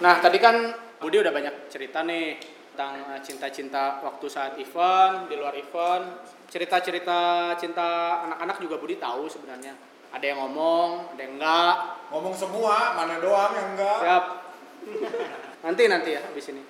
Nah, 0.00 0.16
tadi 0.16 0.40
kan 0.40 0.56
Budi 0.96 1.20
udah 1.20 1.32
banyak 1.32 1.68
cerita 1.68 2.00
nih 2.04 2.40
tentang 2.72 3.04
eh, 3.12 3.20
cinta-cinta 3.20 4.00
waktu 4.00 4.26
saat 4.32 4.56
event, 4.56 5.28
di 5.28 5.36
luar 5.36 5.52
event. 5.56 6.24
Cerita-cerita 6.48 7.52
cinta 7.60 8.20
anak-anak 8.24 8.56
juga 8.64 8.80
Budi 8.80 8.96
tahu 8.96 9.28
sebenarnya. 9.28 9.76
Ada 10.10 10.24
yang 10.24 10.38
ngomong, 10.42 11.14
ada 11.14 11.20
yang 11.20 11.36
enggak. 11.36 11.76
Ngomong 12.10 12.34
semua, 12.34 12.96
mana 12.96 13.20
doang 13.20 13.52
yang 13.52 13.68
enggak? 13.76 13.98
Siap. 14.00 14.24
nanti 15.60 15.82
nanti 15.92 16.10
ya 16.16 16.24
habis 16.24 16.48
ini. 16.48 16.64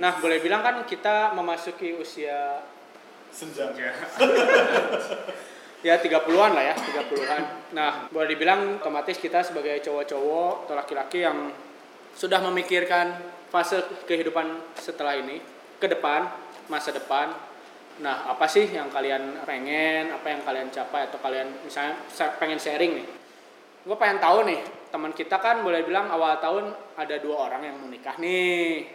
Nah, 0.00 0.16
boleh 0.18 0.40
bilang 0.40 0.64
kan 0.64 0.82
kita 0.88 1.36
memasuki 1.36 1.92
usia 1.94 2.64
Senja. 3.32 3.68
ya 5.86 5.94
30-an 6.00 6.50
lah 6.56 6.64
ya, 6.72 6.74
30-an. 6.74 7.42
Nah, 7.76 8.08
boleh 8.08 8.28
dibilang 8.32 8.80
otomatis 8.80 9.20
kita 9.20 9.44
sebagai 9.44 9.80
cowok-cowok 9.84 10.68
atau 10.68 10.74
laki-laki 10.76 11.24
yang 11.24 11.52
sudah 12.14 12.40
memikirkan 12.42 13.16
fase 13.48 13.80
kehidupan 14.08 14.48
setelah 14.76 15.16
ini, 15.16 15.40
ke 15.76 15.86
depan, 15.86 16.28
masa 16.66 16.92
depan. 16.92 17.32
Nah, 18.00 18.24
apa 18.24 18.48
sih 18.48 18.64
yang 18.72 18.88
kalian 18.88 19.44
pengen, 19.44 20.08
apa 20.16 20.26
yang 20.32 20.40
kalian 20.40 20.72
capai 20.72 21.12
atau 21.12 21.20
kalian 21.20 21.52
misalnya 21.62 22.00
sa- 22.08 22.32
pengen 22.40 22.56
sharing 22.56 22.96
nih. 22.96 23.06
Gue 23.84 23.96
pengen 23.98 24.22
tahu 24.22 24.48
nih, 24.48 24.62
teman 24.88 25.12
kita 25.12 25.36
kan 25.36 25.60
boleh 25.60 25.84
bilang 25.84 26.08
awal 26.08 26.40
tahun 26.40 26.72
ada 26.96 27.20
dua 27.20 27.50
orang 27.50 27.62
yang 27.68 27.76
mau 27.76 27.90
nikah 27.90 28.16
nih. 28.16 28.88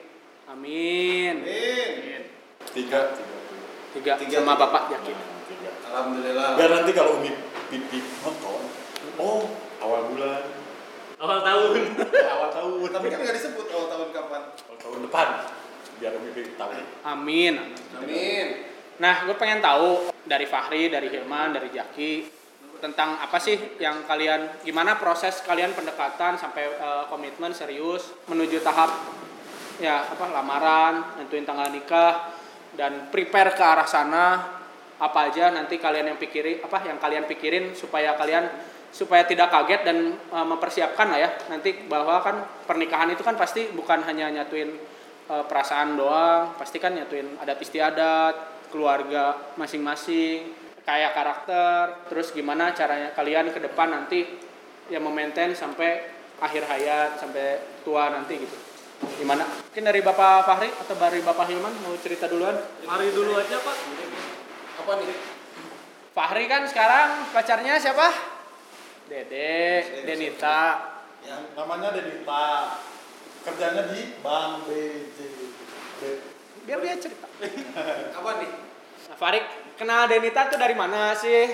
Amin. 0.48 1.44
Amin. 1.44 2.22
Tiga. 2.74 3.14
Tiga, 3.94 4.14
Tiga, 4.18 4.38
sama 4.42 4.56
tiga. 4.56 4.64
Bapak 4.66 4.84
yakin. 4.96 5.18
Tiga. 5.46 5.70
Alhamdulillah. 5.92 6.50
Biar 6.56 6.70
nanti 6.72 6.92
kalau 6.96 7.20
Umi 7.20 7.32
pipi 7.68 8.00
nonton, 8.24 8.64
oh 9.20 9.44
awal 9.84 10.08
bulan, 10.10 10.42
Awal 11.18 11.40
tahun. 11.42 11.72
awal 12.34 12.50
tahun, 12.54 12.78
Tapi 12.94 13.08
kan 13.10 13.20
nggak 13.26 13.36
disebut 13.42 13.66
awal 13.74 13.88
tahun 13.90 14.08
kapan. 14.14 14.42
awal 14.54 14.78
tahun 14.78 15.00
depan. 15.10 15.28
Biar 15.98 16.14
pipi 16.14 16.42
tahu. 16.54 16.72
Amin. 17.10 17.54
Amin. 17.98 18.48
Nah, 19.02 19.26
gue 19.26 19.36
pengen 19.38 19.62
tahu 19.62 20.14
dari 20.30 20.46
Fahri, 20.46 20.94
dari 20.94 21.10
Hilman, 21.10 21.58
dari 21.58 21.74
Jaki 21.74 22.38
tentang 22.78 23.18
apa 23.18 23.42
sih 23.42 23.58
yang 23.82 24.06
kalian 24.06 24.62
gimana 24.62 25.02
proses 25.02 25.42
kalian 25.42 25.74
pendekatan 25.74 26.38
sampai 26.38 26.78
eh, 26.78 27.04
komitmen 27.10 27.50
serius 27.50 28.14
menuju 28.30 28.62
tahap 28.62 28.94
ya 29.82 30.06
apa 30.06 30.30
lamaran, 30.30 31.18
nentuin 31.18 31.42
tanggal 31.42 31.74
nikah 31.74 32.30
dan 32.78 33.10
prepare 33.10 33.58
ke 33.58 33.64
arah 33.66 33.90
sana 33.90 34.26
apa 34.98 35.20
aja 35.30 35.54
nanti 35.54 35.82
kalian 35.82 36.14
yang 36.14 36.20
pikirin 36.22 36.62
apa 36.62 36.86
yang 36.86 36.98
kalian 37.02 37.26
pikirin 37.26 37.74
supaya 37.74 38.14
kalian 38.14 38.46
supaya 38.92 39.28
tidak 39.28 39.52
kaget 39.52 39.82
dan 39.86 39.98
eh, 40.16 40.46
mempersiapkan 40.48 41.08
lah 41.12 41.20
ya. 41.20 41.30
Nanti 41.52 41.86
bahwa 41.86 42.20
kan 42.24 42.44
pernikahan 42.66 43.12
itu 43.14 43.22
kan 43.22 43.36
pasti 43.38 43.70
bukan 43.72 44.04
hanya 44.08 44.32
nyatuin 44.32 44.70
eh, 45.32 45.44
perasaan 45.46 45.96
doang 46.00 46.56
pasti 46.56 46.78
kan 46.80 46.96
nyatuin 46.96 47.40
adat 47.42 47.60
istiadat 47.62 48.36
keluarga 48.72 49.56
masing-masing 49.56 50.52
kayak 50.84 51.12
karakter 51.16 52.08
terus 52.08 52.32
gimana 52.32 52.72
caranya 52.72 53.12
kalian 53.12 53.52
ke 53.52 53.60
depan 53.60 53.92
nanti 53.92 54.24
yang 54.88 55.04
memaintain 55.04 55.52
sampai 55.52 56.16
akhir 56.40 56.64
hayat 56.64 57.20
sampai 57.20 57.60
tua 57.84 58.08
nanti 58.12 58.40
gitu. 58.40 58.58
Gimana? 58.98 59.46
Mungkin 59.46 59.84
dari 59.86 60.02
bapak 60.02 60.42
Fahri 60.48 60.70
atau 60.74 60.96
dari 60.98 61.22
bapak 61.22 61.46
Hilman 61.46 61.74
mau 61.86 61.94
cerita 62.02 62.26
duluan? 62.26 62.58
Mari 62.82 63.14
dulu 63.14 63.38
aja 63.38 63.62
pak. 63.62 63.76
Apa 64.82 64.92
nih? 64.98 65.18
Fahri 66.18 66.46
kan 66.50 66.66
sekarang 66.66 67.30
pacarnya 67.30 67.78
siapa 67.78 68.37
Dede 69.08 69.84
Denita 70.04 70.60
Yang 71.24 71.44
namanya 71.56 71.90
Denita. 71.92 72.48
Kerjanya 73.42 73.84
di 73.88 74.20
Bank 74.20 74.68
BJB. 74.68 76.02
biar 76.68 76.80
dia 76.84 76.96
cerita 77.00 77.28
Apa 78.20 78.30
nih? 78.38 78.52
nah, 79.08 79.16
Fahri 79.16 79.40
kenal 79.76 80.06
Denita 80.06 80.52
tuh 80.52 80.60
dari 80.60 80.76
mana 80.76 81.16
sih 81.16 81.48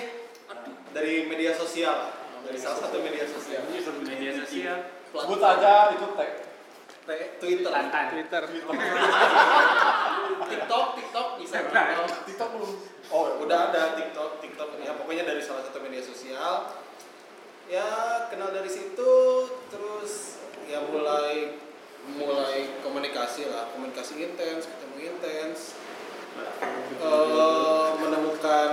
Dari 0.90 1.26
media 1.26 1.54
sosial. 1.54 2.14
Dari 2.44 2.58
salah 2.58 2.86
satu 2.86 3.02
media 3.02 3.26
sosial. 3.26 3.66
Media 4.04 4.34
sosial. 4.36 4.78
Sebut 5.10 5.42
aja 5.42 5.90
itu 5.90 6.06
tag. 6.14 6.32
T- 7.04 7.30
Twitter. 7.38 7.72
Twitter 8.14 8.44
TikTok, 10.44 10.86
TikTok 10.96 11.28
bisa. 11.40 11.56
Nah. 11.66 11.84
TikTok. 11.84 12.10
TikTok 12.30 12.50
belum. 12.54 12.72
Oh, 13.10 13.26
Udah 13.42 13.72
ada 13.72 13.98
TikTok, 13.98 14.38
TikTok 14.40 14.70
ya 14.80 14.94
pokoknya 14.96 15.24
dari 15.26 15.42
salah 15.42 15.66
satu 15.66 15.82
media 15.82 16.02
sosial. 16.02 16.83
Ya 17.72 17.88
kenal 18.30 18.52
dari 18.52 18.70
situ, 18.70 19.14
terus 19.72 20.44
ya 20.68 20.84
mulai 20.84 21.58
mulai 22.04 22.68
komunikasi 22.84 23.48
lah, 23.48 23.72
komunikasi 23.72 24.20
intens, 24.20 24.68
ketemu 24.68 24.98
intens, 25.16 25.60
Eh, 27.04 27.90
menemukan 28.00 28.72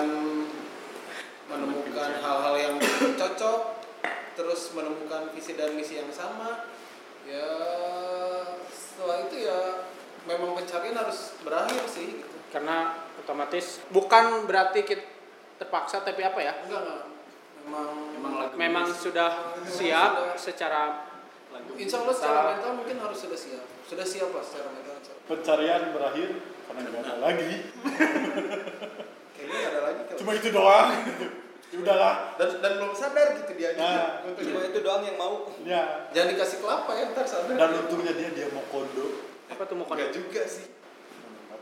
menemukan 1.50 2.10
hal-hal 2.22 2.54
yang 2.56 2.74
cocok, 3.20 3.60
terus 4.38 4.70
menemukan 4.72 5.34
visi 5.34 5.58
dan 5.58 5.74
misi 5.74 5.98
yang 5.98 6.08
sama. 6.14 6.64
Ya 7.26 7.50
setelah 8.72 9.28
itu 9.28 9.44
ya 9.44 9.84
memang 10.24 10.56
pencarian 10.56 10.96
harus 10.96 11.36
berakhir 11.44 11.84
sih. 11.90 12.22
Gitu. 12.22 12.28
karena 12.50 12.98
otomatis 13.14 13.78
bukan 13.94 14.42
berarti 14.50 14.82
kita 14.82 15.06
terpaksa 15.62 16.02
tapi 16.02 16.26
apa 16.26 16.42
ya 16.42 16.50
Enggak 16.66 16.82
enggak, 16.82 17.06
memang 17.62 17.88
Memang 18.10 18.32
lagu 18.37 18.54
memang 18.54 18.84
sudah 18.88 19.31
siap 19.62 20.34
secara 20.34 21.09
Insya 21.75 21.97
Allah 21.98 22.15
secara 22.15 22.41
mental 22.53 22.72
mungkin 22.75 22.97
harus 22.98 23.19
sudah 23.19 23.34
siap. 23.34 23.65
Sudah 23.82 24.04
siap 24.04 24.31
lah 24.31 24.41
secara 24.41 24.69
mental. 24.71 24.93
pencarian 25.25 25.82
berakhir 25.91 26.28
karena 26.65 26.81
nggak 26.84 27.03
ada 27.03 27.15
lagi. 27.19 27.53
Kayaknya 29.34 29.59
ada 29.66 29.81
lagi. 29.82 30.00
kalau- 30.04 30.19
Cuma 30.19 30.31
itu 30.32 30.48
doang. 30.50 30.88
ya 31.66 31.76
udahlah. 31.82 32.15
Dan 32.37 32.48
dan 32.59 32.72
belum 32.76 32.93
sadar 32.93 33.26
gitu 33.37 33.53
dia. 33.54 33.75
Nah. 33.75 34.22
Untuk 34.22 34.42
cuma 34.42 34.60
itu 34.62 34.78
doang 34.81 35.03
yang 35.03 35.16
mau. 35.16 35.48
Ya. 35.62 36.06
Jangan 36.10 36.28
dikasih 36.31 36.59
kelapa 36.60 36.91
ya 36.92 37.04
ntar 37.10 37.27
sadar. 37.27 37.54
Dan 37.54 37.71
untungnya 37.78 38.12
dia 38.12 38.28
dia 38.31 38.47
mau 38.50 38.65
kondo. 38.69 39.27
apa 39.47 39.62
tuh 39.65 39.75
mau 39.75 39.84
kondo 39.84 39.98
Enggak 40.00 40.15
juga 40.15 40.42
sih. 40.44 40.66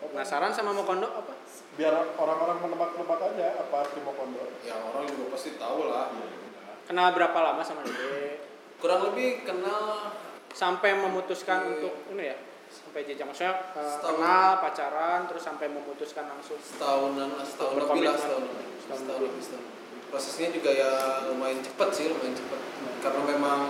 penasaran 0.01 0.53
sama 0.53 0.71
mau 0.71 0.85
kondo 0.85 1.09
apa 1.09 1.33
Biar 1.78 1.94
orang-orang 2.19 2.59
menebak-nebak 2.59 3.21
aja 3.22 3.55
apa 3.55 3.87
arti 3.87 4.03
mau 4.03 4.11
kondo. 4.12 4.43
Ya 4.66 4.75
orang 4.75 5.06
juga 5.06 5.31
pasti 5.31 5.55
tahu 5.55 5.87
lah. 5.87 6.11
Ya 6.11 6.27
kenal 6.89 7.12
berapa 7.12 7.39
lama 7.39 7.61
sama 7.61 7.84
Dede 7.84 8.41
Kurang 8.81 9.12
lebih 9.12 9.44
kenal 9.44 10.09
sampai 10.50 10.97
memutuskan 10.97 11.77
untuk 11.77 11.93
ini 12.11 12.33
ya 12.33 12.37
sampai 12.69 13.05
jenjang 13.05 13.28
maksudnya 13.28 13.55
eh, 13.77 13.84
Setahun. 13.84 14.17
kenal 14.17 14.49
pacaran 14.61 15.21
terus 15.28 15.43
sampai 15.44 15.67
memutuskan 15.69 16.25
langsung 16.28 16.56
setahunan 16.61 17.28
lah, 17.33 17.44
setahun 17.44 17.75
lebih 17.77 18.03
lah, 18.09 18.17
setahun 18.17 18.43
lebih. 18.44 18.65
Setahun 18.81 18.99
Setahun 18.99 19.21
lebih. 19.22 19.41
setahun 19.44 19.62
lebih. 19.65 19.77
Prosesnya 20.09 20.49
juga 20.49 20.71
ya 20.72 20.91
lumayan 21.28 21.61
cepet 21.61 21.88
sih, 21.93 22.05
lumayan 22.09 22.33
cepet. 22.33 22.61
Karena 23.05 23.21
memang 23.28 23.61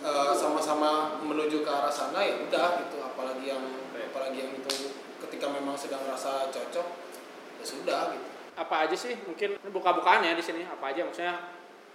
eh, 0.00 0.32
sama-sama 0.34 1.20
menuju 1.20 1.60
ke 1.60 1.70
arah 1.70 1.92
sana 1.92 2.24
ya 2.24 2.40
udah 2.40 2.68
gitu. 2.86 2.96
Apalagi 3.04 3.44
yang 3.44 3.62
apalagi 3.92 4.38
yang 4.40 4.52
itu 4.56 4.96
ketika 5.28 5.46
memang 5.76 5.92
sedang 5.92 6.02
merasa 6.08 6.48
cocok 6.48 6.86
ya 7.60 7.64
sudah 7.68 8.02
gitu. 8.16 8.26
apa 8.56 8.88
aja 8.88 8.96
sih? 8.96 9.12
Mungkin 9.28 9.60
buka-bukaan 9.68 10.24
ya 10.24 10.32
di 10.32 10.40
sini. 10.40 10.64
Apa 10.64 10.88
aja? 10.88 11.04
Maksudnya 11.04 11.36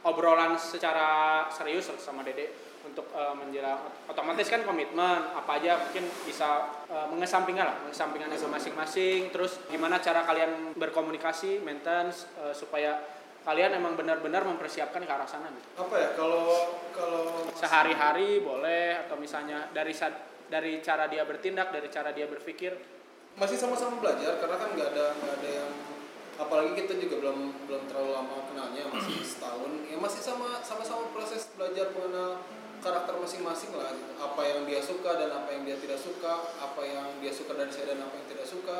obrolan 0.05 0.53
secara 0.53 1.49
serius 1.49 1.89
sama 1.97 2.21
Dede 2.21 2.53
untuk 2.85 3.09
eh, 3.09 3.33
menjelang 3.33 3.81
otomatis 4.05 4.45
kan 4.45 4.61
komitmen. 4.61 5.33
Apa 5.33 5.57
aja 5.57 5.81
mungkin 5.81 6.05
bisa 6.29 6.69
eh, 6.93 7.09
mengesampingkan 7.09 7.65
lah 7.65 7.77
mengesampingkan 7.89 8.29
ego 8.29 8.45
masing-masing. 8.53 9.33
Terus 9.33 9.57
gimana 9.65 9.97
cara 9.97 10.29
kalian 10.29 10.77
berkomunikasi 10.77 11.65
maintenance 11.65 12.29
eh, 12.37 12.53
supaya 12.53 13.01
kalian 13.41 13.81
emang 13.81 13.97
benar-benar 13.97 14.45
mempersiapkan 14.45 15.01
ke 15.01 15.09
arah 15.09 15.25
sana 15.25 15.49
gitu. 15.49 15.81
Apa 15.81 15.95
ya? 15.97 16.09
Kalau 16.13 16.45
kalau 16.93 17.49
sehari-hari 17.57 18.45
boleh 18.45 19.09
atau 19.09 19.17
misalnya 19.17 19.73
dari 19.73 19.97
dari 20.45 20.77
cara 20.85 21.09
dia 21.09 21.25
bertindak 21.25 21.73
dari 21.73 21.89
cara 21.89 22.13
dia 22.13 22.29
berpikir 22.29 23.00
masih 23.39 23.57
sama-sama 23.57 23.97
belajar 23.99 24.37
karena 24.37 24.55
kan 24.59 24.69
nggak 24.75 24.89
ada 24.93 25.05
nggak 25.17 25.33
ada 25.41 25.49
yang 25.49 25.71
apalagi 26.37 26.71
kita 26.73 26.97
juga 26.97 27.15
belum 27.21 27.39
belum 27.69 27.83
terlalu 27.85 28.11
lama 28.17 28.35
kenalnya 28.49 28.83
masih 28.89 29.21
setahun. 29.21 29.71
Ya 29.87 29.97
masih 30.01 30.21
sama 30.21 30.61
sama-sama 30.65 31.09
proses 31.13 31.49
belajar 31.53 31.93
mengenal 31.93 32.41
karakter 32.81 33.13
masing-masing 33.13 33.77
lah 33.77 33.93
gitu. 33.93 34.09
apa 34.17 34.41
yang 34.41 34.65
dia 34.65 34.81
suka 34.81 35.13
dan 35.13 35.29
apa 35.29 35.53
yang 35.53 35.69
dia 35.69 35.77
tidak 35.77 36.01
suka 36.01 36.49
apa 36.57 36.81
yang 36.81 37.05
dia 37.21 37.29
suka 37.29 37.53
dari 37.53 37.69
saya 37.69 37.93
dan 37.93 38.01
apa 38.01 38.13
yang 38.17 38.27
tidak 38.29 38.47
suka. 38.49 38.77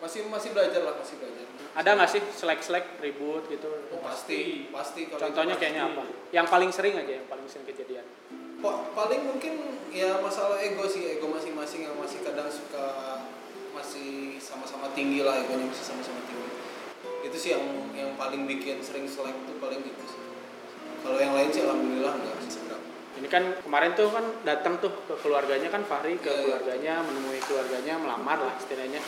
Masih 0.00 0.24
masih 0.32 0.56
belajar 0.56 0.80
lah 0.80 0.96
masih 0.96 1.20
belajar. 1.20 1.44
Ada 1.76 1.90
nggak 1.92 2.08
sih 2.08 2.22
selek-selek 2.32 3.04
ribut 3.04 3.44
gitu? 3.52 3.68
Oh, 3.92 4.00
pasti 4.00 4.72
pasti. 4.72 5.12
kalau 5.12 5.28
contohnya 5.28 5.60
pasti. 5.60 5.62
kayaknya 5.68 5.82
apa? 5.92 6.02
Yang 6.32 6.46
paling 6.48 6.70
sering 6.72 6.94
aja 6.96 7.12
yang 7.20 7.28
paling 7.28 7.44
sering 7.44 7.66
kejadian? 7.68 8.06
Pa- 8.64 8.88
paling 8.96 9.20
mungkin 9.28 9.54
ya 9.92 10.16
masalah 10.24 10.56
ego 10.64 10.88
sih 10.88 11.04
ego 11.04 11.28
masing-masing 11.28 11.84
yang 11.84 11.96
masih 12.00 12.24
kadang 12.24 12.48
suka 12.48 12.84
masih 13.80 14.36
sama-sama 14.36 14.92
tinggi 14.92 15.24
lah 15.24 15.40
egonya 15.40 15.64
masih 15.72 15.84
sama-sama 15.88 16.20
tinggi 16.28 16.48
itu 17.24 17.36
sih 17.36 17.50
yang 17.56 17.64
yang 17.96 18.10
paling 18.20 18.44
bikin 18.44 18.84
sering 18.84 19.08
selek 19.08 19.32
tuh 19.48 19.56
paling 19.56 19.80
gitu 19.80 20.04
sih 20.04 20.20
kalau 21.00 21.16
yang 21.16 21.32
lain 21.32 21.48
sih 21.48 21.64
alhamdulillah 21.64 22.12
enggak 22.12 22.36
seberapa 22.44 22.84
Ini 23.20 23.28
kan 23.28 23.44
kemarin 23.64 23.92
tuh 23.92 24.08
kan 24.08 24.24
datang 24.48 24.80
tuh 24.80 24.92
ke 25.04 25.12
keluarganya 25.20 25.68
kan 25.68 25.84
Fahri 25.84 26.16
ke 26.16 26.24
Iya, 26.24 26.32
iya. 26.32 26.40
keluarganya 26.40 26.94
menemui 27.04 27.40
keluarganya 27.44 27.94
melamar 28.00 28.38
lah 28.40 28.54
istilahnya. 28.56 29.00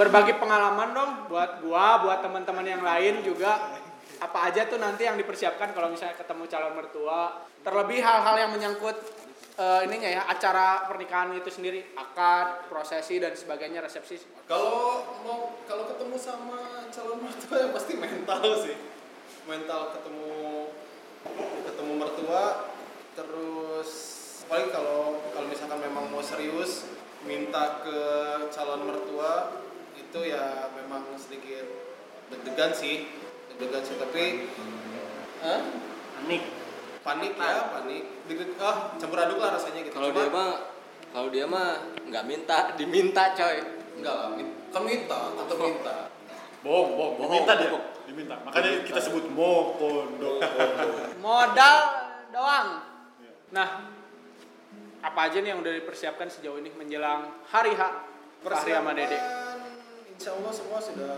Berbagi 0.00 0.38
pengalaman 0.40 0.96
dong 0.96 1.10
buat 1.28 1.60
gua, 1.60 2.00
buat 2.00 2.24
teman-teman 2.24 2.64
yang 2.64 2.80
lain 2.80 3.20
juga 3.20 3.76
apa 4.16 4.38
aja 4.48 4.64
tuh 4.64 4.80
nanti 4.80 5.04
yang 5.04 5.20
dipersiapkan 5.20 5.76
kalau 5.76 5.92
misalnya 5.92 6.16
ketemu 6.16 6.44
calon 6.48 6.72
mertua. 6.72 7.44
Terlebih 7.60 8.00
hal-hal 8.00 8.36
yang 8.48 8.50
menyangkut 8.54 8.96
eh, 9.60 9.80
ininya 9.84 10.08
ya 10.08 10.22
acara 10.24 10.88
pernikahan 10.88 11.36
itu 11.36 11.52
sendiri, 11.52 11.92
akad, 11.92 12.72
prosesi 12.72 13.20
dan 13.20 13.36
sebagainya, 13.36 13.84
resepsi. 13.84 14.16
Kalau 14.48 15.04
mau 15.20 15.60
kalau 15.68 15.84
ketemu 15.92 16.16
sama 16.16 16.88
calon 16.88 17.20
mertua 17.20 17.56
yang 17.68 17.72
pasti 17.76 17.92
mental 18.00 18.44
sih. 18.64 18.76
Mental 19.44 19.92
ketemu 20.00 20.72
ketemu 21.68 21.92
mertua 22.00 22.72
terus 23.12 23.90
apalagi 24.46 24.72
kalau 24.72 25.20
kalau 25.36 25.46
misalkan 25.46 25.80
memang 25.84 26.08
mau 26.08 26.24
serius 26.24 26.88
minta 27.28 27.84
ke 27.84 28.00
calon 28.48 28.88
mertua 28.88 29.62
itu 29.92 30.20
ya 30.24 30.72
memang 30.72 31.04
sedikit 31.20 31.68
deg-degan 32.32 32.72
sih 32.72 33.06
deg-degan 33.52 33.82
sih 33.84 33.96
tapi 34.00 34.24
Hah? 35.44 35.60
Panik. 37.00 37.32
panik 37.32 37.56
ya 37.56 37.62
panik 37.72 38.02
deg 38.28 38.40
ah 38.60 38.92
campur 39.00 39.18
aduk 39.18 39.38
lah 39.40 39.56
rasanya 39.56 39.80
gitu 39.88 39.94
Kalau 39.96 40.10
dia 40.12 40.28
mah 40.28 40.50
kalau 41.10 41.28
dia 41.32 41.44
mah 41.48 41.68
nggak 42.06 42.24
minta, 42.28 42.58
diminta 42.78 43.34
coy. 43.34 43.56
enggak 43.98 44.14
lah 44.14 44.28
kan 44.70 44.82
minta 44.86 45.18
tetap 45.34 45.58
minta 45.58 45.96
Bohong, 46.60 46.92
bohong, 46.92 47.14
Bohong, 47.16 47.40
diminta 47.40 47.52
dia. 47.56 47.70
Diminta. 48.04 48.36
Makanya 48.44 48.84
kita 48.84 49.00
sebut 49.00 49.32
mokondo. 49.32 50.44
Modal 51.24 51.76
doang. 52.28 52.84
Nah, 53.48 53.68
apa 55.00 55.20
aja 55.24 55.40
nih 55.40 55.56
yang 55.56 55.64
udah 55.64 55.72
dipersiapkan 55.72 56.28
sejauh 56.28 56.60
ini 56.60 56.68
menjelang 56.76 57.32
hari 57.48 57.72
H 57.72 57.82
Fahri 58.44 58.76
sama 58.76 58.92
Dede? 58.92 59.16
Insya 60.12 60.36
Allah 60.36 60.52
semua 60.52 60.78
sudah 60.84 61.16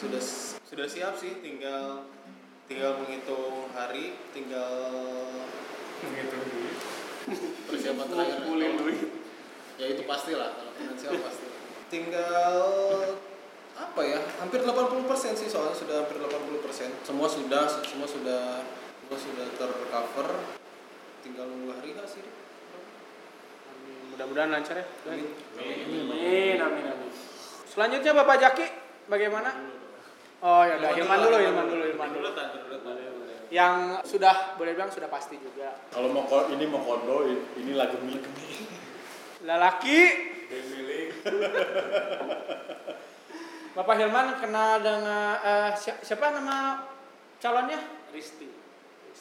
sudah 0.00 0.22
sudah 0.64 0.86
siap 0.88 1.14
sih, 1.20 1.44
tinggal 1.44 2.08
tinggal 2.70 3.02
menghitung 3.02 3.66
hari, 3.74 4.14
tinggal 4.30 4.70
Menghitung 6.06 6.44
duit. 6.54 6.76
persiapan 7.66 8.06
terakhir. 8.06 8.36
Ngumpulin 8.46 8.72
duit. 8.78 9.10
Ya 9.74 9.86
itu 9.90 10.06
pasti 10.06 10.38
lah, 10.38 10.54
kalau 10.54 10.72
finansial 10.78 11.18
pasti. 11.18 11.50
Tinggal 11.90 12.54
apa 13.74 14.00
ya? 14.06 14.22
Hampir 14.38 14.62
80% 14.62 15.02
sih 15.34 15.50
soalnya 15.50 15.74
sudah 15.74 16.06
hampir 16.06 16.22
80%. 16.22 17.02
Semua 17.02 17.26
sudah 17.26 17.66
semua 17.66 18.06
sudah 18.06 18.62
semua 18.62 19.18
sudah 19.18 19.46
tercover. 19.58 20.28
Tinggal 21.26 21.50
nunggu 21.50 21.74
hari 21.74 21.90
H 21.98 22.00
sih. 22.06 22.22
Mudah-mudahan 24.14 24.54
lancar 24.54 24.78
ya. 24.78 24.86
Amin. 25.10 25.26
Amin, 25.58 26.58
amin, 26.62 26.84
amin. 26.86 27.10
Selanjutnya 27.66 28.12
Bapak 28.14 28.36
Jaki, 28.38 28.66
bagaimana? 29.10 29.79
Oh 30.40 30.64
ya 30.64 30.80
udah, 30.80 30.90
Hilman 30.96 31.18
dulu, 31.20 31.36
Hilman 31.36 31.66
dulu, 31.68 31.84
Hilman 31.84 32.08
dulu. 32.16 32.28
Yang 33.52 33.74
sudah 34.08 34.56
boleh 34.56 34.72
bilang 34.72 34.88
sudah 34.88 35.12
pasti 35.12 35.36
juga. 35.36 35.76
Kalau 35.92 36.08
mau 36.08 36.24
ini 36.48 36.64
mau 36.64 36.80
kondo, 36.80 37.28
ini 37.60 37.76
lagu 37.76 38.00
milik. 38.00 38.24
Lelaki. 39.44 40.00
Bapak 43.70 43.94
Hilman 44.00 44.40
kenal 44.40 44.80
dengan 44.82 45.36
eh, 45.44 45.70
si- 45.76 46.00
siapa 46.02 46.32
nama 46.32 46.88
calonnya? 47.38 47.78
Risti. 48.10 48.48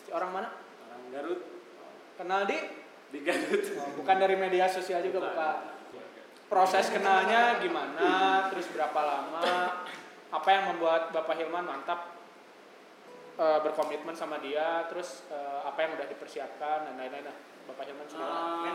Orang 0.10 0.34
mana? 0.34 0.50
Orang 0.90 1.04
Garut. 1.14 1.42
Kenal 2.18 2.50
di? 2.50 2.58
Di 3.14 3.20
Garut. 3.22 3.62
Bukan 4.00 4.16
dari 4.18 4.36
media 4.40 4.66
sosial 4.72 5.04
juga 5.06 5.28
bukan. 5.28 5.56
Proses 6.50 6.90
kenalnya 6.90 7.62
gimana? 7.62 8.02
Terus 8.50 8.66
berapa 8.74 9.00
lama? 9.04 9.42
Apa 10.30 10.48
yang 10.48 10.64
membuat 10.68 11.10
Bapak 11.10 11.36
Hilman 11.36 11.66
mantap 11.66 12.14
eh, 13.36 13.60
berkomitmen 13.60 14.14
sama 14.14 14.38
dia? 14.38 14.86
Terus 14.88 15.26
eh, 15.28 15.60
apa 15.64 15.80
yang 15.80 15.92
udah 15.96 16.06
dipersiapkan 16.06 16.86
dan 16.86 16.94
lain-lain? 16.96 17.26
Nah, 17.26 17.38
Bapak 17.66 17.84
Hilman 17.86 18.06
sudah. 18.06 18.26
Ah, 18.26 18.66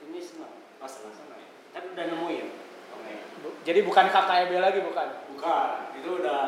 Ini 0.00 0.20
senang. 0.20 0.52
Oh, 0.78 0.88
senang, 0.88 1.12
senang. 1.12 1.40
Kan 1.70 1.82
udah 1.88 2.04
nemuin. 2.06 2.46
Oke. 2.92 3.12
Bu- 3.40 3.56
Jadi 3.62 3.80
bukan 3.82 4.06
KKB 4.06 4.50
lagi 4.56 4.78
bukan? 4.80 5.08
Bukan, 5.30 5.68
itu 5.94 6.08
udah 6.18 6.42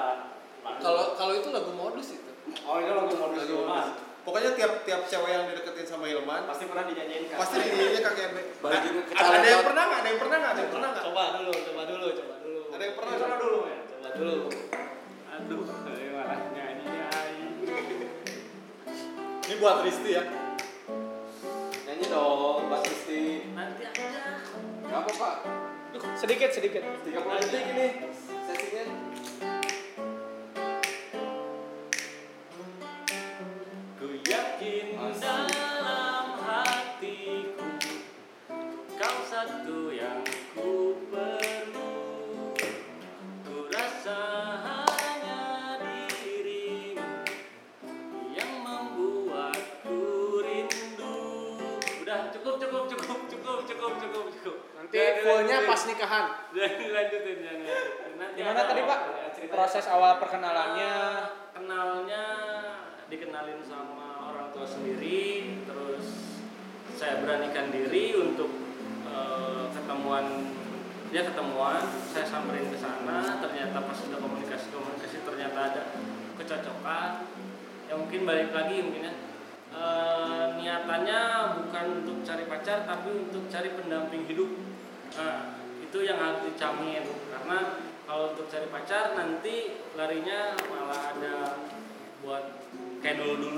Kalau 0.63 1.15
kalau 1.15 1.35
itu 1.35 1.49
lagu 1.51 1.73
modus 1.73 2.09
itu. 2.13 2.31
Oh, 2.63 2.79
itu 2.79 2.91
lagu 2.91 3.11
modus 3.13 3.39
Lagu 3.39 3.55
Hilman. 3.57 3.67
modus. 3.69 4.11
Pokoknya 4.23 4.55
tiap 4.55 4.87
tiap 4.87 5.03
cewek 5.03 5.31
yang 5.31 5.51
dideketin 5.51 5.83
sama 5.83 6.07
Hilman 6.07 6.47
Pasti 6.47 6.71
pernah 6.71 6.87
dinyanyiin 6.87 7.27
kan? 7.27 7.43
pasti 7.43 7.59
dinyanyinya 7.59 8.01
KKB. 8.05 8.37
Nah, 8.63 8.71
ada, 9.13 9.27
ada 9.35 9.49
yang 9.49 9.65
pernah 9.67 9.83
nggak? 9.83 9.99
Ada 9.99 10.09
yang 10.09 10.21
pernah 10.23 10.37
nggak? 10.39 10.53
Ada 10.53 10.61
yang 10.61 10.71
pernah 10.71 10.89
nggak? 10.89 11.05
Buat 19.63 19.87
Risti 19.87 20.19
ya. 20.19 20.27
Nyanyi 21.87 22.05
dong, 22.11 22.67
Mbak 22.67 22.83
Sisti. 22.83 23.47
Nanti 23.55 23.87
aja. 23.87 24.43
Gak 24.91 24.99
apa 25.07 25.11
Pak. 25.15 25.37
Sedikit 26.19 26.51
sedikit. 26.51 26.83
30 27.07 27.15
detik 27.47 27.65
ini 27.71 27.87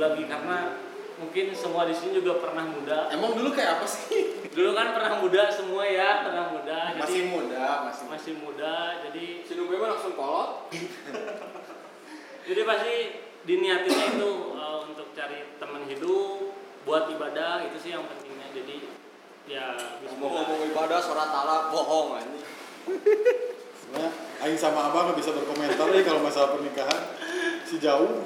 lagi 0.05 0.23
karena 0.25 0.59
mungkin 1.15 1.55
semua 1.55 1.87
di 1.87 1.95
sini 1.95 2.19
juga 2.19 2.43
pernah 2.43 2.67
muda 2.67 3.07
Emang 3.09 3.33
dulu 3.33 3.55
kayak 3.55 3.79
apa 3.79 3.87
sih? 3.87 4.45
dulu 4.51 4.71
kan 4.75 4.93
pernah 4.93 5.19
muda 5.19 5.47
semua 5.49 5.83
ya 5.83 6.27
pernah 6.27 6.51
muda 6.51 6.79
Masih 6.95 7.23
jadi 7.23 7.31
muda, 7.31 7.67
masih. 7.87 8.05
masih 8.11 8.33
muda 8.39 8.75
jadi 9.03 9.25
Si 9.43 9.53
Nube 9.55 9.79
mah 9.79 9.95
langsung 9.95 10.15
kolot. 10.15 10.51
jadi 12.49 12.61
pasti 12.63 12.95
diniatinnya 13.45 14.07
itu 14.15 14.31
uh, 14.53 14.85
untuk 14.85 15.13
cari 15.13 15.55
teman 15.57 15.87
hidup 15.87 16.53
buat 16.83 17.09
ibadah 17.09 17.65
itu 17.65 17.77
sih 17.79 17.91
yang 17.93 18.05
pentingnya 18.05 18.49
jadi 18.53 18.77
ya 19.45 19.67
Ngomong-ngomong 20.05 20.73
ibadah 20.73 20.99
surat 20.99 21.29
talak 21.29 21.69
bohong 21.69 22.17
anjing. 22.17 22.45
Sebenarnya 23.77 24.11
Aing 24.41 24.57
sama 24.57 24.89
Abang 24.89 25.09
nggak 25.09 25.19
bisa 25.21 25.31
berkomentar 25.31 25.87
nih 25.89 26.03
kalau 26.03 26.21
masalah 26.21 26.53
pernikahan. 26.53 27.03
Si 27.65 27.77
jauh. 27.79 28.25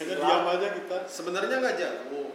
Kayaknya 0.00 0.16
diam 0.16 0.46
aja 0.48 0.68
kita. 0.72 0.96
Sebenarnya 1.04 1.60
nggak 1.60 1.76
jauh. 1.76 2.32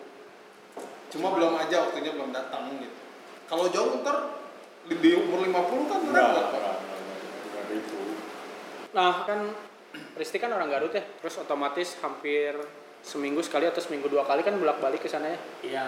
Cuma 1.10 1.34
belum 1.34 1.58
aja 1.58 1.90
waktunya 1.90 2.14
belum 2.14 2.30
datang 2.30 2.70
gitu. 2.78 2.94
Kalau 3.50 3.66
jauh 3.74 4.06
ntar 4.06 4.38
di 4.86 4.94
di 5.02 5.18
umur 5.18 5.42
50 5.42 5.90
kan 5.90 6.00
Enggak, 6.06 6.30
repot 6.30 6.62
Pak. 6.62 6.76
Nah 8.94 9.14
kan 9.26 9.40
Risti 10.14 10.38
kan 10.38 10.52
orang 10.52 10.70
Garut 10.70 10.92
ya, 10.92 11.02
terus 11.02 11.40
otomatis 11.40 11.98
hampir 12.04 12.54
seminggu 13.00 13.42
sekali 13.42 13.66
atau 13.66 13.80
seminggu 13.80 14.12
dua 14.12 14.28
kali 14.28 14.44
kan 14.44 14.54
bolak 14.60 14.78
balik 14.78 15.02
ke 15.02 15.10
sana 15.10 15.34
ya. 15.34 15.40
ya 15.64 15.88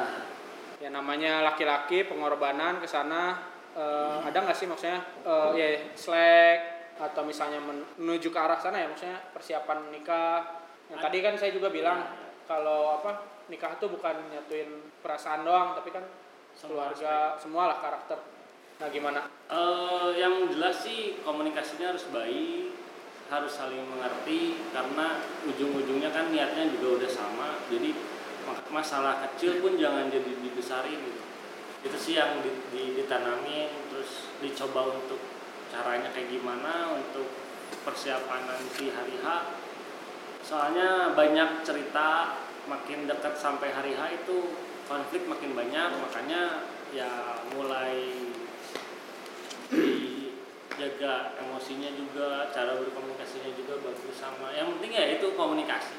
Ya 0.77 0.89
namanya 0.89 1.41
laki-laki 1.43 2.05
pengorbanan 2.05 2.79
ke 2.79 2.87
sana 2.87 3.37
eh, 3.73 4.17
ada 4.23 4.37
nggak 4.37 4.55
sih 4.55 4.65
maksudnya 4.65 4.97
eh, 5.21 5.49
ya 5.53 5.67
slack 5.93 6.59
atau 6.97 7.21
misalnya 7.21 7.61
men- 7.61 7.85
menuju 7.99 8.31
ke 8.31 8.39
arah 8.39 8.57
sana 8.57 8.81
ya 8.81 8.89
maksudnya 8.89 9.21
persiapan 9.29 9.93
nikah. 9.93 10.65
Yang 10.87 10.99
tadi 11.01 11.17
kan 11.19 11.33
saya 11.35 11.51
juga 11.51 11.67
bilang 11.67 11.99
kalau 12.43 12.97
apa 12.97 13.11
nikah 13.47 13.75
tuh 13.75 13.87
bukan 13.89 14.15
nyatuin 14.29 14.71
perasaan 14.99 15.43
doang 15.43 15.75
tapi 15.75 15.91
kan 15.91 16.03
Semua 16.51 16.89
keluarga 16.89 17.13
semua 17.37 17.63
lah 17.69 17.77
karakter 17.77 18.17
nah 18.77 18.87
gimana 18.87 19.21
Eh, 19.47 20.09
yang 20.15 20.51
jelas 20.51 20.83
sih 20.83 21.23
komunikasinya 21.23 21.95
harus 21.95 22.03
baik, 22.11 22.75
harus 23.27 23.49
saling 23.49 23.79
mengerti 23.79 24.59
karena 24.69 25.17
ujung-ujungnya 25.45 26.11
kan 26.11 26.27
niatnya 26.27 26.67
juga 26.67 26.99
udah 26.99 27.07
sama. 27.07 27.55
Jadi 27.71 27.95
masalah 28.67 29.23
kecil 29.23 29.63
pun 29.63 29.79
jangan 29.79 30.11
jadi 30.11 30.27
dibesarin 30.43 30.99
gitu. 30.99 31.21
Itu 31.79 31.95
sih 31.95 32.13
yang 32.19 32.43
di- 32.43 32.59
di- 32.69 32.93
ditanamin 32.99 33.71
terus 33.87 34.27
dicoba 34.43 34.99
untuk 34.99 35.19
caranya 35.71 36.11
kayak 36.11 36.27
gimana 36.27 36.91
untuk 36.91 37.31
persiapan 37.81 38.51
nanti 38.51 38.91
hari 38.91 39.15
H. 39.23 39.27
Soalnya 40.47 41.11
banyak 41.11 41.61
cerita 41.61 42.39
makin 42.71 43.03
dekat 43.03 43.35
sampai 43.35 43.67
hari 43.69 43.91
H 43.91 44.23
itu 44.23 44.55
konflik 44.87 45.27
makin 45.27 45.51
banyak 45.51 45.91
makanya 45.99 46.63
ya 46.95 47.43
mulai 47.51 48.15
dijaga 49.67 51.35
emosinya 51.43 51.91
juga 51.91 52.47
cara 52.49 52.79
berkomunikasinya 52.79 53.51
juga 53.55 53.83
bagus 53.83 54.15
sama 54.15 54.55
yang 54.55 54.71
penting 54.77 54.95
ya 54.95 55.19
itu 55.19 55.35
komunikasi 55.35 55.95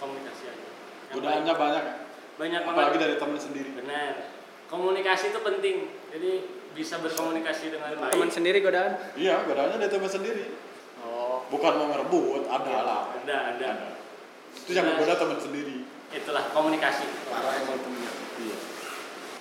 komunikasi 0.00 0.44
aja 0.48 0.68
Godaannya 1.12 1.52
banyak 1.52 1.84
ya. 1.84 1.94
banyak 2.36 2.60
Apalagi 2.64 2.96
banget 2.96 3.00
dari 3.04 3.16
temen 3.20 3.38
sendiri. 3.38 3.68
benar 3.76 4.12
komunikasi 4.66 5.24
itu 5.30 5.40
penting 5.44 5.76
jadi 6.08 6.30
bisa 6.72 6.96
berkomunikasi 7.00 7.72
dengan 7.72 7.92
baik 7.96 8.12
teman 8.12 8.30
sendiri 8.30 8.58
godaan 8.60 8.92
Iya, 9.16 9.44
godaannya 9.44 9.76
dari 9.80 9.92
temen 9.92 10.08
sendiri. 10.08 10.44
Bukan 11.46 11.72
mau 11.72 11.86
ngerebut, 11.88 12.42
ada 12.46 12.74
lah. 12.82 13.02
ada 13.14 13.36
ada. 13.52 13.70
Itu 14.52 14.70
yang 14.72 14.86
menggoda 14.88 15.14
temen 15.14 15.38
sendiri. 15.38 15.86
itulah 16.08 16.48
komunikasi. 16.48 17.02
Parah 17.28 17.52
emang 17.56 17.76
temennya 17.76 18.08
Iya. 18.38 18.56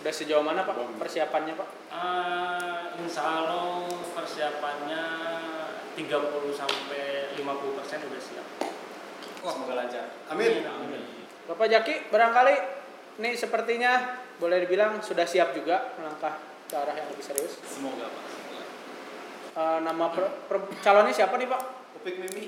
udah 0.01 0.11
sejauh 0.11 0.41
mana 0.41 0.61
pak? 0.61 0.75
Persiapannya 0.97 1.53
pak? 1.53 1.69
Eh, 1.87 2.81
insya 2.99 3.21
Allah 3.23 3.85
persiapannya 4.11 5.03
30 5.93 6.51
sampai 6.51 7.31
50 7.33 7.73
persen 7.73 8.01
udah 8.01 8.19
siap. 8.19 8.47
Semoga 9.39 9.73
lancar. 9.77 10.09
Amin. 10.27 10.65
Bapak 11.45 11.69
Jaki 11.69 12.09
barangkali 12.09 12.55
nih 13.17 13.33
sepertinya 13.33 13.93
boleh 14.35 14.59
dibilang 14.59 14.99
sudah 14.99 15.23
siap 15.23 15.53
juga 15.53 15.93
melangkah 15.95 16.35
ke 16.65 16.75
arah 16.75 16.91
yang 16.91 17.07
lebih 17.07 17.23
serius. 17.23 17.61
Semoga 17.63 18.09
pak. 18.09 18.23
Semoga. 18.25 18.63
Eh, 19.55 19.79
nama 19.79 20.05
per- 20.09 20.33
per- 20.49 20.75
calonnya 20.81 21.13
siapa 21.13 21.37
nih 21.37 21.47
pak 21.47 21.61
Upik 21.95 22.15
Mimi. 22.21 22.43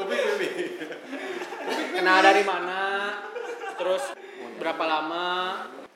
Upik 0.00 0.20
Mimi. 0.26 0.48
Kenal 1.94 2.18
dari 2.24 2.42
mana? 2.44 2.82
Terus 3.78 4.02
berapa 4.58 4.84
lama? 4.84 5.28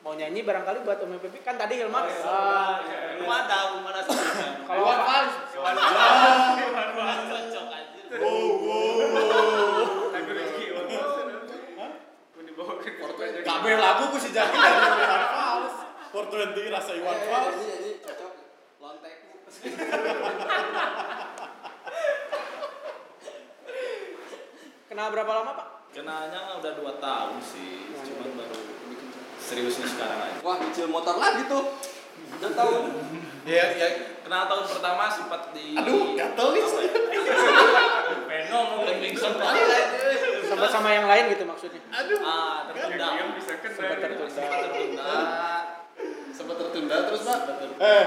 Mau 0.04 0.12
nyanyi 0.12 0.44
barangkali 0.44 0.84
buat 0.84 1.00
Umi 1.00 1.16
Pipi 1.16 1.40
kan 1.40 1.56
tadi 1.56 1.80
Hilman 1.80 2.04
Ah, 2.28 2.76
mana 3.24 3.56
mana 3.80 4.00
kalau 4.68 4.84
Kabeh 13.44 13.74
lagu 13.80 14.04
ku 14.12 14.18
si 14.20 14.28
Jaki 14.28 14.56
Iwan 14.60 15.24
Fals. 15.32 15.74
420 16.12 16.68
rasa 16.68 16.92
Iwan 17.00 17.18
Fals. 17.24 17.56
Kenal 24.86 25.08
berapa 25.10 25.32
lama 25.32 25.52
pak 25.54 25.68
Kenalnya 25.94 26.58
udah 26.58 26.72
2 26.74 26.90
tahun 26.98 27.38
sih, 27.38 27.86
cuman 27.94 28.34
baru 28.34 28.58
seriusnya 29.38 29.86
sekarang 29.86 30.18
aja. 30.20 30.38
wah 30.42 30.58
nyicil 30.58 30.90
motor 30.90 31.14
lagi 31.16 31.46
tuh 31.46 31.70
udah 32.34 32.50
tahu 32.52 32.72
Ya, 33.44 33.76
ya 33.76 33.88
kenal 34.24 34.48
tahun 34.48 34.64
pertama 34.66 35.04
sempat 35.06 35.52
di 35.52 35.76
Aduh, 35.76 36.16
gatel 36.16 36.48
nih. 36.50 36.64
apa 36.64 36.80
ya? 36.80 36.90
Venom 38.24 38.68
Livingston 38.82 39.32
sama 40.44 40.66
sama 40.66 40.88
yang 40.90 41.04
lain 41.04 41.24
gitu 41.30 41.44
maksudnya 41.44 41.78
Ah, 42.24 42.64
tertunda. 42.66 43.06
sempat 43.70 43.98
tertunda 44.00 44.26
Sempat 44.32 44.58
tertunda. 44.64 45.12
sempat 46.32 46.56
tertunda 46.58 46.96
terus 47.06 47.20
pak 47.22 47.38
Sempat 47.38 47.56
tertunda. 47.60 47.84
Eh. 47.86 48.04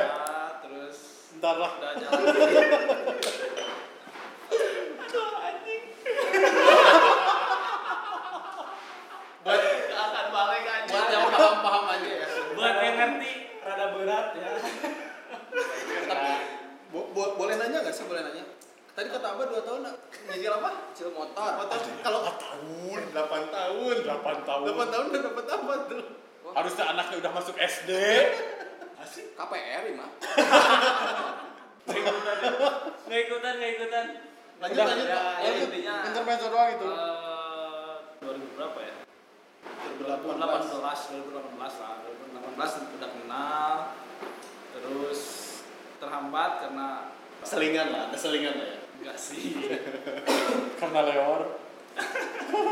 Ntar 1.37 1.55
lah. 1.55 1.71
udah 1.71 1.91
jalan. 1.95 2.35
Buat 9.39 9.61
akan 9.87 10.25
balik 10.29 10.65
aja. 10.65 10.91
buat 10.91 11.07
yang 11.07 11.23
paham 11.29 11.55
paham 11.61 11.83
aja 11.87 12.09
ya 12.09 12.27
buat 12.51 12.75
yang 12.75 12.95
ngerti 12.97 13.31
rada 13.61 13.85
berat 13.93 14.27
ya 14.33 14.49
tapi 16.03 16.31
bo- 16.89 17.09
bo- 17.11 17.35
boleh 17.35 17.55
nanya 17.55 17.79
nggak 17.79 17.95
sih 17.95 18.03
boleh 18.03 18.21
nanya 18.21 18.43
tadi 18.91 19.07
kata 19.07 19.27
abah 19.29 19.45
dua 19.45 19.61
tahun 19.61 19.79
nak 19.83 19.95
nyicil 20.25 20.51
apa 20.51 20.69
nyicil 20.89 21.09
motor 21.11 21.51
motor 21.55 21.77
kalau 22.01 22.19
Tahun, 22.27 23.01
8 23.13 23.23
tahun, 23.47 23.95
8 24.03 24.43
tahun. 24.43 25.05
udah 25.07 25.21
dapat 25.23 25.45
apa 25.47 25.73
tuh 25.85 26.01
Harusnya 26.47 26.85
anaknya 26.87 27.15
udah 27.19 27.31
masuk 27.33 27.55
SD. 27.55 27.91
KPR 29.09 29.81
ini 29.85 29.95
mah. 29.95 30.09
Nggak 33.07 33.19
ikutan 33.23 33.53
nggak 33.55 33.71
ikutan. 33.75 34.05
Lanjut 34.57 34.73
Udah, 34.73 34.85
lanjut. 34.89 35.05
ya, 35.05 35.13
pak 35.13 35.37
ya, 35.37 35.45
lanjut 35.45 35.67
intinya 35.69 35.95
Intermezzo 36.03 36.47
doang 36.49 36.69
itu. 36.73 36.87
eh, 36.89 37.93
2000 38.19 38.57
berapa 38.57 38.79
ya? 38.81 38.95
2018 40.01 40.33
2018 40.73 41.29
2018 41.29 41.77
lah. 41.77 41.93
2018 42.01 42.97
udah 42.97 43.09
kenal. 43.13 43.73
Terus 44.73 45.21
terhambat 45.97 46.51
karena 46.59 46.87
selingan 47.41 47.87
lah 47.93 48.01
ada 48.09 48.17
selingan 48.17 48.55
lah 48.55 48.67
ya. 48.67 48.79
Enggak 48.97 49.17
sih. 49.17 49.53
Karena 50.81 51.05
lewat. 51.05 51.41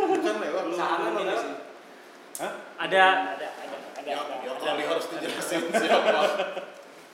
bukan 0.09 0.35
lewat 0.37 0.63
Sana 0.73 1.05
belum 1.05 1.21
tidak. 1.21 1.37
sih? 1.37 1.53
Ada 2.75 3.03
ada 3.37 3.47
ada 3.61 3.94
ada, 4.05 4.13
ya, 4.13 4.21
ada. 4.21 4.35
ya 4.45 4.53
kali 4.61 4.83
harus 4.85 5.05
dijelasin 5.09 5.61
siapa? 5.81 6.21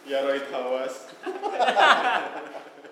Ya 0.03 0.17
Roy 0.27 0.43
Hawas. 0.51 1.07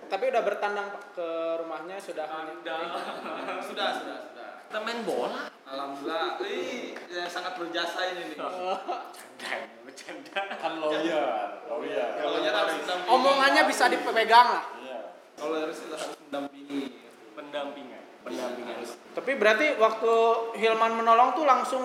tapi 0.09 0.23
udah 0.31 0.41
bertandang 0.41 0.89
ke 1.13 1.27
rumahnya 1.59 1.99
sudah 1.99 2.25
sudah. 2.31 2.79
Sudah 3.61 3.89
sudah 3.99 4.17
sudah. 4.31 4.49
Kita 4.69 4.79
main 4.85 5.03
bola. 5.03 5.51
Alhamdulillah. 5.69 6.39
Ih, 6.47 6.95
ya, 7.11 7.27
sangat 7.27 7.59
berjasa 7.59 7.99
ini 8.15 8.33
nih. 8.33 8.37
Kan 10.63 10.73
lawyer. 10.79 11.59
Lawyer. 11.67 12.09
Harus 12.23 12.73
mendampingi 12.79 13.09
omongannya 13.09 13.63
bisa 13.67 13.91
dipegang 13.91 14.47
lah. 14.47 14.65
Iya. 14.79 14.99
kalau 15.35 15.55
harus 15.59 15.77
kita 15.81 15.95
harus 15.97 16.17
mendampingi 16.29 16.79
pendampingan. 17.35 18.03
Pendampingan. 18.23 18.75
Tapi 19.17 19.31
berarti 19.35 19.65
waktu 19.75 20.13
Hilman 20.55 20.93
menolong 20.95 21.35
tuh 21.35 21.43
langsung 21.43 21.83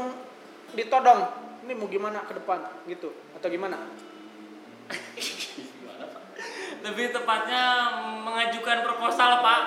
ditodong 0.75 1.43
ini 1.64 1.73
mau 1.73 1.88
gimana 1.88 2.21
ke 2.28 2.37
depan 2.37 2.85
gitu. 2.85 3.16
Atau 3.33 3.49
gimana? 3.49 3.80
Lebih 6.85 7.16
tepatnya 7.16 7.64
mengajukan 8.21 8.85
proposal 8.85 9.40
pak. 9.40 9.62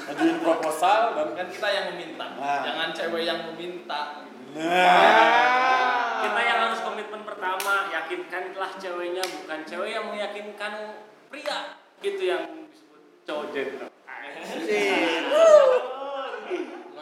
Ngajuin 0.00 0.38
proposal 0.38 1.18
dan 1.18 1.28
kan 1.34 1.46
kita 1.50 1.68
yang 1.68 1.86
meminta. 1.92 2.26
Nah. 2.38 2.62
jangan 2.62 2.88
cewek 2.94 3.22
yang 3.26 3.50
meminta. 3.50 4.22
Nah. 4.54 6.22
kita 6.22 6.40
yang 6.46 6.58
harus 6.70 6.80
komitmen 6.86 7.22
pertama 7.26 7.90
yakinkanlah 7.90 8.70
ceweknya 8.78 9.22
bukan 9.26 9.60
cewek 9.66 9.90
yang 9.90 10.06
meyakinkan 10.14 11.02
pria. 11.26 11.74
Itu 12.00 12.22
yang 12.22 12.46
disebut 12.70 13.02
cowok 13.26 13.46
jenderal. 13.50 13.90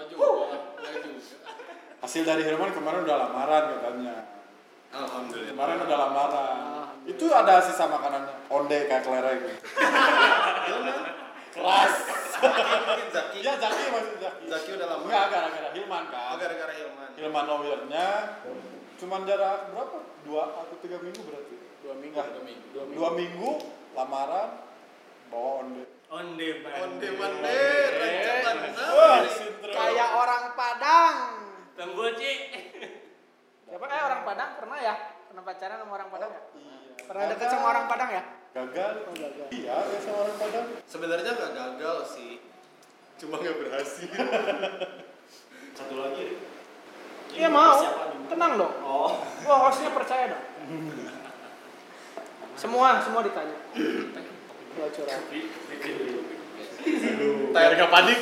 Juga 0.08 0.57
Hasil 2.08 2.24
dari 2.24 2.40
Herman 2.40 2.72
kemarin 2.72 3.04
udah 3.04 3.20
lamaran 3.20 3.68
katanya. 3.68 4.16
alhamdulillah 4.88 5.52
Kemarin 5.52 5.76
udah 5.84 5.98
lamaran. 6.00 6.88
Itu 7.04 7.28
ada 7.28 7.60
sisa 7.60 7.84
makanannya. 7.84 8.48
Onde 8.48 8.88
kayak 8.88 9.04
kelereng. 9.04 9.44
Keras. 11.52 11.94
mungkin 12.40 13.08
Zaki 13.12 13.44
Iya 13.44 13.60
Zaki 13.60 13.92
masih 13.92 14.16
Zaki. 14.16 14.42
Zaki 14.48 14.68
udah 14.72 14.86
lama 14.88 15.04
Enggak 15.04 15.24
gara-gara 15.28 15.68
Hilman 15.68 16.00
Oh, 16.00 16.08
kan. 16.08 16.34
gara-gara 16.40 16.72
Hilman 16.72 17.08
Hilman 17.12 17.44
lawyernya 17.44 18.08
cuman 18.96 19.20
jarak 19.28 19.68
berapa? 19.68 19.98
Dua 20.24 20.42
atau 20.64 20.76
tiga 20.80 20.96
minggu 20.98 21.20
berarti? 21.20 21.54
dua 21.84 21.92
minggu 21.94 22.14
Enggak, 22.14 22.26
dua 22.32 22.42
minggu 22.42 22.66
dua 22.96 23.08
minggu 23.12 23.50
lamaran 23.92 24.48
bawa 25.28 25.50
onde. 25.60 25.84
on 26.08 26.40
demand 26.40 26.72
on 26.78 26.90
demand 26.96 27.36
deh 27.36 27.84
rancangan 27.92 28.56
Wah, 28.72 29.16
Nah, 29.18 29.28
sintro. 29.28 29.68
kayak 29.68 30.08
orang 30.14 30.44
Padang 30.54 31.16
Temboci 31.78 32.32
siapa 33.68 33.84
eh 33.86 34.02
orang 34.02 34.22
Padang 34.26 34.50
pernah 34.58 34.78
ya 34.80 34.94
pernah 35.30 35.42
pacaran 35.46 35.78
sama 35.78 35.92
orang 35.94 36.10
Padang 36.10 36.30
ya 36.32 36.42
Iya. 36.58 37.04
pernah 37.06 37.24
deket 37.30 37.48
sama 37.48 37.66
orang 37.70 37.86
Padang 37.86 38.10
ya 38.10 38.22
Gagal. 38.48 38.92
Oh, 39.06 39.12
gagal. 39.14 39.46
Iya, 39.54 39.76
ya 39.76 39.98
sama 40.02 40.18
orang 40.24 40.36
Padang. 40.40 40.66
sebenarnya 40.84 41.30
nggak 41.30 41.52
gagal 41.54 41.96
sih 42.10 42.42
cuma 43.16 43.38
nggak 43.38 43.56
berhasil 43.56 44.10
Satu 45.78 45.94
lagi. 45.94 46.34
Iya 47.30 47.46
mau. 47.46 47.78
Tenang 48.26 48.58
dong. 48.58 48.74
Oh. 48.82 49.14
Gua 49.46 49.70
hostnya 49.70 49.94
percaya 49.94 50.34
dong. 50.34 50.42
Semua, 52.58 52.98
semua 52.98 53.22
ditanya. 53.22 53.54
Curhat. 54.74 55.22
Biar 57.54 57.72
nggak 57.78 57.92
panik. 57.94 58.18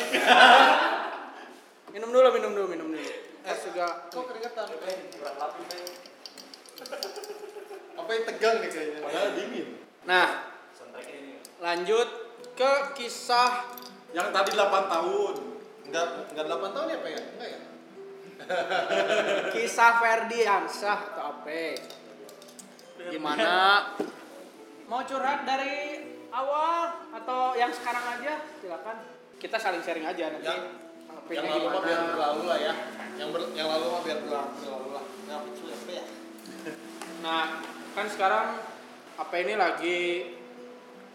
Minum 1.96 2.12
dulu, 2.12 2.28
minum 2.36 2.52
dulu, 2.52 2.66
minum 2.68 2.88
dulu. 2.92 3.00
Es 3.46 3.62
juga. 3.62 4.10
Kok 4.10 4.24
keringetan? 4.26 4.66
Apa 7.96 8.10
yang 8.12 8.24
tegang 8.26 8.56
nih 8.60 8.70
kayaknya? 8.74 9.00
Padahal 9.06 9.30
dingin. 9.38 9.66
Nah, 10.02 10.28
lanjut 11.62 12.08
ke 12.56 12.72
kisah 12.98 13.70
Yang 14.14 14.28
tadi 14.32 14.50
8 14.56 14.88
tahun. 14.88 15.34
Enggak, 15.86 16.06
enggak 16.32 16.46
8 16.48 16.74
tahun 16.74 16.86
ya, 16.88 16.98
Pak 16.98 17.10
ya? 17.10 17.22
Enggak 17.36 17.48
ya? 17.52 17.60
kisah 19.54 19.92
Ferdiansyah 20.00 20.98
atau 21.12 21.22
apa? 21.36 21.60
Gimana? 23.12 23.52
Mau 24.88 25.02
curhat 25.04 25.44
dari 25.44 26.00
awal 26.32 27.10
atau 27.12 27.52
yang 27.58 27.72
sekarang 27.74 28.04
aja? 28.18 28.40
Silakan. 28.60 28.96
Kita 29.36 29.56
saling 29.60 29.84
sharing 29.84 30.06
aja 30.08 30.32
nanti. 30.32 30.48
Yang 30.48 30.85
Yang 31.26 31.46
lalu 31.50 31.66
mah 31.66 31.82
biar 31.82 32.00
berlalu 32.14 32.42
lah 32.46 32.58
ya. 32.58 32.74
Yang 33.16 33.28
ber, 33.34 33.40
yang 33.56 33.68
lalu 33.68 33.86
mah 33.90 34.02
biar 34.06 34.18
berlalu, 34.22 34.50
berlalu 34.62 34.88
lah. 34.94 35.04
Nggak 35.26 35.38
lucu 35.42 35.64
ya, 35.66 35.76
Pak 35.76 35.94
ya? 35.98 36.04
Nah, 37.24 37.44
kan 37.96 38.06
sekarang 38.06 38.46
apa 39.16 39.34
ini 39.40 39.54
lagi 39.56 39.98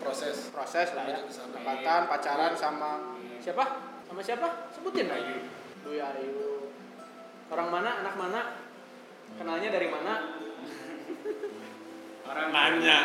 Proses. 0.01 0.49
proses 0.49 0.91
lah 0.97 1.05
ya. 1.05 1.21
Menuju 1.21 1.29
ke 1.29 1.33
sana. 1.37 1.53
Dekatan, 1.55 2.01
pacaran 2.09 2.53
sama 2.57 2.91
siapa? 3.39 3.65
Sama 4.09 4.21
siapa? 4.25 4.47
Sebutin 4.73 5.07
aja. 5.07 5.35
Dwi 5.85 6.01
Ayu. 6.01 6.73
Orang 7.47 7.69
mana? 7.69 8.01
Anak 8.01 8.15
mana? 8.17 8.41
Kenalnya 9.37 9.69
dari 9.69 9.87
mana? 9.87 10.13
Orang 12.29 12.49
Nanya. 12.49 12.99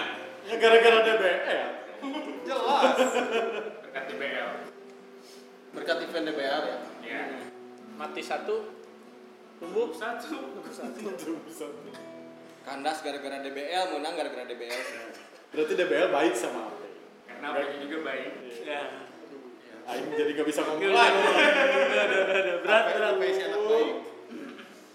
Ya 0.47 0.55
gara-gara 0.57 0.99
DBL. 1.05 1.69
Jelas. 2.47 2.97
berkat 3.83 4.05
DBL. 4.09 4.51
Berkat 5.75 5.97
event 6.01 6.25
DBR 6.27 6.63
ya. 6.65 6.79
Ya. 7.07 7.23
Mati 7.97 8.21
satu, 8.21 8.77
tumbuh 9.63 9.95
Satu. 9.95 10.37
Kandas 12.67 12.99
gara-gara 12.99 13.39
DBL, 13.47 13.95
menang 13.95 14.19
gara-gara 14.19 14.43
DBL. 14.43 14.83
Berarti 15.55 15.73
DBL 15.79 16.11
baik 16.11 16.35
sama 16.35 16.67
Ape. 16.67 16.91
Karena 17.31 17.55
apa 17.55 17.79
juga 17.79 18.03
baik. 18.03 18.31
Ya. 18.67 19.07
Aing 19.87 20.11
jadi 20.19 20.35
nggak 20.35 20.49
bisa 20.51 20.67
ngomong 20.67 20.83
Berat, 20.83 20.99
lagi. 20.99 21.19
berat, 22.67 22.85
berat. 22.91 23.15
baik? 23.23 23.39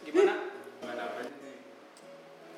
gimana? 0.04 0.36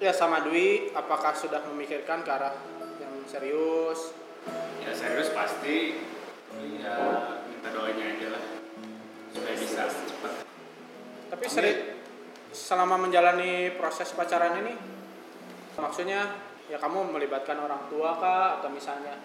Ya 0.01 0.11
sama 0.11 0.41
Dwi, 0.41 0.89
apakah 0.97 1.37
sudah 1.37 1.61
memikirkan 1.69 2.25
ke 2.25 2.31
arah 2.33 2.57
yang 2.97 3.13
serius? 3.29 4.17
Ya 4.81 4.97
serius 4.97 5.29
pasti. 5.29 6.01
Ya 6.81 6.97
minta 7.47 7.69
doanya 7.69 8.17
aja 8.17 8.27
lah. 8.33 8.62
Supaya 9.33 9.55
bisa 9.57 9.81
cepat. 9.89 10.33
Tapi 11.29 11.45
sering 11.49 11.77
selama 12.53 12.95
menjalani 12.99 13.73
proses 13.73 14.13
pacaran 14.13 14.61
ini, 14.61 14.77
maksudnya 15.73 16.37
ya 16.63 16.77
kamu 16.77 17.11
melibatkan 17.11 17.57
orang 17.57 17.89
tua 17.89 18.13
kah 18.15 18.61
atau 18.61 18.69
misalnya 18.69 19.17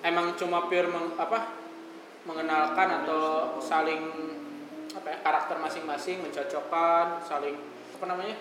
emang 0.00 0.32
cuma 0.34 0.66
pure 0.66 0.86
meng- 0.86 1.14
apa 1.14 1.58
mengenalkan 2.22 3.02
atau 3.02 3.22
saling 3.58 4.02
apa 4.92 5.08
ya 5.08 5.18
karakter 5.20 5.56
masing-masing 5.58 6.22
mencocokkan 6.22 7.20
saling 7.22 7.58
apa 7.92 8.04
namanya 8.06 8.36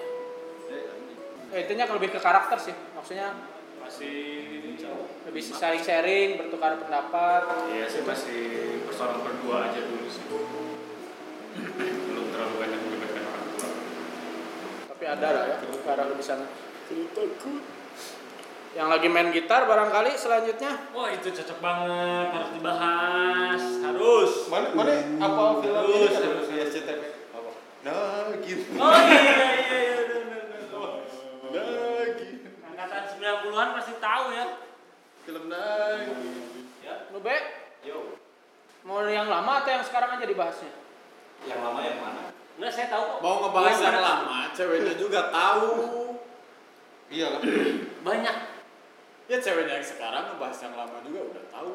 Eh, 1.51 1.67
intinya 1.67 1.84
lebih 1.91 2.15
ke 2.15 2.20
karakter 2.24 2.55
sih 2.55 2.72
maksudnya 2.96 3.36
Masih 3.84 4.63
lebih 5.28 5.41
saling 5.43 5.84
sharing 5.84 6.39
bertukar 6.39 6.80
pendapat 6.80 7.43
Iya 7.67 7.91
sih 7.91 8.08
masih 8.08 8.41
persoalan 8.88 9.19
berdua 9.19 9.67
aja 9.67 9.84
dulu 9.84 10.08
sih. 10.08 10.23
Belum 11.51 12.25
terlalu 12.31 12.55
banyak 12.59 12.79
melibatkan 12.79 13.23
orang 13.27 13.47
tua. 13.55 13.69
tapi 14.91 15.03
ada 15.07 15.27
lah 15.33 15.43
ya 15.49 15.55
ke 15.59 15.89
arah 15.89 16.05
lebih 16.07 16.25
sana 16.25 16.45
yang 18.71 18.87
lagi 18.87 19.07
main 19.11 19.35
gitar 19.35 19.67
barangkali 19.67 20.15
selanjutnya 20.15 20.95
Wah 20.95 21.11
itu 21.11 21.27
cocok 21.27 21.59
banget 21.59 22.27
harus 22.31 22.51
dibahas 22.55 23.61
harus. 23.83 24.31
Mana 24.47 24.67
mana 24.71 24.93
apa 25.19 25.43
film 25.59 25.81
ini 25.91 26.07
Terus, 26.07 26.15
kan 26.15 26.31
di 26.47 26.55
SCTV? 26.63 27.01
Apa? 27.35 27.51
Nah, 27.83 28.27
gitu. 28.39 28.63
Oh 28.79 28.95
iya 28.95 29.21
iya 29.21 29.47
iya 29.59 29.77
iya. 29.83 29.97
Lagi. 31.51 32.29
Angkatan 32.63 33.03
90-an 33.19 33.67
pasti 33.75 33.93
tahu 33.99 34.25
ya. 34.31 34.45
Film 35.27 35.43
lagi. 35.51 36.15
lu 37.11 37.19
be 37.19 37.37
Yo, 37.81 38.15
mau 38.85 39.01
yang 39.03 39.25
lama 39.25 39.65
atau 39.65 39.73
yang 39.73 39.83
sekarang 39.83 40.15
aja 40.15 40.23
dibahasnya 40.23 40.81
yang 41.43 41.60
lama 41.60 41.80
yang 41.82 41.99
mana? 41.99 42.21
Enggak 42.56 42.71
saya 42.71 42.88
tahu 42.88 43.04
kok. 43.04 43.17
Mau 43.19 43.36
ngebahas 43.41 43.67
Yang 43.67 43.82
yang 43.82 43.95
mana? 43.95 44.01
lama, 44.06 44.39
ceweknya 44.54 44.93
juga 44.95 45.19
tahu. 45.30 45.69
Iya 47.10 47.27
lah. 47.30 47.41
Banyak. 48.01 48.36
Ya 49.25 49.38
ceweknya 49.39 49.73
yang 49.80 49.88
sekarang 49.88 50.23
ngebahas 50.30 50.58
yang 50.60 50.73
lama 50.75 50.97
juga 51.01 51.19
udah 51.27 51.43
tahu. 51.49 51.73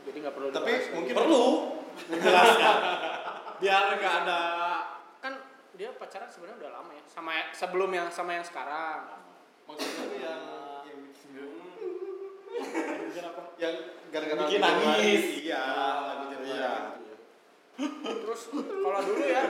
jadi 0.00 0.16
nggak 0.16 0.34
perlu 0.34 0.48
Tapi 0.48 0.70
dibahas. 0.72 0.86
mungkin 0.94 1.14
Perlu 1.14 1.44
menjelaskan. 2.08 2.76
Biar 3.60 3.82
nggak 3.92 4.14
ada 4.24 4.42
kan 5.20 5.32
dia 5.76 5.92
pacaran 5.92 6.24
sebenarnya 6.26 6.56
udah 6.58 6.72
lama 6.72 6.90
ya 6.92 7.04
sama 7.04 7.30
sebelum 7.52 7.90
yang 7.92 8.08
sama 8.08 8.32
yang 8.32 8.44
sekarang 8.44 9.04
maksudnya 9.68 9.92
tuh 10.00 10.16
yang 10.16 10.42
yang 13.12 13.28
yang 13.60 13.74
gara-gara 14.08 14.40
Bikin 14.48 14.60
nangis. 14.60 15.24
Iya, 15.44 15.64
lagu. 16.00 16.24
Iya. 16.40 16.72
Terus 18.24 18.42
kalau 18.52 19.00
dulu 19.04 19.24
ya. 19.24 19.44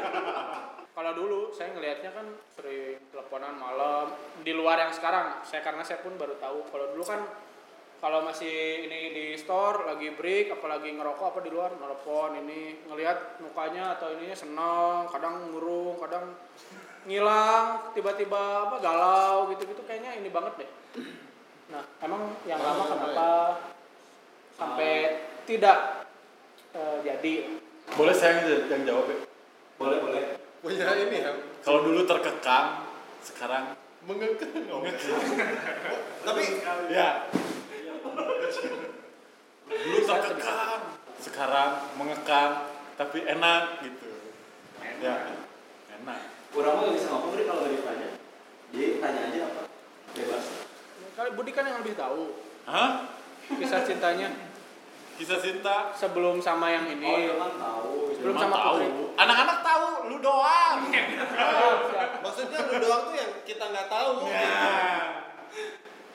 Kalau 0.90 1.16
dulu 1.16 1.40
saya 1.54 1.72
ngelihatnya 1.72 2.10
kan 2.12 2.26
sering 2.52 3.00
teleponan 3.08 3.56
malam. 3.56 4.12
Di 4.42 4.52
luar 4.52 4.84
yang 4.84 4.92
sekarang 4.92 5.40
saya 5.46 5.62
karena 5.64 5.80
saya 5.86 6.02
pun 6.02 6.18
baru 6.18 6.36
tahu. 6.36 6.66
Kalau 6.68 6.86
dulu 6.92 7.04
kan 7.06 7.24
kalau 8.00 8.24
masih 8.26 8.84
ini 8.84 9.12
di 9.12 9.26
store 9.36 9.86
lagi 9.86 10.12
break 10.12 10.52
apalagi 10.56 10.92
ngerokok 10.92 11.26
apa 11.30 11.40
di 11.40 11.50
luar? 11.52 11.72
Nelpon 11.78 12.36
ini 12.42 12.84
ngelihat 12.84 13.40
mukanya 13.40 13.96
atau 13.96 14.12
ininya 14.12 14.36
senang 14.36 15.08
kadang 15.08 15.52
ngurung 15.52 15.96
kadang 16.04 16.36
ngilang 17.08 17.94
tiba-tiba 17.96 18.68
apa 18.68 18.76
galau 18.82 19.48
gitu-gitu. 19.54 19.80
Kayaknya 19.86 20.20
ini 20.20 20.28
banget 20.28 20.66
deh. 20.66 20.70
Nah 21.70 21.84
emang 22.02 22.34
yang 22.44 22.60
lama 22.60 22.84
kenapa 22.84 23.28
sampai 24.58 25.22
tidak 25.48 26.04
eh, 26.76 26.98
jadi 27.08 27.56
Boleh 27.94 28.14
saya 28.14 28.42
yang, 28.42 28.70
yang 28.70 28.82
jawab 28.86 29.06
ya? 29.10 29.18
Boleh, 29.80 29.98
boleh. 30.02 30.22
Punya 30.60 30.92
ini 30.92 31.16
ya. 31.24 31.32
Kalau 31.64 31.80
dulu 31.84 32.04
terkekang, 32.04 32.86
sekarang 33.24 33.74
Mengekang. 34.00 34.48
Tapi 36.26 36.42
ya. 36.88 37.28
Dulu 39.70 39.98
terkekang, 40.02 40.80
sekarang 41.20 41.70
mengekang, 42.00 42.52
tapi 42.96 43.22
enak 43.28 43.84
gitu. 43.84 44.08
Ya, 45.04 45.36
enak. 46.00 46.20
Kurang 46.50 46.80
mah 46.80 46.90
bisa 46.90 47.12
ngomong 47.12 47.36
Ri, 47.36 47.44
kalau 47.44 47.68
ditanya. 47.68 48.08
Jadi 48.72 48.98
tanya 48.98 49.20
aja 49.30 49.38
apa? 49.46 49.62
Bebas. 50.16 50.44
kali 51.14 51.30
Budi 51.36 51.52
kan 51.52 51.68
yang 51.68 51.84
lebih 51.84 51.94
tahu 51.94 52.32
Hah? 52.64 53.06
kisah 53.46 53.84
cintanya 53.84 54.32
Kisah 55.20 55.36
cinta? 55.36 55.92
sebelum 55.92 56.40
sama 56.40 56.72
yang 56.72 56.88
ini 56.88 57.04
Oh, 57.04 57.20
Ilman 57.20 57.52
tahu. 57.60 57.92
Belum 58.24 58.34
Emang 58.40 58.44
sama 58.48 58.56
tahu. 58.56 58.76
Putri. 58.80 58.88
Anak-anak 59.20 59.58
tahu, 59.60 59.86
lu 60.08 60.16
doang. 60.24 60.78
maksudnya 62.24 62.58
lu 62.64 62.76
doang 62.80 63.02
tuh 63.12 63.16
yang 63.20 63.32
kita 63.44 63.64
nggak 63.68 63.88
tahu. 63.92 64.32
Ya. 64.32 64.64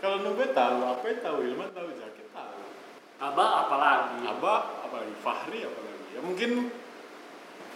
Kalau 0.02 0.18
Nube 0.26 0.46
tahu, 0.58 0.78
apa 0.90 1.06
yang 1.06 1.22
tahu? 1.22 1.38
Ilman 1.54 1.70
tahu, 1.70 1.88
Zakir 2.02 2.26
tahu. 2.34 2.58
Abah 3.22 3.50
apalagi? 3.70 4.26
Abah, 4.26 4.90
apalagi 4.90 5.14
Fahri, 5.22 5.60
apalagi. 5.70 6.06
Ya 6.18 6.20
mungkin 6.26 6.74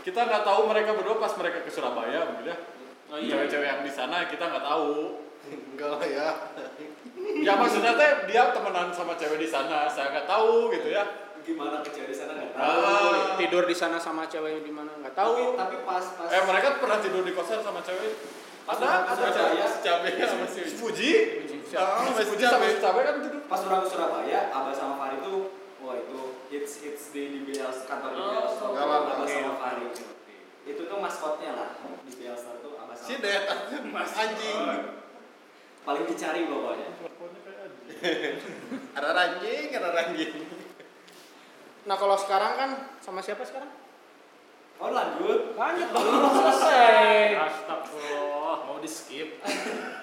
kita 0.01 0.25
nggak 0.25 0.41
tahu 0.41 0.65
mereka 0.65 0.97
berdua 0.97 1.21
pas 1.21 1.33
mereka 1.37 1.61
ke 1.61 1.69
Surabaya, 1.69 2.25
mungkin 2.25 2.49
ya. 2.49 2.57
Oh 3.13 3.17
iya. 3.21 3.37
Cewek-cewek 3.37 3.67
yang 3.69 3.81
di 3.85 3.93
sana 3.93 4.25
kita 4.25 4.49
nggak 4.49 4.65
tahu. 4.65 5.21
Enggak 5.77 5.89
lah 5.93 6.01
ya. 6.09 6.29
Ya 7.39 7.53
maksudnya 7.53 7.93
teh 7.93 8.11
dia 8.25 8.51
temenan 8.51 8.89
sama 8.89 9.13
cewek 9.13 9.37
di 9.37 9.45
sana, 9.45 9.85
saya 9.85 10.11
nggak 10.11 10.25
tahu 10.25 10.69
gitu 10.71 10.89
ya. 10.89 11.03
Gimana 11.39 11.81
kecil 11.81 12.05
di 12.05 12.13
sana 12.13 12.35
nggak 12.35 12.51
tahu. 12.51 12.61
Ah. 12.61 13.33
tidur 13.35 13.63
di 13.63 13.73
sana 13.73 13.97
sama 13.97 14.25
cewek 14.25 14.61
di 14.61 14.69
mana 14.69 14.91
nggak 14.95 15.13
tahu 15.13 15.55
Tapi, 15.55 15.57
tapi 15.57 15.75
pas 15.83 16.05
pas. 16.13 16.29
Eh 16.29 16.41
mereka 16.43 16.77
pernah 16.77 16.99
tidur 16.99 17.21
di 17.21 17.31
kosan 17.31 17.61
sama 17.61 17.79
cewek? 17.79 18.11
Ada, 18.69 18.85
Pas 19.01 19.17
ada 19.17 19.33
Surabaya. 19.33 19.65
Cabe 19.81 20.09
sama 20.19 20.45
si 20.45 20.59
si 20.61 20.75
Fuji. 20.77 21.11
Ah, 21.73 22.05
Sama 22.05 22.13
si 22.13 22.21
si 22.21 22.29
Fuji 22.29 22.43
sama 22.43 22.61
Cabe. 22.61 22.69
si 22.69 22.79
Cabe 22.79 22.99
kan 23.01 23.15
tidur. 23.19 23.41
Pas 23.45 23.61
orang 23.63 23.81
ke 23.81 23.89
Surabaya, 23.89 24.39
Abah 24.51 24.73
sama 24.73 24.93
Fahri 24.95 25.17
tuh, 25.25 25.39
wah 25.81 25.95
itu 25.95 26.19
hits 26.49 26.73
hits 26.83 27.03
di 27.09 27.21
di 27.29 27.39
BL 27.45 27.65
kantor 27.65 28.09
di 28.11 28.21
BL 28.21 28.45
Store. 28.47 28.73
lah, 28.75 28.85
Abah 29.09 29.25
sama 29.25 29.49
oke. 29.49 29.57
Fahri. 29.57 29.85
itu 30.69 30.81
tuh 30.85 30.97
maskotnya 31.01 31.51
lah 31.57 31.69
di 32.05 32.13
Bielstar 32.13 32.61
tuh 32.61 32.77
abah 32.77 32.93
Si 32.93 33.17
sama. 33.17 33.25
Det 33.25 33.41
anjing. 34.13 34.59
paling 35.81 36.05
dicari 36.05 36.45
pokoknya 36.45 37.08
Ada 38.95 39.09
ranjing, 39.11 39.67
ada 39.73 39.89
ranjing. 39.91 40.33
Nah 41.83 41.95
kalau 41.95 42.15
sekarang 42.15 42.53
kan 42.55 42.69
sama 42.99 43.19
siapa 43.19 43.43
sekarang? 43.43 43.71
oh 44.79 44.95
lanjut 44.95 45.59
Lanjut 45.59 45.89
dong, 45.91 46.07
selesai. 46.31 47.35
Astagfirullah, 47.35 48.57
mau 48.63 48.79
di 48.79 48.87
skip. 48.87 49.43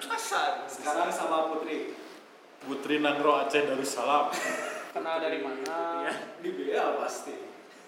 Asal. 0.05 0.69
sekarang 0.69 1.09
sama 1.09 1.49
Putri 1.49 1.97
Putri 2.61 3.01
Nandro 3.01 3.41
Aceh 3.41 3.65
Darussalam. 3.65 4.29
Kenal 4.93 5.17
dari 5.17 5.41
mana? 5.41 6.09
di 6.41 6.49
BL 6.53 6.89
pasti 6.97 7.33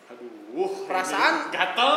Aduh, 0.09 0.89
Perasaan? 0.89 1.53
gatel. 1.53 1.93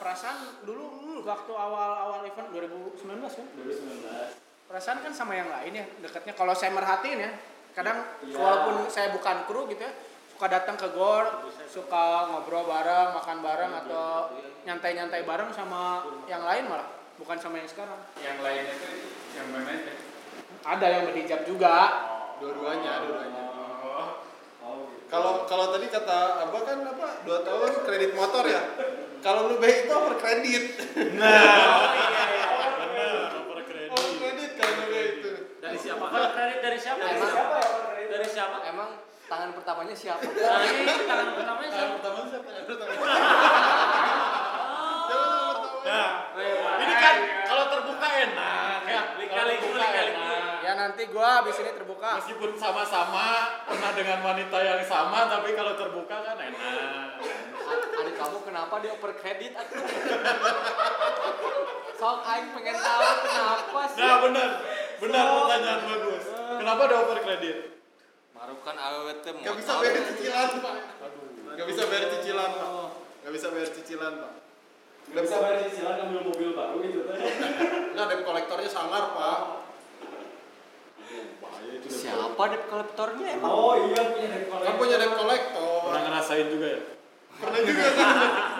Perasaan 0.00 0.64
dulu 0.64 1.20
waktu 1.20 1.52
awal-awal 1.52 2.24
event 2.24 2.48
2019 2.48 2.96
kan? 3.20 3.46
2019 3.60 4.45
Perasaan 4.66 4.98
kan 4.98 5.14
sama 5.14 5.38
yang 5.38 5.46
lain 5.46 5.72
ya 5.78 5.86
dekatnya. 6.02 6.34
Kalau 6.34 6.50
saya 6.50 6.74
merhatiin 6.74 7.22
ya, 7.22 7.30
kadang 7.70 8.02
Iya. 8.26 8.34
walaupun 8.34 8.90
saya 8.90 9.14
bukan 9.14 9.46
kru 9.46 9.70
gitu 9.70 9.78
ya, 9.78 9.92
suka 10.26 10.46
datang 10.50 10.74
ke 10.74 10.90
gor, 10.90 11.46
suka 11.70 12.34
ngobrol 12.34 12.66
bareng, 12.66 13.14
makan 13.14 13.38
bareng 13.46 13.72
atau 13.86 14.34
nyantai-nyantai 14.66 15.22
bareng 15.22 15.54
sama 15.54 16.02
yang 16.26 16.42
lain 16.42 16.66
malah, 16.66 16.90
bukan 17.14 17.38
sama 17.38 17.62
yang 17.62 17.70
sekarang. 17.70 18.00
Yang 18.18 18.38
lainnya 18.42 18.74
tuh 18.74 18.90
yang 19.38 19.48
mana 19.54 19.70
aja? 19.70 19.94
Ada 20.66 20.86
yang 20.98 21.02
berhijab 21.08 21.40
juga. 21.46 21.74
Dua-duanya, 22.42 22.92
dua-duanya. 23.06 23.42
Oh, 23.86 24.20
oh 24.66 24.74
gitu 24.90 25.06
Kalau 25.06 25.46
kalau 25.46 25.70
tadi 25.70 25.86
kata 25.88 26.18
Abah 26.42 26.62
kan 26.66 26.78
apa? 26.84 27.08
Dua 27.22 27.38
tahun 27.46 27.86
kredit 27.86 28.12
motor 28.12 28.44
ya. 28.44 28.60
Kalau 29.22 29.46
lu 29.48 29.56
baik 29.56 29.86
itu 29.86 29.92
over 29.94 30.18
kredit. 30.18 30.64
Over 33.46 33.62
kredit. 33.64 33.88
Over 33.88 34.12
kredit 34.20 34.50
kalau 34.58 34.72
lu 34.76 34.86
baik 34.90 35.10
itu. 35.22 35.32
Dari 35.96 36.04
siapa? 36.04 36.12
Kalau 36.12 36.28
kredit 36.32 36.58
dari 36.60 36.78
siapa? 36.78 37.00
Dari 37.00 37.16
Emang- 37.16 37.32
siapa 37.32 37.58
Dari 38.06 38.28
siapa? 38.28 38.56
Emang 38.68 38.88
tangan 39.26 39.50
pertamanya 39.52 39.94
siapa? 39.96 40.22
Nah, 40.22 40.60
ini 40.62 40.84
tangan 41.02 41.28
pertamanya 41.34 41.70
siapa? 41.72 41.92
pertama 41.96 42.18
siapa? 42.28 42.48
Yang 42.52 42.66
pertama. 42.68 42.92
Nah, 45.86 46.08
ini 46.76 46.94
kan 46.96 47.14
kalau 47.46 47.64
terbuka 47.70 48.06
enak 48.10 48.80
ya. 48.84 49.02
Lika-liku, 49.16 49.66
lika-liku. 49.72 50.20
enak. 50.20 50.58
Ya 50.60 50.72
nanti 50.74 51.02
gua 51.08 51.40
habis 51.40 51.56
ini 51.56 51.70
terbuka. 51.72 52.18
Meskipun 52.18 52.50
sama-sama 52.58 53.26
pernah 53.64 53.90
dengan 53.94 54.18
wanita 54.20 54.58
yang 54.60 54.82
sama, 54.82 55.30
tapi 55.30 55.54
kalau 55.54 55.78
terbuka 55.78 56.16
kan 56.22 56.36
enak. 56.36 57.22
Adik 57.96 58.14
kamu 58.14 58.38
kenapa 58.44 58.74
dia 58.78 58.92
over 58.92 59.12
kredit? 59.14 59.54
Sok 61.96 62.20
aing 62.22 62.52
pengen 62.52 62.76
tahu 62.76 63.02
kenapa 63.24 63.80
sih? 63.88 63.98
Nah 63.98 64.14
benar, 64.20 64.50
benar 65.02 65.24
pertanyaan 65.28 65.80
bagus. 65.84 66.24
Kenapa 66.56 66.80
ada 66.88 66.96
over 67.04 67.18
kredit? 67.20 67.56
Marukan 68.36 68.76
awet 68.76 69.18
teh 69.24 69.32
Gak 69.32 69.56
bisa 69.58 69.72
bayar 69.80 70.02
cicilan 70.12 70.48
pak. 70.60 70.74
Gak 71.56 71.66
bisa 71.66 71.82
bayar 71.88 72.04
cicilan 72.12 72.50
pak. 72.56 72.70
Gak 73.24 73.32
bisa 73.32 73.46
bayar 73.52 73.68
cicilan 73.72 74.14
pak. 74.22 74.32
nggak 75.06 75.22
bisa 75.22 75.38
bayar 75.38 75.58
cicilan 75.62 75.94
ngambil 76.02 76.20
mobil 76.34 76.50
baru 76.50 76.82
gitu 76.82 77.06
teh 77.06 77.14
Nggak 77.94 78.06
debt 78.10 78.22
kolektornya 78.26 78.70
sangar 78.70 79.14
pak. 79.14 79.40
Siapa 81.86 82.42
debt 82.50 82.64
kolektornya 82.66 83.26
emang? 83.38 83.50
oh 83.54 83.74
iya 83.86 84.02
punya 84.02 84.28
debt 84.34 84.44
Kan 84.50 84.50
collector 84.50 84.74
punya 84.82 84.96
debt 84.98 85.14
kolektor. 85.14 85.82
Pernah 85.86 86.02
ngerasain 86.10 86.46
juga 86.50 86.66
ya? 86.74 86.80
Pernah 87.38 87.60
juga 87.62 87.86
kan. 87.94 88.16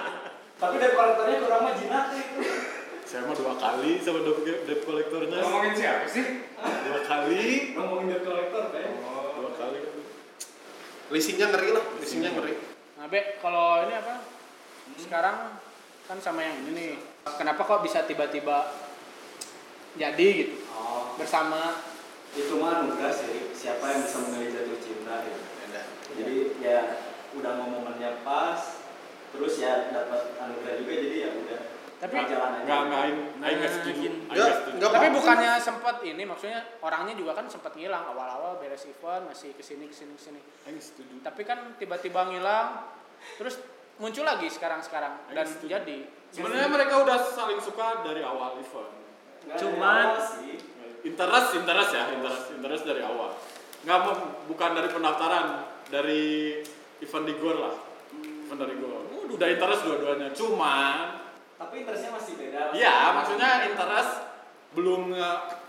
tapi 0.63 0.75
debt 0.79 0.95
collectornya 0.95 1.37
kurang 1.43 1.61
mah 1.67 1.75
jinak 1.75 2.05
itu 2.15 2.41
Saya 3.07 3.23
mah 3.23 3.39
dua 3.39 3.55
kali 3.55 4.03
sama 4.03 4.27
debt 4.27 4.67
debt 4.67 4.81
kolektornya. 4.83 5.39
ngomongin 5.39 5.75
siapa 5.79 6.07
sih? 6.11 6.51
Dua 6.59 7.01
kali. 7.07 7.73
ngomongin 7.79 8.07
debt 8.11 8.23
collector 8.27 8.63
teh 8.75 8.83
Dua 9.39 9.51
kali. 9.55 9.79
Leasingnya 11.15 11.47
ngeri 11.55 11.69
lah. 11.71 11.85
Leasingnya 12.03 12.31
ngeri. 12.35 12.55
Nah, 12.99 13.07
Be, 13.07 13.39
kalau 13.39 13.87
ini 13.87 13.95
apa? 13.95 14.27
Sekarang 14.99 15.55
kan 16.11 16.19
sama 16.19 16.43
yang 16.43 16.67
ini 16.67 16.71
nih. 16.75 16.91
Kenapa 17.39 17.63
kok 17.63 17.87
bisa 17.87 18.03
tiba-tiba 18.03 18.75
jadi 19.97 20.27
gitu 20.45 20.57
oh 20.77 21.17
bersama 21.17 21.81
itu 22.37 22.53
mah 22.61 22.85
anugerah 22.85 23.13
sih 23.17 23.49
siapa 23.57 23.81
yang 23.97 24.01
bisa 24.05 24.21
memilih 24.29 24.53
jatuh 24.53 24.79
cinta 24.85 25.25
gitu 25.25 25.41
jadi 26.17 26.37
ya 26.61 26.79
udah 27.37 27.53
mau 27.61 27.69
momennya 27.81 28.25
pas 28.25 28.81
terus 29.33 29.61
ya 29.61 29.93
dapat 29.93 30.37
anugerah 30.41 30.81
juga 30.81 30.93
jadi 30.97 31.17
ya 31.17 31.31
udah 31.33 31.61
Tapi 31.97 32.13
nggak 32.13 32.81
nggak 33.41 33.71
setuju. 33.73 34.09
nggak 34.77 34.91
tapi 34.93 35.09
bukannya 35.17 35.53
sempat 35.57 36.05
ini 36.05 36.23
maksudnya 36.29 36.61
orangnya 36.85 37.17
juga 37.17 37.33
kan 37.41 37.49
sempat 37.49 37.73
ngilang 37.73 38.05
awal-awal 38.13 38.61
beres 38.61 38.85
event 38.85 39.33
masih 39.33 39.57
ke 39.57 39.65
sini 39.65 39.89
ke 39.89 39.97
sini 39.97 40.13
ke 40.13 40.23
sini 40.29 40.41
setuju. 40.77 41.25
tapi 41.25 41.49
kan 41.49 41.77
tiba-tiba 41.81 42.29
ngilang 42.29 42.85
terus 43.41 43.57
muncul 43.97 44.29
lagi 44.29 44.53
sekarang-sekarang 44.53 45.33
dan 45.33 45.41
Aing 45.41 45.53
setuju. 45.57 45.73
jadi 45.81 45.99
Sebenarnya 46.37 46.69
mereka 46.69 47.01
udah 47.01 47.19
saling 47.33 47.57
suka 47.63 48.05
dari 48.05 48.21
awal 48.21 48.61
event. 48.61 48.93
Cuman- 49.57 50.21
sih 50.21 50.59
Interest, 51.07 51.55
interest 51.55 51.91
ya, 51.95 52.05
interest, 52.19 52.51
interest 52.51 52.83
dari 52.83 52.99
awal. 52.99 53.31
Nggak 53.87 53.99
mau, 54.03 54.15
bukan 54.51 54.71
dari 54.75 54.91
pendaftaran, 54.91 55.47
dari 55.87 56.59
event 56.99 57.25
di 57.31 57.35
GOR 57.39 57.57
lah. 57.63 57.75
Event 58.11 58.59
dari 58.59 58.75
GOR. 58.75 59.31
Udah 59.31 59.47
interest 59.47 59.87
dua-duanya. 59.87 60.35
Cuman, 60.35 61.26
tapi 61.57 61.75
interestnya 61.85 62.13
masih 62.13 62.33
beda 62.37 62.61
Iya, 62.77 62.97
maksudnya 63.17 63.51
interest 63.69 64.13
belum 64.77 65.17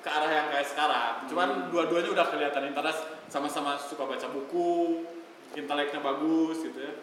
ke 0.03 0.09
arah 0.11 0.31
yang 0.31 0.47
kayak 0.51 0.67
sekarang. 0.67 1.13
Cuman 1.31 1.71
dua-duanya 1.71 2.11
udah 2.11 2.27
kelihatan 2.27 2.75
interest 2.75 3.07
sama-sama 3.31 3.79
suka 3.79 4.03
baca 4.03 4.27
buku, 4.27 5.07
inteleknya 5.55 6.03
bagus 6.03 6.59
gitu 6.67 6.79
ya. 6.79 6.93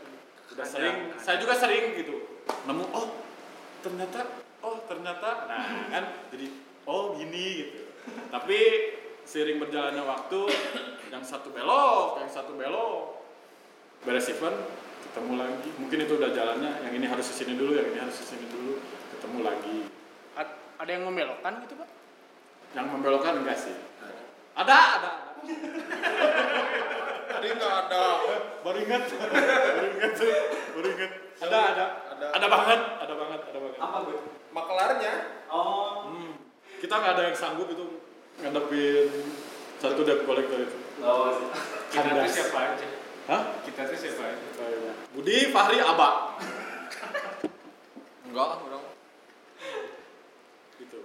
Udah 0.53 0.67
sering, 0.69 1.17
ada. 1.17 1.21
saya 1.21 1.37
juga 1.41 1.57
sering 1.57 1.97
gitu. 1.97 2.45
Nemu 2.69 2.85
oh 2.93 3.09
ternyata 3.81 4.21
oh 4.61 4.85
ternyata 4.85 5.49
nah 5.49 5.65
kan 5.89 6.05
jadi 6.29 6.53
oh 6.85 7.17
gini 7.17 7.65
gitu. 7.65 7.81
Tapi 8.29 8.59
seiring 9.25 9.57
berjalannya 9.65 10.05
waktu 10.05 10.41
yang 11.09 11.25
satu 11.25 11.49
belok, 11.57 12.21
yang 12.21 12.29
satu 12.29 12.53
belok. 12.53 13.25
Beres 14.05 14.29
event 14.29 14.84
ketemu 15.05 15.33
lagi. 15.37 15.69
Mungkin 15.77 15.99
itu 16.01 16.13
udah 16.15 16.31
jalannya, 16.31 16.73
yang 16.83 16.95
ini 16.95 17.07
harus 17.07 17.27
sini 17.27 17.55
dulu, 17.55 17.73
yang 17.73 17.87
ini 17.87 18.01
harus 18.01 18.17
sini 18.17 18.47
dulu, 18.47 18.81
ketemu 19.11 19.39
lagi. 19.41 19.77
ad- 20.35 20.57
ada 20.77 20.91
yang 20.91 21.05
membelokkan 21.05 21.61
gitu 21.61 21.75
pak 21.75 21.89
Yang 22.73 22.87
membelokkan 22.91 23.35
enggak 23.39 23.59
sih? 23.59 23.75
Ada, 24.55 24.77
ada. 24.99 25.11
Tadi 27.27 27.47
nggak 27.51 27.75
ada. 27.87 28.03
Baru 28.63 28.79
ingat, 28.81 29.03
baru 29.75 29.87
ingat 29.93 30.13
tuh, 30.15 30.33
baru 30.73 30.89
ingat. 30.91 31.13
Ada, 31.37 31.59
ada, 31.69 31.85
Ada. 32.15 32.27
ada 32.33 32.47
banget, 32.47 32.81
ada 33.01 33.15
banget, 33.15 33.41
ada 33.45 33.59
banget. 33.59 33.79
apa 33.79 33.97
gue 34.03 34.19
Makelarnya. 34.51 35.15
oh 35.49 36.07
Hmm. 36.07 36.33
Kita 36.79 36.95
nggak 36.95 37.13
ada 37.13 37.23
yang 37.27 37.37
sanggup 37.37 37.67
itu 37.67 37.99
ngadepin 38.39 39.09
satu 39.77 40.01
debt 40.01 40.23
collector 40.23 40.59
itu. 40.59 40.79
oh 41.01 41.29
sih 41.33 41.49
Kita 41.91 42.07
tuh 42.07 42.23
Kandas. 42.23 42.31
siapa 42.31 42.59
aja? 42.71 42.87
Hah? 43.25 43.57
Kita 43.65 43.89
tuh 43.89 43.97
siapa 43.97 44.21
aja? 44.21 44.93
Budi, 45.17 45.49
Fahri, 45.49 45.81
Aba. 45.81 46.37
Enggak, 48.29 48.61
orang 48.61 48.85
Gitu. 50.77 51.01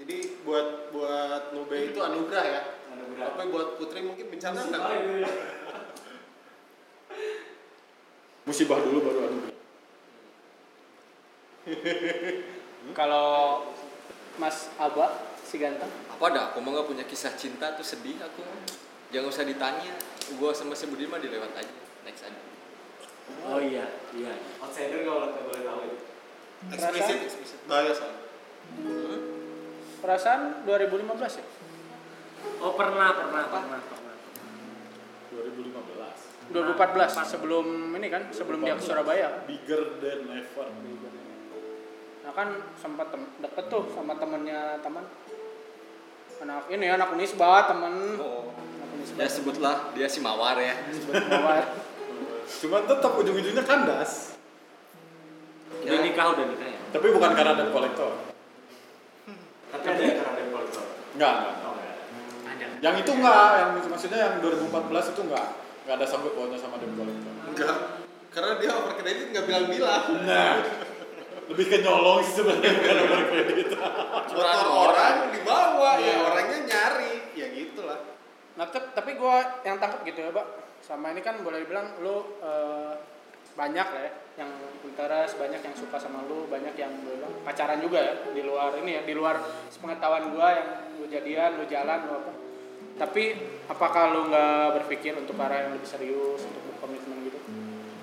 Jadi 0.00 0.16
buat 0.46 0.88
buat 0.88 1.52
Nube 1.52 1.92
itu 1.92 2.00
anugerah 2.00 2.44
ya. 2.48 2.62
anugerah 2.96 3.36
Tapi 3.36 3.52
buat 3.52 3.76
Putri 3.76 4.00
mungkin 4.00 4.32
bencana 4.32 4.56
Musibah 4.56 4.88
enggak? 4.88 4.96
ya. 4.96 5.28
Musibah 8.48 8.78
dulu 8.80 8.98
baru 9.04 9.20
anugerah. 9.28 9.56
kalau 12.96 13.28
Mas 14.40 14.72
Aba 14.80 15.28
si 15.44 15.60
ganteng 15.60 15.92
apa 16.08 16.24
dah? 16.32 16.44
Aku 16.54 16.64
mah 16.64 16.72
nggak 16.72 16.88
punya 16.88 17.04
kisah 17.04 17.36
cinta 17.36 17.76
tuh 17.76 17.84
sedih 17.84 18.16
aku. 18.16 18.40
Jangan 19.12 19.28
usah 19.28 19.44
ditanya. 19.44 19.92
Gua 20.36 20.52
sama 20.52 20.72
si 20.72 20.86
Budi 20.86 21.04
mah 21.04 21.16
dilewat 21.16 21.50
aja. 21.52 21.72
Next 22.02 22.22
aja. 22.22 22.40
oh 23.46 23.58
iya 23.58 23.86
iya 24.10 24.34
outsider 24.58 25.00
kalau 25.00 25.30
nggak 25.30 25.44
boleh 25.44 25.62
tahu 25.62 25.80
ya 25.80 25.94
Eksplisit, 26.68 27.18
eksplisit. 27.22 27.58
Bahaya 27.64 27.94
soalnya. 27.94 28.26
perasaan 30.00 30.40
2015 30.64 31.38
ya 31.38 31.44
Oh 32.58 32.74
pernah, 32.74 33.14
pernah, 33.14 33.44
pernah, 33.46 33.78
pernah. 33.78 34.14
2015. 35.30 36.50
2014 36.50 37.30
sebelum 37.30 37.66
ini 37.94 38.06
kan 38.08 38.22
sebelum 38.30 38.60
dia 38.60 38.74
ke 38.74 38.82
Surabaya 38.82 39.46
Bigger 39.46 40.02
than 40.02 40.26
ever. 40.28 40.66
nah 42.20 42.32
kan 42.34 42.48
sempat 42.74 43.06
tem- 43.08 43.30
deket 43.38 43.64
tuh 43.68 43.86
sama 43.90 44.14
temennya 44.14 44.82
teman 44.82 45.06
anak 46.40 46.66
ini 46.66 46.86
anak 46.88 47.14
Unisba 47.14 47.68
temen 47.68 48.18
Oh. 48.18 48.49
Ya 49.16 49.26
sebutlah 49.26 49.92
dia 49.92 50.06
si 50.06 50.20
Mawar 50.20 50.56
ya. 50.56 50.74
sebut 50.90 51.14
Mawar. 51.26 51.64
Cuman 52.50 52.82
tetap 52.84 53.12
ujung-ujungnya 53.14 53.62
kandas. 53.62 54.34
Ya 55.80 55.86
Ya. 55.86 55.90
Udah 55.96 56.00
nikah 56.02 56.26
udah 56.34 56.44
nikah 56.46 56.68
ya. 56.68 56.80
Tapi 56.90 57.06
bukan 57.08 57.30
karena 57.32 57.52
debt 57.54 57.70
collector. 57.70 58.10
Tapi 59.70 59.84
ada 59.86 60.00
yang 60.02 60.16
karena 60.18 60.32
debt 60.34 60.50
collector. 60.50 60.84
Enggak, 61.14 61.32
enggak. 61.36 61.54
Oh, 61.62 61.72
enggak. 61.72 61.96
Ada. 62.50 62.66
Yang 62.82 62.94
itu 63.00 63.10
enggak, 63.14 63.48
yang 63.56 63.70
maksudnya 63.86 64.18
yang 64.18 64.34
2014 64.42 65.12
itu 65.14 65.20
enggak. 65.24 65.46
Enggak 65.86 65.94
ada 65.96 66.06
sangkut 66.06 66.32
pautnya 66.34 66.58
sama 66.58 66.76
debt 66.76 66.92
collector. 66.92 67.32
Enggak. 67.46 67.76
Karena 68.30 68.52
dia 68.62 68.70
over 68.74 68.94
kredit 68.94 69.26
nggak 69.30 69.44
bilang-bilang. 69.46 70.02
Nah, 70.22 70.54
lebih 71.50 71.66
ke 71.66 71.76
nyolong 71.82 72.22
sih 72.22 72.34
sebenarnya 72.38 72.72
bukan 72.78 72.96
over 73.00 73.20
kredit. 73.26 73.66
Motor 74.30 74.66
orang 74.70 75.16
dibawa, 75.34 75.90
ya 75.98 76.04
Iya. 76.04 76.14
orangnya 76.22 76.58
nyari. 76.66 77.14
Nah, 78.58 78.66
tapi 78.70 79.14
gue 79.14 79.36
yang 79.62 79.76
tangkap 79.78 80.02
gitu 80.02 80.26
ya, 80.26 80.30
Pak. 80.34 80.46
Sama 80.80 81.12
ini 81.12 81.20
kan 81.20 81.38
boleh 81.44 81.62
dibilang 81.62 82.00
lu 82.00 82.40
eh, 82.40 82.94
banyak 83.54 83.88
lah 83.92 84.02
ya 84.06 84.12
yang 84.40 84.50
interest, 84.86 85.36
banyak 85.36 85.60
yang 85.60 85.74
suka 85.76 86.00
sama 86.00 86.24
lu, 86.24 86.48
banyak 86.48 86.72
yang 86.78 86.90
boleh 87.04 87.20
bilang 87.20 87.34
pacaran 87.44 87.78
juga 87.84 88.00
ya 88.00 88.14
di 88.32 88.42
luar 88.42 88.72
ini 88.80 88.96
ya, 88.96 89.02
di 89.04 89.12
luar 89.12 89.36
sepengetahuan 89.68 90.32
gua 90.32 90.48
yang 90.56 90.68
lu 90.96 91.06
jadian, 91.12 91.60
lu 91.60 91.64
jalan, 91.68 91.98
lu 92.08 92.12
apa. 92.24 92.32
Tapi 92.96 93.24
apakah 93.68 94.16
lu 94.16 94.32
nggak 94.32 94.80
berpikir 94.80 95.12
untuk 95.18 95.36
arah 95.36 95.68
yang 95.68 95.76
lebih 95.76 95.88
serius, 95.88 96.40
untuk 96.48 96.62
berkomitmen 96.72 97.28
gitu? 97.28 97.38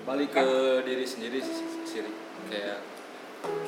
balik 0.08 0.32
ke 0.32 0.48
diri 0.88 1.04
sendiri 1.04 1.36
sih 1.36 2.00
kayak 2.48 2.80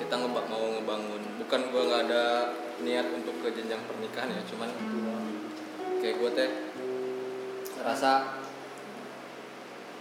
kita 0.01 0.15
ngebak 0.17 0.49
mau 0.49 0.73
ngebangun 0.73 1.21
bukan 1.37 1.61
gua 1.69 1.83
nggak 1.85 2.03
ada 2.09 2.25
niat 2.81 3.13
untuk 3.13 3.37
ke 3.45 3.53
jenjang 3.53 3.85
pernikahan 3.85 4.33
ya 4.33 4.41
cuman 4.49 4.73
kayak 6.01 6.17
gue 6.17 6.31
teh 6.33 6.51
rasa 7.85 8.43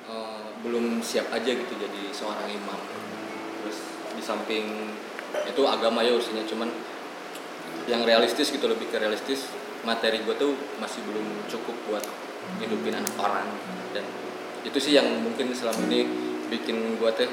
eh, 0.07 0.47
belum 0.63 0.99
siap 0.99 1.31
aja 1.31 1.51
gitu 1.51 1.73
jadi 1.75 2.01
seorang 2.11 2.47
imam. 2.51 2.79
Terus 3.63 3.77
di 4.15 4.23
samping 4.23 4.95
itu 5.29 5.61
agama 5.65 6.01
ya 6.01 6.17
urusannya 6.17 6.45
cuman 6.49 6.69
yang 7.85 8.05
realistis 8.05 8.53
gitu 8.53 8.65
lebih 8.69 8.89
ke 8.89 8.97
realistis 9.01 9.49
materi 9.87 10.21
gue 10.21 10.35
tuh 10.35 10.53
masih 10.77 11.01
belum 11.07 11.47
cukup 11.47 11.75
buat 11.87 12.05
hidupin 12.59 12.97
anak 12.97 13.15
orang. 13.17 13.47
Dan 13.95 14.05
itu 14.67 14.77
sih 14.77 14.93
yang 14.97 15.07
mungkin 15.23 15.55
selama 15.55 15.87
ini 15.87 16.05
bikin 16.49 16.99
gue 16.99 17.11
teh 17.15 17.29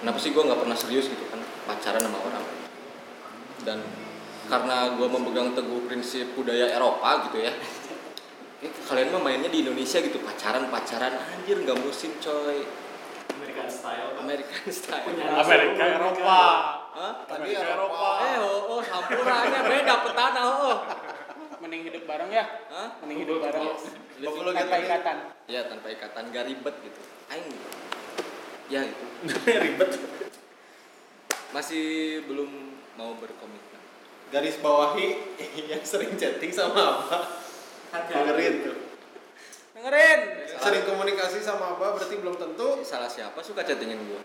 kenapa 0.00 0.18
sih 0.22 0.32
gue 0.32 0.42
nggak 0.42 0.60
pernah 0.62 0.76
serius 0.78 1.10
gitu 1.10 1.24
kan 1.28 1.40
pacaran 1.68 2.00
sama 2.00 2.18
orang. 2.22 2.44
Dan 3.66 3.78
karena 4.46 4.94
gue 4.94 5.06
memegang 5.10 5.58
teguh 5.58 5.90
prinsip 5.90 6.30
budaya 6.38 6.70
Eropa 6.70 7.26
gitu 7.26 7.42
ya 7.42 7.50
eh, 8.66 8.70
kalian 8.82 9.08
mah 9.10 9.22
mainnya 9.22 9.46
di 9.46 9.62
Indonesia 9.62 9.98
gitu 9.98 10.18
pacaran 10.18 10.66
pacaran 10.66 11.14
anjir 11.14 11.62
nggak 11.62 11.78
musim 11.78 12.10
coy 12.18 12.66
American 13.36 13.68
style. 13.68 14.10
American 14.18 14.66
style 14.68 15.06
Amerika 15.36 15.84
Eropa. 15.92 16.40
Hah? 16.96 17.12
Tadi 17.28 17.52
Amerika 17.52 17.68
Eropa. 17.70 18.08
eh 18.24 18.36
oh, 18.40 18.60
oh 18.72 18.80
sampuranya 18.80 19.60
beda 19.62 19.94
petana 20.02 20.42
oh 20.42 20.76
Mending 21.56 21.88
hidup 21.88 22.04
bareng 22.04 22.28
ya? 22.28 22.44
Hah? 22.68 23.00
Mending 23.00 23.24
hidup 23.24 23.40
bareng. 23.40 23.64
Bagus 24.16 24.40
lo 24.40 24.50
Tanpa 24.50 24.76
gitu. 24.76 24.86
ikatan. 24.88 25.16
ya 25.46 25.60
tanpa 25.68 25.86
ikatan 25.92 26.24
gak 26.32 26.44
ribet 26.48 26.74
gitu 26.80 27.00
aing 27.28 27.48
ya 28.66 28.80
itu 28.82 29.04
Ribet. 29.64 29.90
masih 31.52 31.84
belum 32.26 32.50
mau 32.96 33.14
berkomitmen 33.14 33.78
Garis 34.26 34.58
bawahi 34.58 35.36
yang 35.70 35.84
sering 35.84 36.16
chatting 36.16 36.50
sama 36.50 36.74
apa? 36.98 37.45
Dengerin 37.92 38.54
tuh. 38.64 38.76
Dengerin. 39.76 40.20
Sering 40.56 40.84
komunikasi 40.88 41.38
sama 41.44 41.76
apa 41.76 41.94
berarti 41.94 42.16
belum 42.18 42.36
tentu 42.40 42.80
salah 42.82 43.10
siapa 43.10 43.38
suka 43.44 43.62
chattingin 43.62 44.00
gue 44.02 44.22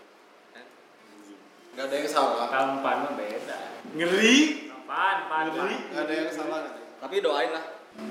nggak 1.72 1.88
ada 1.88 1.94
yang 1.96 2.08
salah. 2.08 2.52
Tampan 2.52 3.16
beda. 3.16 3.58
Ngeri. 3.96 4.68
Tampan, 4.68 5.16
tampan. 5.24 5.48
Ngeri. 5.56 5.76
Nggak 5.88 6.04
ada 6.04 6.14
yang 6.14 6.30
salah 6.32 6.58
tapi 7.02 7.18
doain 7.18 7.50
lah 7.50 7.64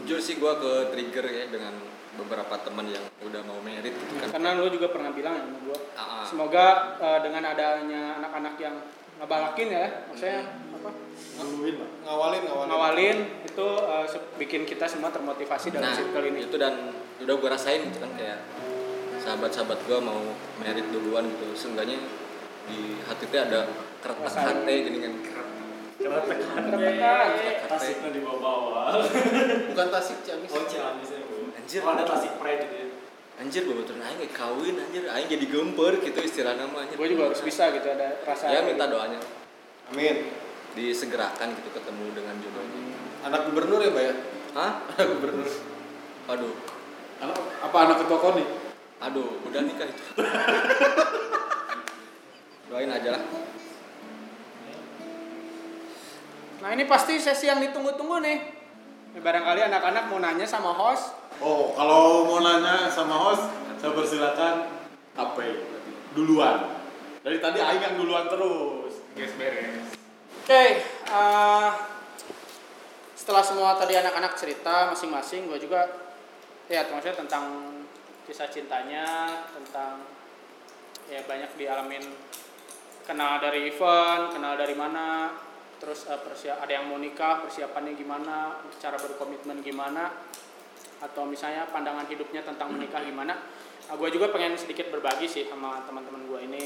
jujur 0.03 0.19
sih 0.19 0.35
gue 0.35 0.53
ke 0.61 0.71
trigger 0.93 1.25
ya 1.25 1.47
dengan 1.47 1.73
beberapa 2.19 2.59
teman 2.59 2.91
yang 2.91 3.01
udah 3.23 3.41
mau 3.47 3.57
merit 3.63 3.95
gitu 3.95 4.19
kan 4.19 4.35
Karena 4.35 4.59
lu 4.59 4.67
juga 4.67 4.91
pernah 4.91 5.15
bilang 5.15 5.39
ya 5.39 5.43
sama 5.47 5.59
gua. 5.63 5.79
Ah, 5.95 6.01
ah. 6.03 6.23
Semoga 6.27 6.65
eh, 6.99 7.19
dengan 7.23 7.43
adanya 7.47 8.01
anak-anak 8.19 8.55
yang 8.59 8.75
ngebalakin 9.15 9.67
ya, 9.71 9.85
maksudnya 10.11 10.39
apa? 10.81 10.91
Duluin 11.37 11.75
lah. 11.77 11.89
Ngawalin, 12.03 12.41
ngawalin. 12.43 12.67
Ngawalin 12.67 13.17
itu 13.43 13.67
se- 14.05 14.25
bikin 14.35 14.61
kita 14.63 14.85
semua 14.85 15.09
termotivasi 15.09 15.69
dalam 15.69 15.85
nah 15.85 15.93
circle 15.93 16.25
ini. 16.27 16.45
itu 16.45 16.55
dan 16.55 16.73
udah 17.17 17.33
gue 17.33 17.49
rasain 17.49 17.81
gitu 17.83 17.97
kan 17.97 18.11
kayak 18.13 18.39
sahabat-sahabat 19.17 19.79
gue 19.81 19.97
mau 19.97 20.21
merit 20.57 20.89
duluan 20.89 21.25
gitu 21.27 21.45
seenggaknya 21.55 22.01
di 22.65 22.97
hati 23.01 23.25
teh 23.27 23.37
ada 23.39 23.69
keretak 23.99 24.33
hati 24.33 24.75
gini 24.83 24.99
kan 24.99 25.13
Kerepekan. 26.01 27.29
Tasiknya 27.69 28.09
di 28.09 28.19
bawah-bawah. 28.19 29.05
Bukan 29.69 29.87
Tasik 29.87 30.25
Ciamis. 30.25 30.49
Oh, 30.49 30.65
Ciamis 30.65 31.09
ya, 31.13 31.21
Bu. 31.21 31.53
Anjir. 31.53 31.79
Oh, 31.85 31.93
ada 31.93 32.03
Tasik 32.03 32.33
Pride 32.37 32.61
gitu 32.65 32.75
ya. 32.75 32.87
anjir 33.37 33.65
bawa 33.65 33.81
aing 33.81 34.21
kayak 34.21 34.33
kawin 34.37 34.75
anjir 34.77 35.01
aing 35.01 35.25
jadi 35.25 35.45
gemper 35.49 35.97
gitu 35.97 36.19
istilah 36.21 36.53
nama 36.53 36.85
anjir 36.85 36.93
Gue 36.93 37.09
juga 37.09 37.25
harus 37.25 37.41
bisa 37.41 37.73
gitu 37.73 37.89
ada 37.89 38.21
rasa. 38.21 38.53
ya 38.53 38.61
minta 38.61 38.85
doanya 38.85 39.17
Amin. 39.89 40.29
Disegerakan 40.73 41.51
gitu 41.57 41.69
ketemu 41.73 42.05
dengan 42.15 42.35
jodohnya 42.39 42.97
Anak 43.21 43.41
gubernur 43.49 43.79
ya, 43.79 43.89
Mbak 43.93 44.03
ya? 44.03 44.13
hah 44.55 44.71
Anak 44.95 45.05
gubernur. 45.17 45.47
aduh 46.27 46.53
Anak, 47.21 47.37
apa 47.61 47.77
anak 47.77 47.97
ketua 48.01 48.19
koni? 48.19 48.45
aduh 49.01 49.29
udah 49.45 49.61
nikah 49.65 49.89
itu 49.89 50.03
doain 52.69 52.89
aja 52.89 53.17
lah 53.17 53.23
Nah 56.61 56.77
ini 56.77 56.85
pasti 56.85 57.17
sesi 57.17 57.49
yang 57.49 57.57
ditunggu-tunggu 57.57 58.21
nih. 58.21 58.37
Ya, 59.17 59.19
barangkali 59.19 59.65
anak-anak 59.65 60.13
mau 60.13 60.21
nanya 60.21 60.45
sama 60.45 60.69
host. 60.69 61.09
Oh, 61.41 61.73
kalau 61.73 62.29
mau 62.29 62.37
nanya 62.37 62.85
sama 62.85 63.17
host, 63.17 63.49
saya 63.81 63.97
persilakan 63.97 64.69
apa 65.17 65.39
ya? 65.41 65.57
Duluan. 66.13 66.69
Dari 67.25 67.41
tadi 67.41 67.57
Aing 67.57 67.81
yang 67.81 67.95
duluan 67.97 68.29
terus. 68.29 68.93
Guys 69.17 69.33
beres. 69.41 70.00
Oke, 70.41 70.81
eh, 71.05 71.69
setelah 73.13 73.45
semua 73.45 73.77
tadi 73.77 73.93
anak-anak 73.93 74.33
cerita 74.33 74.89
masing-masing, 74.89 75.45
gue 75.45 75.61
juga 75.61 75.85
ya 76.65 76.81
maksudnya 76.89 77.13
tentang 77.13 77.45
kisah 78.25 78.49
cintanya, 78.49 79.05
tentang 79.53 80.01
ya 81.13 81.21
banyak 81.29 81.45
dialamin 81.61 82.01
kenal 83.05 83.37
dari 83.37 83.69
event, 83.69 84.33
kenal 84.33 84.57
dari 84.57 84.73
mana, 84.73 85.37
terus 85.77 86.09
eh, 86.09 86.17
persia- 86.17 86.57
ada 86.57 86.73
yang 86.73 86.89
mau 86.89 86.97
nikah, 86.97 87.45
persiapannya 87.45 87.93
gimana, 87.93 88.65
cara 88.81 88.97
berkomitmen 88.97 89.61
gimana, 89.61 90.09
atau 91.05 91.21
misalnya 91.29 91.69
pandangan 91.69 92.09
hidupnya 92.09 92.41
tentang 92.41 92.73
menikah 92.73 93.05
gimana. 93.05 93.37
Nah, 93.85 93.93
gue 93.93 94.09
juga 94.09 94.33
pengen 94.33 94.57
sedikit 94.57 94.89
berbagi 94.89 95.29
sih 95.29 95.45
sama 95.45 95.85
teman-teman 95.85 96.25
gue 96.25 96.39
ini. 96.49 96.63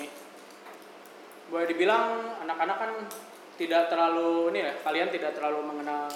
Boleh 1.51 1.67
dibilang 1.67 2.39
anak-anak 2.39 2.77
kan 2.79 2.91
tidak 3.55 3.87
terlalu 3.87 4.51
ini 4.51 4.59
ya, 4.67 4.73
kalian 4.83 5.09
tidak 5.11 5.31
terlalu 5.35 5.63
mengenal 5.63 6.11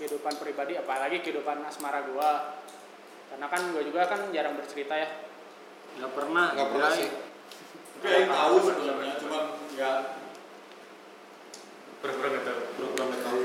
kehidupan 0.00 0.34
pribadi, 0.40 0.80
apalagi 0.80 1.20
kehidupan 1.20 1.60
asmara 1.64 2.04
gue. 2.04 2.30
Karena 3.30 3.46
kan 3.46 3.60
gue 3.70 3.82
juga 3.84 4.08
kan 4.08 4.32
jarang 4.32 4.56
bercerita 4.56 4.96
ya. 4.96 5.08
Nggak 6.00 6.12
pernah. 6.16 6.46
Nggak 6.56 6.70
pernah 6.72 6.90
sih. 6.96 7.08
Tapi 8.00 8.06
Aing 8.08 8.32
tahu 8.32 8.54
sebenarnya, 8.64 9.14
cuman 9.20 9.44
ya 9.76 9.92
Pura-pura 12.00 12.28
nggak 12.32 12.44
tahu. 12.48 12.60
pura-pura 12.80 13.04
nggak 13.12 13.22
tahu. 13.28 13.40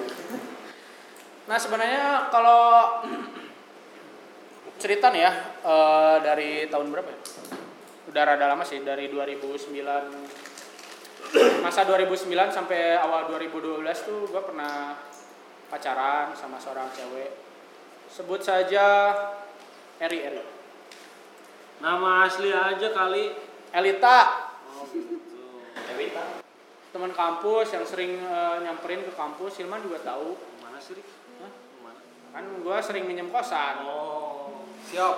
Nah 1.45 1.57
sebenarnya 1.59 2.05
kalau 2.31 2.63
cerita 4.81 5.11
nih 5.11 5.21
ya 5.27 5.31
eh, 5.59 6.15
dari 6.23 6.49
tahun 6.71 6.87
berapa 6.87 7.09
ya? 7.11 7.19
Udah 8.07 8.21
rada 8.23 8.45
lama 8.47 8.63
sih 8.63 8.79
dari 8.79 9.11
2009 9.11 9.75
masa 11.63 11.83
2009 11.87 12.31
sampai 12.51 12.95
awal 12.99 13.27
2012 13.31 13.81
tuh 14.07 14.29
gue 14.29 14.41
pernah 14.43 14.99
pacaran 15.69 16.31
sama 16.37 16.61
seorang 16.61 16.87
cewek. 16.93 17.31
Sebut 18.11 18.39
saja 18.39 19.11
Eri 19.99 20.19
Eri. 20.21 20.43
Nama 21.81 22.27
asli 22.27 22.49
aja 22.53 22.89
kali. 22.95 23.35
Elita 23.75 24.19
Oh 24.75 24.87
gitu. 24.91 25.63
Evita. 25.91 26.43
teman 26.95 27.11
kampus 27.11 27.75
yang 27.75 27.83
sering 27.83 28.15
eh, 28.23 28.55
nyamperin 28.63 29.03
ke 29.03 29.11
kampus. 29.15 29.59
Hilman 29.59 29.83
juga 29.83 29.99
tahu. 30.03 30.39
Mana 30.63 30.79
sih? 30.79 30.99
Hah? 31.43 31.51
Mana? 31.83 31.99
Kan 32.31 32.43
gue 32.63 32.77
sering 32.83 33.03
minjem 33.03 33.27
kosan. 33.31 33.83
Oh. 33.83 34.63
Siap. 34.87 35.15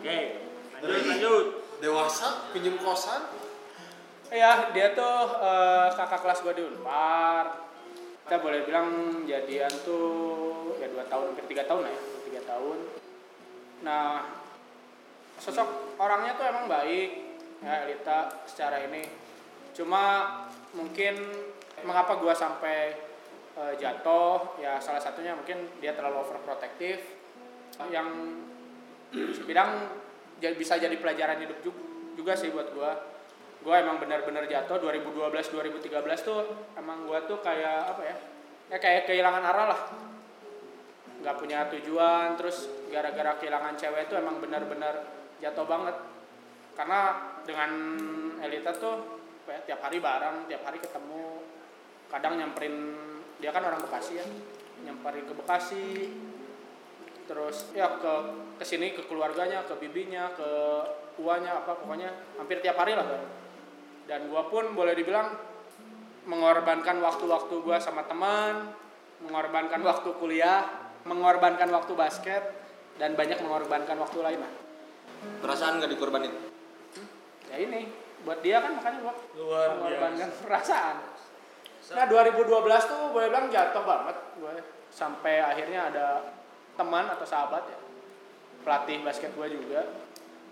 Oke. 0.00 0.18
Lanjut 0.80 1.04
lanjut. 1.06 1.46
Dewasa 1.78 2.50
pinjem 2.50 2.74
kosan. 2.82 3.39
Iya, 4.30 4.70
dia 4.70 4.94
tuh 4.94 5.42
eh, 5.42 5.88
kakak 5.98 6.22
kelas 6.22 6.38
gue 6.46 6.54
di 6.54 6.62
Unpar. 6.62 7.66
Kita 8.22 8.38
boleh 8.38 8.62
bilang 8.62 8.86
jadian 9.26 9.70
tuh 9.82 10.78
ya 10.78 10.86
dua 10.86 11.02
tahun, 11.10 11.34
hampir 11.34 11.50
tiga 11.50 11.66
tahun 11.66 11.82
lah 11.82 11.90
ya, 11.90 12.02
tiga 12.30 12.42
tahun. 12.46 12.78
Nah, 13.82 14.22
sosok 15.42 15.98
orangnya 15.98 16.38
tuh 16.38 16.46
emang 16.46 16.70
baik, 16.70 17.10
ya 17.58 17.90
Elita 17.90 18.46
secara 18.46 18.86
ini 18.86 19.02
cuma 19.70 20.26
mungkin 20.74 21.14
mengapa 21.82 22.18
gua 22.22 22.34
sampai 22.34 22.94
eh, 23.58 23.74
jatuh 23.82 24.58
ya 24.62 24.78
salah 24.78 25.02
satunya 25.02 25.34
mungkin 25.34 25.66
dia 25.82 25.94
terlalu 25.98 26.22
overprotective 26.22 27.02
yang 27.90 28.06
bidang 29.48 29.70
ja- 30.38 30.54
bisa 30.54 30.78
jadi 30.78 30.94
pelajaran 30.98 31.42
hidup 31.42 31.58
ju- 31.66 31.82
juga 32.14 32.38
sih 32.38 32.54
buat 32.54 32.70
gua 32.74 33.09
gua 33.60 33.80
emang 33.84 34.00
benar-benar 34.00 34.48
jatuh. 34.48 34.80
2012 34.80 35.52
2013 35.52 36.26
tuh 36.26 36.40
emang 36.76 37.04
gua 37.04 37.24
tuh 37.24 37.40
kayak 37.44 37.96
apa 37.96 38.02
ya 38.04 38.16
ya 38.70 38.78
kayak 38.78 39.10
kehilangan 39.10 39.42
arah 39.42 39.66
lah. 39.74 39.80
Nggak 41.20 41.36
punya 41.36 41.68
tujuan 41.68 42.38
terus 42.40 42.70
gara-gara 42.88 43.36
kehilangan 43.36 43.76
cewek 43.76 44.08
itu 44.08 44.14
emang 44.16 44.40
benar-benar 44.40 45.04
jatuh 45.42 45.66
banget. 45.66 45.96
Karena 46.78 47.00
dengan 47.44 47.70
Elita 48.40 48.72
tuh 48.72 49.20
apa 49.44 49.50
ya, 49.52 49.60
tiap 49.74 49.80
hari 49.84 49.98
bareng 49.98 50.48
tiap 50.48 50.62
hari 50.64 50.78
ketemu. 50.80 51.44
Kadang 52.08 52.40
nyamperin 52.40 52.76
dia 53.40 53.50
kan 53.52 53.64
orang 53.64 53.82
Bekasi 53.84 54.16
ya 54.16 54.26
nyamperin 54.86 55.26
ke 55.28 55.34
Bekasi. 55.36 55.88
Terus 57.28 57.70
ya 57.76 57.86
ke 58.00 58.14
ke 58.58 58.64
sini 58.66 58.94
ke 58.94 59.06
keluarganya 59.06 59.62
ke 59.66 59.74
bibinya 59.78 60.34
ke 60.34 60.50
uanya 61.20 61.62
apa 61.62 61.78
pokoknya 61.78 62.10
hampir 62.40 62.58
tiap 62.64 62.80
hari 62.80 62.96
lah. 62.96 63.06
Bang. 63.06 63.39
Dan 64.10 64.26
gua 64.26 64.50
pun 64.50 64.74
boleh 64.74 64.98
dibilang 64.98 65.38
mengorbankan 66.26 66.98
waktu-waktu 66.98 67.54
gua 67.62 67.78
sama 67.78 68.02
teman 68.10 68.74
mengorbankan 69.22 69.78
waktu 69.86 70.10
kuliah 70.18 70.66
mengorbankan 71.06 71.70
waktu 71.70 71.94
basket 71.94 72.42
dan 72.98 73.14
banyak 73.14 73.38
mengorbankan 73.38 73.94
waktu 74.02 74.18
lainnya 74.18 74.50
perasaan 75.38 75.78
nggak 75.78 75.94
dikorbanin? 75.94 76.34
Ya 77.54 77.56
ini 77.62 77.86
buat 78.26 78.42
dia 78.42 78.58
kan 78.58 78.74
makanya 78.74 78.98
gua 79.06 79.14
Luar 79.38 79.78
mengorbankan 79.78 80.28
perasaan. 80.42 80.96
Nah 81.90 82.06
2012 82.06 82.90
tuh 82.90 83.02
boleh 83.14 83.26
bilang 83.30 83.46
jatuh 83.50 83.82
banget 83.82 84.16
gue 84.38 84.54
sampai 84.90 85.42
akhirnya 85.42 85.90
ada 85.90 86.06
teman 86.78 87.06
atau 87.10 87.26
sahabat 87.26 87.66
ya 87.66 87.78
pelatih 88.62 89.02
basket 89.02 89.34
gue 89.34 89.48
juga 89.58 89.82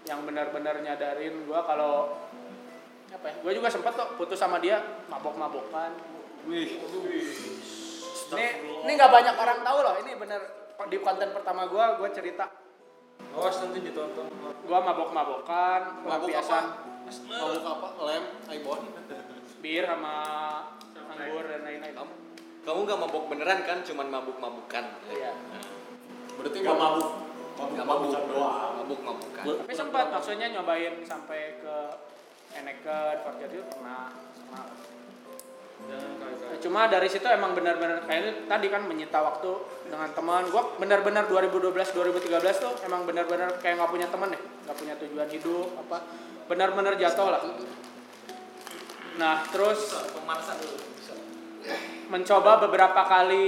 yang 0.07 0.25
benar-benar 0.27 0.83
nyadarin 0.83 1.47
gue 1.47 1.61
kalau 1.63 2.17
apa 3.09 3.27
ya? 3.29 3.35
Gue 3.41 3.53
juga 3.57 3.69
sempet 3.73 3.93
tuh 3.97 4.09
putus 4.17 4.39
sama 4.39 4.61
dia 4.61 4.81
mabok-mabokan. 5.09 5.93
Wih. 6.49 6.81
Ini 8.29 8.47
ini 8.85 8.91
nggak 8.93 9.11
banyak 9.13 9.35
orang 9.41 9.59
tahu 9.65 9.79
loh 9.81 9.95
ini 10.05 10.13
bener 10.21 10.41
di 10.89 10.99
konten 11.01 11.29
pertama 11.33 11.65
gue 11.67 11.85
gue 12.01 12.09
cerita. 12.13 12.45
Awas 13.35 13.57
nanti 13.61 13.79
ditonton. 13.83 14.27
gue 14.69 14.79
mabok-mabokan 14.79 15.81
Mabuk 16.05 16.29
pelampiasan 16.29 16.65
Mabuk 17.09 17.65
apa? 17.65 17.89
Lem, 18.05 18.25
ibon. 18.53 18.81
bir 19.59 19.85
sama 19.89 20.15
anggur 21.09 21.45
dan 21.51 21.67
lain-lain. 21.67 21.95
Kamu? 21.97 22.13
Kamu 22.63 22.79
nggak 22.85 22.99
mabuk 23.01 23.25
beneran 23.33 23.59
kan? 23.67 23.79
Cuman 23.83 24.07
mabuk 24.13 24.37
mabukan 24.39 24.85
iya. 25.11 25.33
Berarti 26.39 26.59
Gak 26.63 26.79
mabuk. 26.79 27.09
nggak 27.59 27.87
mabuk 27.91 28.15
mabuk 28.15 29.01
mabukan 29.03 29.45
tapi 29.67 29.75
sempat 29.75 30.15
maksudnya 30.15 30.47
nyobain 30.55 31.03
sampai 31.03 31.59
ke 31.59 31.75
Eneker, 32.57 33.13
Forget 33.27 33.51
itu 33.53 33.65
pernah 33.69 34.13
pernah. 34.49 34.67
Nah, 35.89 36.57
Cuma 36.59 36.91
dari 36.91 37.07
situ 37.07 37.23
emang 37.29 37.55
benar-benar 37.55 38.03
kayaknya 38.03 38.51
tadi 38.51 38.67
kan 38.67 38.83
menyita 38.89 39.23
waktu 39.23 39.51
dengan 39.87 40.11
teman. 40.11 40.43
Gua 40.51 40.75
benar-benar 40.81 41.31
2012 41.31 41.71
2013 41.71 42.57
tuh 42.59 42.73
emang 42.83 43.07
benar-benar 43.07 43.63
kayak 43.63 43.79
nggak 43.79 43.93
punya 43.93 44.07
teman 44.11 44.35
deh, 44.35 44.43
nggak 44.67 44.77
punya 44.77 44.95
tujuan 44.99 45.29
hidup 45.31 45.69
apa. 45.87 45.99
Benar-benar 46.51 46.99
jatuh 46.99 47.29
lah. 47.31 47.43
Nah, 49.23 49.47
terus 49.55 49.93
mencoba 52.09 52.65
beberapa 52.65 53.01
kali 53.05 53.47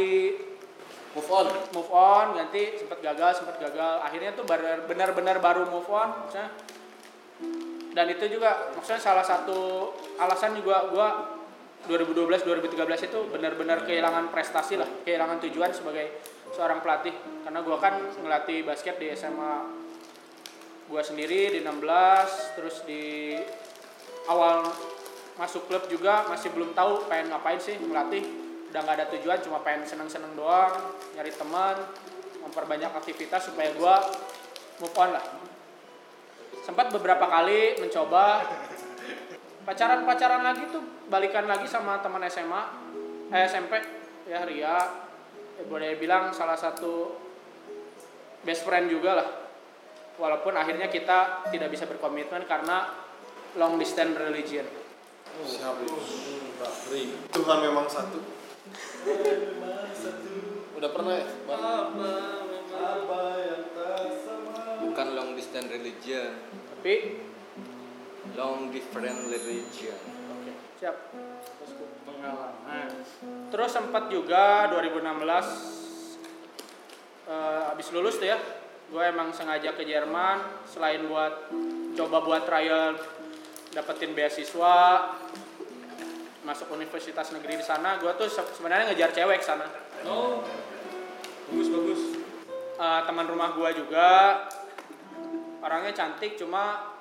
Move 1.11 1.27
on. 1.27 1.47
move 1.75 1.91
on, 1.91 2.39
ganti 2.39 2.79
sempat 2.79 3.03
gagal, 3.03 3.43
sempat 3.43 3.59
gagal. 3.59 3.99
Akhirnya 4.07 4.31
tuh 4.31 4.47
benar- 4.47 4.87
benar-benar 4.87 5.43
baru 5.43 5.67
move 5.67 5.91
on, 5.91 6.23
maksudnya. 6.23 6.55
Dan 7.90 8.07
itu 8.07 8.38
juga 8.38 8.70
maksudnya 8.74 9.03
salah 9.03 9.26
satu 9.26 9.90
alasan 10.14 10.55
juga 10.55 10.87
gua 10.94 11.09
2012 11.90 12.46
2013 12.46 13.09
itu 13.09 13.18
benar-benar 13.33 13.83
kehilangan 13.88 14.31
prestasi 14.31 14.79
lah, 14.79 14.87
kehilangan 15.03 15.42
tujuan 15.48 15.74
sebagai 15.74 16.22
seorang 16.55 16.79
pelatih. 16.85 17.14
Karena 17.42 17.61
gua 17.66 17.83
kan 17.83 17.98
ngelatih 17.98 18.62
basket 18.62 19.03
di 19.03 19.11
SMA 19.18 19.55
gua 20.87 21.03
sendiri 21.03 21.50
di 21.50 21.61
16, 21.66 22.59
terus 22.59 22.83
di 22.87 23.35
awal 24.31 24.70
masuk 25.38 25.66
klub 25.66 25.88
juga 25.90 26.29
masih 26.29 26.53
belum 26.53 26.76
tahu 26.76 27.11
pengen 27.11 27.35
ngapain 27.35 27.59
sih 27.59 27.74
ngelatih. 27.74 28.22
Udah 28.70 28.87
nggak 28.87 28.96
ada 29.03 29.07
tujuan 29.18 29.42
cuma 29.42 29.59
pengen 29.66 29.83
seneng-seneng 29.83 30.31
doang 30.38 30.94
nyari 31.18 31.35
teman 31.35 31.74
memperbanyak 32.46 32.94
aktivitas 32.94 33.50
supaya 33.50 33.74
gua 33.74 33.98
move 34.79 34.94
on 34.94 35.11
lah 35.11 35.39
sempat 36.61 36.92
beberapa 36.92 37.25
kali 37.25 37.81
mencoba 37.81 38.44
pacaran-pacaran 39.64 40.42
lagi 40.44 40.64
tuh 40.68 40.83
balikan 41.09 41.49
lagi 41.49 41.68
sama 41.68 42.01
teman 42.05 42.25
SMA 42.29 42.62
eh 43.31 43.44
SMP 43.49 43.73
ya 44.29 44.44
Ria 44.44 44.77
eh, 45.61 45.64
boleh 45.64 45.96
bilang 45.96 46.33
salah 46.37 46.57
satu 46.57 47.16
best 48.44 48.64
friend 48.64 48.92
juga 48.92 49.20
lah 49.20 49.29
walaupun 50.20 50.53
akhirnya 50.57 50.92
kita 50.92 51.49
tidak 51.49 51.68
bisa 51.73 51.88
berkomitmen 51.88 52.44
karena 52.44 52.92
long 53.57 53.81
distance 53.81 54.16
religion 54.16 54.66
Siap. 55.31 55.79
Tuhan 57.33 57.59
memang 57.64 57.87
satu. 57.87 58.18
Udah 60.77 60.90
pernah 60.90 61.14
ya? 61.16 61.27
Bang? 61.49 61.87
Bukan 65.01 65.17
long 65.17 65.33
distance 65.33 65.65
religion 65.73 66.29
tapi 66.77 67.17
long 68.37 68.69
different 68.69 69.33
religion 69.33 69.97
oke 70.29 70.53
siap 70.77 70.93
Bosku. 71.57 71.89
Pengalaman. 72.05 73.01
terus 73.49 73.73
sempat 73.73 74.13
juga 74.13 74.69
2016 74.69 75.25
eh, 77.33 77.63
habis 77.73 77.89
lulus 77.97 78.21
tuh 78.21 78.29
ya 78.29 78.37
gue 78.93 79.01
emang 79.01 79.33
sengaja 79.33 79.73
ke 79.73 79.89
Jerman 79.89 80.69
selain 80.69 81.01
buat 81.09 81.49
coba 81.97 82.21
buat 82.21 82.45
trial 82.45 83.01
dapetin 83.73 84.13
beasiswa 84.13 85.17
masuk 86.45 86.77
universitas 86.77 87.33
negeri 87.33 87.57
di 87.57 87.65
sana 87.65 87.97
gue 87.97 88.13
tuh 88.21 88.29
se- 88.29 88.53
sebenarnya 88.53 88.93
ngejar 88.93 89.17
cewek 89.17 89.41
sana 89.41 89.65
Oh, 90.05 90.45
bagus 91.49 91.69
bagus. 91.73 92.01
Eh, 92.81 93.01
teman 93.05 93.29
rumah 93.29 93.53
gua 93.53 93.69
juga 93.77 94.09
orangnya 95.61 95.92
cantik 95.92 96.37
cuma 96.37 96.92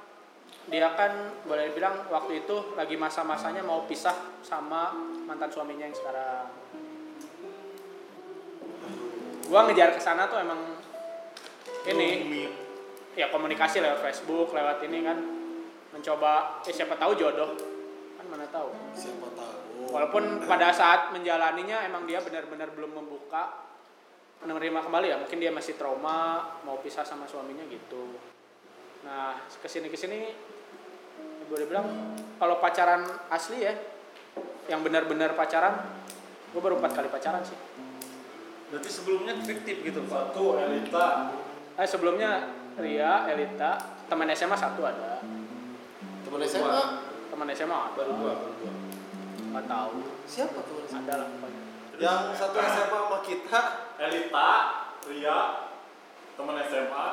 dia 0.69 0.93
kan 0.93 1.41
boleh 1.49 1.73
bilang 1.73 2.05
waktu 2.13 2.45
itu 2.45 2.77
lagi 2.77 2.93
masa-masanya 2.93 3.65
mau 3.65 3.89
pisah 3.89 4.39
sama 4.45 4.93
mantan 5.25 5.49
suaminya 5.49 5.89
yang 5.89 5.97
sekarang 5.97 6.45
gua 9.49 9.65
ngejar 9.65 9.97
ke 9.97 10.01
sana 10.01 10.29
tuh 10.29 10.37
emang 10.45 10.61
ini 11.89 12.45
ya 13.17 13.33
komunikasi 13.33 13.81
lewat 13.81 14.05
Facebook 14.05 14.53
lewat 14.53 14.85
ini 14.85 15.01
kan 15.01 15.17
mencoba 15.89 16.61
eh, 16.69 16.73
siapa 16.73 16.93
tahu 17.01 17.17
jodoh 17.17 17.57
kan 18.19 18.25
mana 18.29 18.45
tahu 18.53 18.69
Siapa 18.93 19.27
tahu. 19.33 19.59
Walaupun 19.89 20.45
pada 20.45 20.69
saat 20.75 21.15
menjalaninya 21.15 21.87
emang 21.87 22.05
dia 22.05 22.21
benar-benar 22.21 22.69
belum 22.75 22.93
membuka 22.93 23.65
menerima 24.43 24.79
kembali 24.85 25.07
ya, 25.11 25.17
mungkin 25.19 25.39
dia 25.39 25.51
masih 25.51 25.75
trauma 25.75 26.47
mau 26.63 26.79
pisah 26.79 27.03
sama 27.03 27.27
suaminya 27.27 27.63
gitu. 27.67 28.15
Nah 29.03 29.39
ke 29.47 29.67
sini 29.67 29.87
ke 29.87 29.97
sini 29.97 30.19
boleh 31.49 31.65
bilang 31.65 31.87
kalau 32.37 32.61
pacaran 32.61 33.03
asli 33.33 33.65
ya, 33.65 33.73
yang 34.69 34.85
benar-benar 34.85 35.33
pacaran, 35.33 35.81
gue 36.53 36.61
baru 36.61 36.77
empat 36.77 36.93
kali 36.93 37.09
pacaran 37.09 37.41
sih. 37.41 37.57
Berarti 38.69 38.85
sebelumnya 38.85 39.33
fiktif 39.41 39.81
gitu, 39.81 40.05
Pak. 40.05 40.29
Satu 40.29 40.61
Elita. 40.61 41.33
Eh 41.73 41.87
sebelumnya 41.89 42.53
Ria, 42.77 43.25
Elita, 43.27 43.81
teman 44.05 44.29
SMA 44.31 44.53
satu 44.53 44.85
ada, 44.85 45.25
Teman 46.21 46.39
SMA. 46.45 46.81
teman 47.33 47.49
SMA 47.49 47.73
ada, 47.73 47.97
Baru 47.97 48.13
dua, 48.13 48.33
baru 48.37 48.53
dua. 48.61 48.71
nggak 49.49 49.65
tahu, 49.65 49.97
Siapa 50.29 50.59
SMA? 50.85 51.01
ada 51.01 51.13
lah 51.17 51.27
pokoknya. 51.33 51.61
Yang 51.97 52.21
satu 52.37 52.55
SMA 52.61 52.97
sama 53.01 53.19
kita. 53.25 53.61
Elita, 53.97 54.49
Ria, 55.09 55.39
teman 56.37 56.55
SMA. 56.61 57.05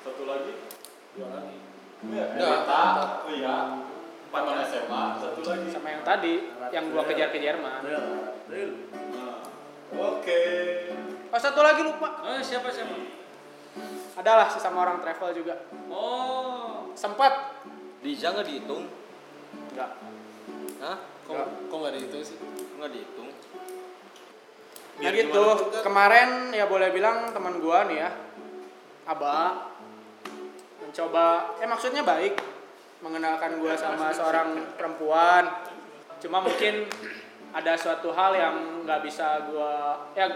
Satu 0.00 0.22
lagi. 0.24 0.52
Dua 1.10 1.28
lagi. 1.28 1.56
Elita, 2.00 2.82
Ria, 3.26 3.56
teman 4.26 4.56
SMA. 4.64 5.02
Satu 5.18 5.40
lagi. 5.42 5.68
Sama 5.68 5.88
yang 5.90 6.02
tadi, 6.02 6.34
yang 6.70 6.84
gua 6.88 7.02
kejar 7.04 7.28
ke 7.28 7.38
Jerman. 7.38 7.80
Real, 7.82 8.06
real. 8.46 8.70
Nah, 9.10 9.42
Oke. 9.90 10.42
Oh 11.28 11.38
satu 11.38 11.60
lagi 11.60 11.82
lupa, 11.82 12.08
Oh, 12.20 12.38
siapa 12.40 12.70
siapa? 12.70 12.94
adalah 14.12 14.50
sesama 14.50 14.82
orang 14.82 14.98
travel 14.98 15.30
juga. 15.32 15.54
Oh, 15.86 16.90
sempat 16.92 17.54
Diza 18.00 18.32
nggak 18.32 18.48
dihitung 18.48 18.88
enggak 19.70 19.90
Hah? 20.80 20.96
kok 21.22 21.36
kok 21.68 21.76
nggak 21.78 22.00
itu 22.00 22.18
sih 22.24 22.36
nggak 22.74 22.90
dihitung 22.90 23.28
Ya 24.98 25.08
Biar 25.08 25.14
gitu. 25.14 25.36
pun 25.36 25.70
kan- 25.70 25.84
Kemarin 25.84 26.30
ya 26.50 26.64
boleh 26.66 26.90
bilang 26.90 27.30
teman 27.30 27.60
gua 27.60 27.84
nih 27.86 28.00
ya, 28.00 28.10
Aba 29.06 29.69
mencoba, 30.90 31.54
eh 31.62 31.70
maksudnya 31.70 32.02
baik, 32.02 32.34
mengenalkan 32.98 33.62
gua 33.62 33.78
sama 33.78 34.10
seorang 34.10 34.74
perempuan. 34.74 35.46
Cuma 36.18 36.42
mungkin 36.42 36.90
ada 37.54 37.78
suatu 37.78 38.10
hal 38.10 38.34
yang 38.34 38.82
nggak 38.82 39.00
bisa 39.06 39.46
gua, 39.46 40.02
ya 40.18 40.26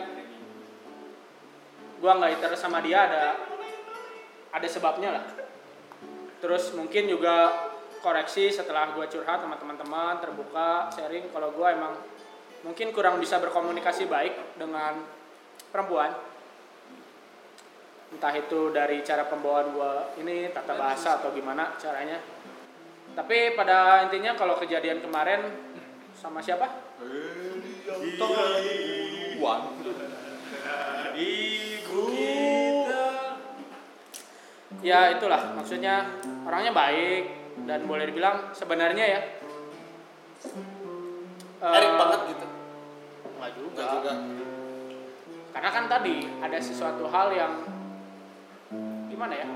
gua 1.99 2.23
nggak 2.23 2.39
interest 2.39 2.63
sama 2.63 2.79
dia 2.87 3.03
ada 3.03 3.25
ada 4.55 4.69
sebabnya 4.71 5.19
lah. 5.19 5.25
Terus 6.39 6.71
mungkin 6.79 7.11
juga 7.11 7.51
koreksi 7.99 8.55
setelah 8.55 8.95
gua 8.95 9.11
curhat 9.11 9.43
sama 9.43 9.59
teman-teman 9.59 10.23
terbuka 10.23 10.87
sharing 10.95 11.35
kalau 11.35 11.51
gua 11.51 11.75
emang 11.75 11.99
mungkin 12.63 12.95
kurang 12.95 13.19
bisa 13.19 13.43
berkomunikasi 13.43 14.07
baik 14.07 14.55
dengan 14.55 15.03
perempuan 15.75 16.15
entah 18.15 18.35
itu 18.39 18.71
dari 18.71 19.03
cara 19.03 19.27
pembawaan 19.27 19.75
gua 19.75 20.15
ini 20.23 20.55
tata 20.55 20.79
bahasa 20.79 21.19
atau 21.19 21.35
gimana 21.35 21.75
caranya. 21.75 22.23
Tapi 23.15 23.59
pada 23.59 24.07
intinya 24.07 24.39
kalau 24.39 24.55
kejadian 24.59 25.03
kemarin 25.03 25.43
sama 26.15 26.39
siapa? 26.39 26.95
Ibu 31.15 32.03
kita. 32.11 33.07
ya 34.83 35.01
itulah. 35.15 35.55
Maksudnya 35.59 36.23
orangnya 36.47 36.73
baik 36.75 37.25
dan 37.67 37.87
boleh 37.87 38.07
dibilang 38.11 38.51
sebenarnya 38.55 39.05
ya. 39.07 39.21
Erik 41.65 41.93
banget 41.99 42.21
gitu. 42.35 42.47
nggak 43.39 43.51
juga. 43.59 43.83
juga. 44.01 44.13
Karena 45.55 45.71
kan 45.71 45.85
tadi 45.87 46.27
ada 46.43 46.59
sesuatu 46.59 47.07
hal 47.09 47.31
yang 47.31 47.74
gimana 49.15 49.35
ya? 49.39 49.47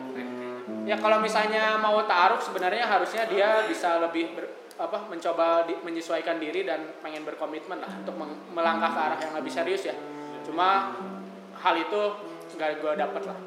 Ya 0.86 0.96
kalau 0.96 1.18
misalnya 1.18 1.76
mau 1.76 1.98
taruh 2.06 2.38
sebenarnya 2.38 2.86
harusnya 2.86 3.26
dia 3.26 3.66
bisa 3.66 3.98
lebih 3.98 4.32
ber- 4.32 4.54
apa 4.78 5.10
mencoba 5.10 5.66
di- 5.66 5.76
menyesuaikan 5.82 6.38
diri 6.38 6.62
dan 6.62 6.94
pengen 7.02 7.26
berkomitmen 7.26 7.82
lah 7.82 7.90
untuk 7.98 8.14
melangkah 8.54 8.94
ke 8.94 9.00
arah 9.00 9.18
yang 9.18 9.34
lebih 9.34 9.50
serius 9.50 9.82
ya. 9.90 9.94
Cuma 10.46 10.94
hal 11.58 11.74
itu 11.76 12.00
nggak 12.54 12.78
gue 12.78 12.92
dapet 12.94 13.22
lah. 13.26 13.38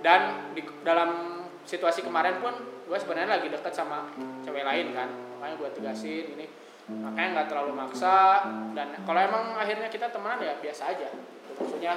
Dan 0.00 0.20
di 0.56 0.64
dalam 0.80 1.42
situasi 1.68 2.00
kemarin 2.00 2.40
pun 2.40 2.56
gue 2.88 2.96
sebenarnya 2.96 3.38
lagi 3.38 3.52
deket 3.52 3.76
sama 3.76 4.08
cewek 4.40 4.64
lain 4.64 4.96
kan. 4.96 5.12
Makanya 5.38 5.54
gue 5.60 5.68
tegasin 5.76 6.24
ini. 6.32 6.46
Makanya 6.88 7.28
nggak 7.38 7.48
terlalu 7.52 7.72
maksa. 7.76 8.48
Dan 8.72 8.96
kalau 9.04 9.20
emang 9.20 9.52
akhirnya 9.60 9.92
kita 9.92 10.08
temenan 10.08 10.40
ya 10.40 10.56
biasa 10.64 10.96
aja. 10.96 11.12
Maksudnya 11.60 11.92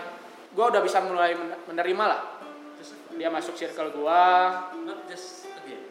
gue 0.51 0.65
udah 0.67 0.81
bisa 0.83 0.99
mulai 1.07 1.31
men- 1.31 1.55
menerima 1.71 2.03
lah 2.03 2.40
dia 3.15 3.29
masuk 3.29 3.53
circle 3.55 3.93
just 5.05 5.45
again 5.61 5.81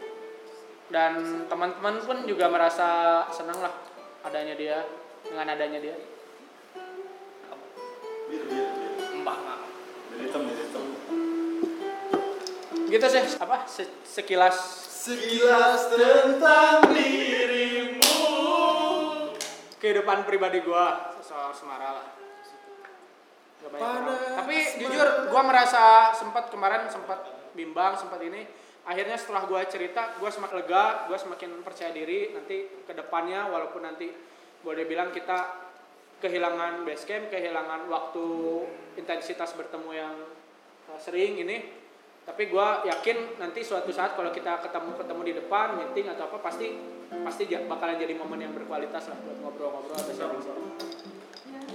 dan 0.90 1.46
teman-teman 1.46 2.02
pun 2.02 2.26
juga 2.26 2.50
merasa 2.50 3.22
senang 3.30 3.62
lah 3.62 3.74
adanya 4.26 4.58
dia 4.58 4.78
dengan 5.22 5.46
adanya 5.54 5.78
dia. 5.78 5.96
Gitu 12.90 13.06
sih 13.06 13.22
apa? 13.38 13.70
Se- 13.70 14.02
sekilas. 14.02 14.58
Sekilas 14.90 15.94
tentang 15.94 16.90
dirimu. 16.90 18.10
Kehidupan 19.78 20.26
pribadi 20.26 20.58
gua 20.66 21.14
soal 21.22 21.54
Semara 21.54 22.02
lah. 22.02 22.19
Panas. 23.68 24.40
Tapi 24.40 24.56
jujur 24.80 25.06
gua 25.28 25.42
merasa 25.44 26.14
sempat 26.16 26.48
kemarin 26.48 26.88
sempat 26.88 27.52
bimbang 27.52 27.98
sempat 28.00 28.22
ini. 28.24 28.48
Akhirnya 28.88 29.20
setelah 29.20 29.44
gua 29.44 29.60
cerita, 29.68 30.16
gua 30.16 30.32
semakin 30.32 30.64
lega, 30.64 31.04
gua 31.04 31.18
semakin 31.20 31.60
percaya 31.60 31.92
diri. 31.92 32.32
Nanti 32.32 32.86
ke 32.88 32.92
depannya 32.96 33.52
walaupun 33.52 33.84
nanti 33.84 34.08
boleh 34.64 34.88
bilang 34.88 35.12
kita 35.12 35.68
kehilangan 36.20 36.84
base 36.84 37.04
camp, 37.04 37.28
kehilangan 37.28 37.88
waktu 37.88 38.26
intensitas 38.96 39.52
bertemu 39.56 39.90
yang 39.92 40.16
uh, 40.88 40.98
sering 41.00 41.36
ini. 41.36 41.76
Tapi 42.24 42.48
gua 42.48 42.84
yakin 42.88 43.40
nanti 43.40 43.60
suatu 43.60 43.92
saat 43.92 44.16
kalau 44.16 44.32
kita 44.32 44.64
ketemu 44.64 44.96
ketemu 44.96 45.20
di 45.28 45.32
depan 45.44 45.66
meeting 45.76 46.08
atau 46.12 46.32
apa 46.32 46.38
pasti 46.40 46.76
pasti 47.10 47.50
bakalan 47.50 47.98
jadi 47.98 48.14
momen 48.14 48.38
yang 48.38 48.54
berkualitas 48.54 49.10
lah 49.10 49.18
buat 49.20 49.36
ngobrol-ngobrol 49.42 49.98
atau 49.98 50.14
sharing-sharing. 50.14 50.68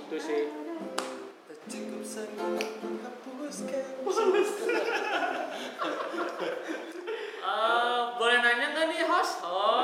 Itu 0.08 0.18
sih. 0.18 0.42
Menghapuskan 2.06 3.86
Eh, 7.46 8.02
boleh 8.18 8.38
nanya 8.42 8.66
nggak 8.74 8.86
nih 8.90 9.06
host? 9.10 9.42
Host 9.42 9.75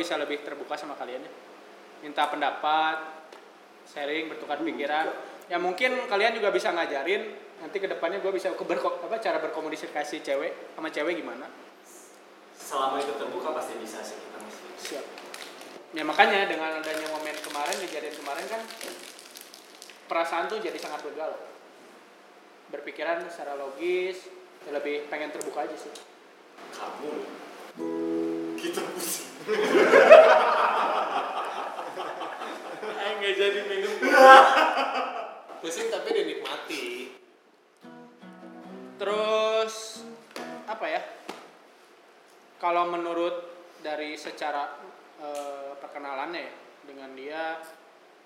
bisa 0.00 0.16
lebih 0.16 0.40
terbuka 0.40 0.80
sama 0.80 0.96
kalian 0.96 1.20
ya. 1.20 1.32
Minta 2.00 2.32
pendapat, 2.32 2.96
sharing, 3.84 4.32
bertukar 4.32 4.56
pikiran. 4.64 5.12
Ya 5.52 5.60
mungkin 5.60 6.08
kalian 6.08 6.32
juga 6.40 6.48
bisa 6.48 6.72
ngajarin. 6.72 7.52
Nanti 7.60 7.76
ke 7.76 7.84
depannya 7.84 8.24
gue 8.24 8.32
bisa 8.32 8.48
ke 8.56 8.64
berko- 8.64 9.04
apa 9.04 9.20
cara 9.20 9.36
berkomunikasi 9.44 10.24
cewek 10.24 10.72
sama 10.72 10.88
cewek 10.88 11.20
gimana? 11.20 11.44
Selama 12.56 12.96
itu 12.96 13.12
terbuka 13.20 13.52
pasti 13.52 13.76
bisa 13.76 14.00
sih 14.00 14.16
kita 14.16 14.38
masih. 14.40 14.64
Siap. 14.80 15.04
Ya 15.92 16.06
makanya 16.06 16.48
dengan 16.48 16.80
adanya 16.80 17.04
momen 17.12 17.36
kemarin 17.44 17.76
kejadian 17.84 18.14
kemarin 18.16 18.46
kan 18.46 18.62
perasaan 20.06 20.46
tuh 20.46 20.62
jadi 20.62 20.78
sangat 20.78 21.02
lega 21.04 21.34
lah 21.34 21.40
berpikiran 22.70 23.26
secara 23.26 23.58
logis 23.58 24.30
ya 24.62 24.70
lebih 24.70 25.10
pengen 25.10 25.34
terbuka 25.34 25.66
aja 25.66 25.76
sih. 25.76 25.92
Kamu. 26.70 27.12
Kita 28.54 28.82
pusing. 29.50 29.86
Eh 33.00 33.10
nggak 33.18 33.34
jadi 33.34 33.60
minum. 33.66 33.94
pusing 35.60 35.92
tapi 35.92 36.08
dinikmati 36.16 37.12
terus 38.96 40.04
apa 40.64 40.86
ya 40.88 41.02
kalau 42.60 42.88
menurut 42.88 43.48
dari 43.80 44.16
secara 44.16 44.76
eh, 45.20 45.72
perkenalannya 45.80 46.40
ya 46.40 46.54
dengan 46.84 47.10
dia 47.16 47.44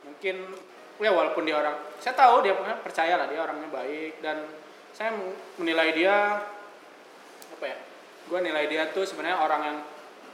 mungkin 0.07 0.51
ya 0.99 1.11
walaupun 1.11 1.43
dia 1.47 1.59
orang 1.59 1.75
saya 1.99 2.15
tahu 2.15 2.43
dia 2.47 2.55
percaya 2.59 3.19
lah 3.19 3.27
dia 3.27 3.43
orangnya 3.43 3.71
baik 3.71 4.23
dan 4.23 4.47
saya 4.95 5.11
menilai 5.59 5.91
dia 5.91 6.39
apa 7.55 7.65
ya 7.67 7.79
gue 8.31 8.41
nilai 8.43 8.65
dia 8.71 8.95
tuh 8.95 9.07
sebenarnya 9.07 9.39
orang 9.43 9.63
yang 9.63 9.79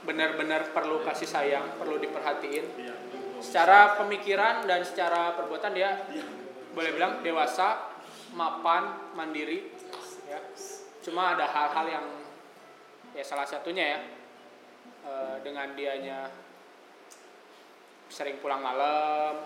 benar-benar 0.01 0.73
perlu 0.73 1.05
kasih 1.05 1.29
sayang 1.29 1.77
perlu 1.77 2.01
diperhatiin. 2.01 2.65
Iya. 2.77 2.95
secara 3.41 3.97
pemikiran 3.97 4.69
dan 4.69 4.85
secara 4.85 5.33
perbuatan 5.33 5.73
dia 5.73 5.97
boleh 6.77 6.93
bilang 6.93 7.25
dewasa 7.25 7.89
mapan 8.37 9.11
mandiri. 9.17 9.73
Ya. 10.29 10.39
Cuma 11.01 11.33
ada 11.33 11.49
hal-hal 11.49 11.85
yang 11.89 12.05
ya 13.17 13.23
salah 13.25 13.49
satunya 13.49 13.97
ya 13.97 13.99
eh, 15.09 15.35
dengan 15.41 15.73
dianya 15.73 16.29
sering 18.13 18.37
pulang 18.39 18.61
malam 18.61 19.41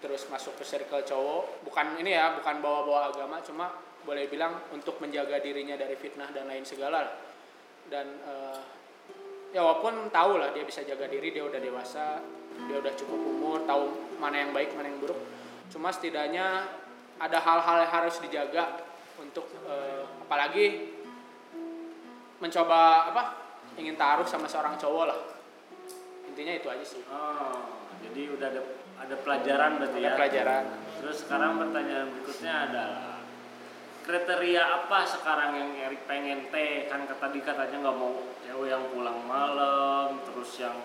terus 0.00 0.24
masuk 0.32 0.56
ke 0.56 0.64
circle 0.64 1.04
cowok. 1.04 1.68
Bukan 1.68 2.00
ini 2.00 2.16
ya 2.16 2.32
bukan 2.32 2.64
bawa-bawa 2.64 3.12
agama 3.12 3.44
cuma 3.44 3.76
boleh 4.08 4.24
bilang 4.30 4.56
untuk 4.72 5.02
menjaga 5.04 5.42
dirinya 5.42 5.76
dari 5.76 5.98
fitnah 5.98 6.30
dan 6.32 6.48
lain 6.48 6.64
segala 6.64 7.12
dan 7.92 8.06
eh, 8.24 8.75
ya 9.56 9.64
walaupun 9.64 10.12
tahu 10.12 10.36
lah 10.36 10.52
dia 10.52 10.68
bisa 10.68 10.84
jaga 10.84 11.08
diri 11.08 11.32
dia 11.32 11.40
udah 11.40 11.56
dewasa 11.56 12.20
dia 12.68 12.76
udah 12.76 12.92
cukup 12.92 13.16
umur 13.16 13.64
tahu 13.64 13.88
mana 14.20 14.44
yang 14.44 14.52
baik 14.52 14.76
mana 14.76 14.92
yang 14.92 15.00
buruk. 15.00 15.16
Cuma 15.72 15.88
setidaknya 15.88 16.68
ada 17.16 17.38
hal-hal 17.40 17.88
yang 17.88 17.92
harus 17.92 18.20
dijaga 18.20 18.84
untuk 19.16 19.48
eh, 19.64 20.04
apalagi 20.28 20.92
mencoba 22.36 23.08
apa 23.12 23.22
ingin 23.80 23.96
taruh 23.96 24.28
sama 24.28 24.44
seorang 24.44 24.76
cowok 24.76 25.04
lah. 25.08 25.20
Intinya 26.28 26.52
itu 26.52 26.68
aja 26.68 26.84
sih. 26.84 27.00
Oh, 27.08 27.80
jadi 28.04 28.36
udah 28.36 28.46
ada 28.52 28.62
ada 28.96 29.16
pelajaran 29.24 29.80
berarti 29.80 29.98
ada 30.04 30.08
ya. 30.12 30.16
pelajaran. 30.20 30.64
Terus 31.00 31.16
sekarang 31.24 31.56
pertanyaan 31.60 32.06
berikutnya 32.12 32.54
adalah 32.68 33.05
kriteria 34.06 34.62
apa 34.62 35.02
sekarang 35.02 35.58
yang 35.58 35.70
Erik 35.90 36.06
pengen? 36.06 36.46
Teh 36.54 36.86
kan 36.86 37.04
kata 37.10 37.26
tadi 37.26 37.42
katanya 37.42 37.90
nggak 37.90 37.96
mau 37.98 38.14
cewek 38.46 38.70
yang 38.70 38.84
pulang 38.94 39.18
malam 39.26 40.22
terus 40.22 40.62
yang 40.62 40.78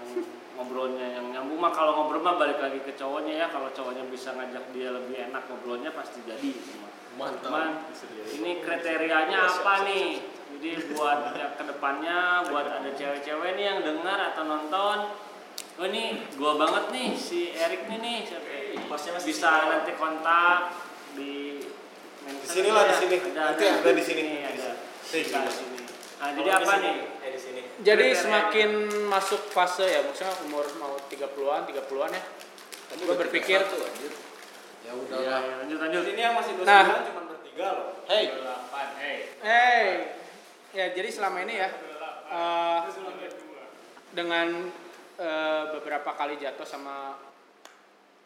ngobrolnya 0.58 1.22
yang 1.22 1.30
nyambung. 1.30 1.62
Mah 1.62 1.70
kalau 1.70 2.02
ngobrol 2.02 2.26
mah 2.26 2.42
balik 2.42 2.58
lagi 2.58 2.82
ke 2.82 2.98
cowoknya 2.98 3.46
ya. 3.46 3.48
Kalau 3.54 3.70
cowoknya 3.70 4.10
bisa 4.10 4.34
ngajak 4.34 4.66
dia 4.74 4.90
lebih 4.90 5.16
enak 5.30 5.46
ngobrolnya 5.46 5.94
pasti 5.94 6.20
jadi. 6.26 6.50
Semua 6.50 6.90
Mantap. 7.12 7.44
cuman 7.44 7.70
ini 8.34 8.52
kriterianya 8.66 9.40
apa 9.46 9.76
nih? 9.86 10.08
jadi 10.62 10.94
buat 10.94 11.34
ya, 11.42 11.58
ke 11.58 11.64
depannya 11.64 12.46
buat 12.54 12.70
ada 12.70 12.90
cewek-cewek 12.94 13.58
nih 13.58 13.66
yang 13.66 13.80
dengar 13.86 14.34
atau 14.34 14.44
nonton. 14.46 14.98
Oh 15.80 15.86
ini 15.88 16.22
gua 16.38 16.58
banget 16.58 16.94
nih 16.94 17.10
si 17.18 17.54
Erik 17.54 17.86
nih. 17.90 17.98
Nih 18.02 18.20
bisa 19.26 19.52
nanti 19.70 19.92
kontak 19.98 20.91
sini 22.52 22.70
lah, 22.70 22.84
di 22.92 22.96
sini. 23.00 23.18
Nanti 23.32 23.64
ada 23.66 23.90
di 23.96 24.04
sini. 24.04 24.24
Bisa 25.08 25.40
di 25.42 25.54
sini. 25.56 25.80
Nah, 26.22 26.30
jadi 26.38 26.50
apa 26.54 26.74
nih? 26.84 26.96
Eh 27.24 27.30
di 27.34 27.40
sini. 27.40 27.62
jadi 27.82 28.14
semakin 28.14 28.70
masuk 29.10 29.42
fase 29.50 29.90
ya 29.90 30.06
maksudnya 30.06 30.38
umur 30.46 30.70
mau 30.78 30.94
30-an 31.10 31.66
30-an 31.66 32.12
ya 32.14 32.24
gue 32.94 33.16
berpikir 33.26 33.58
Ya 34.82 34.92
udah 34.98 35.18
Ya, 35.18 35.30
lah. 35.30 35.42
ya, 35.42 35.54
lanjut 35.66 35.80
lanjut. 35.82 36.04
Ini 36.14 36.22
yang 36.22 36.36
masih 36.38 36.54
29 36.62 36.68
Nah. 36.68 36.86
cuma 37.10 37.22
bertiga 37.26 37.68
loh. 37.74 37.90
Hey, 38.06 38.26
hey 39.42 39.88
ya 40.72 40.86
jadi 40.96 41.10
selama 41.12 41.44
ini 41.44 41.54
ya 41.60 41.70
eh, 42.32 42.80
dengan 44.12 44.48
eh, 45.20 45.64
beberapa 45.76 46.12
kali 46.16 46.40
jatuh 46.40 46.68
sama 46.68 47.20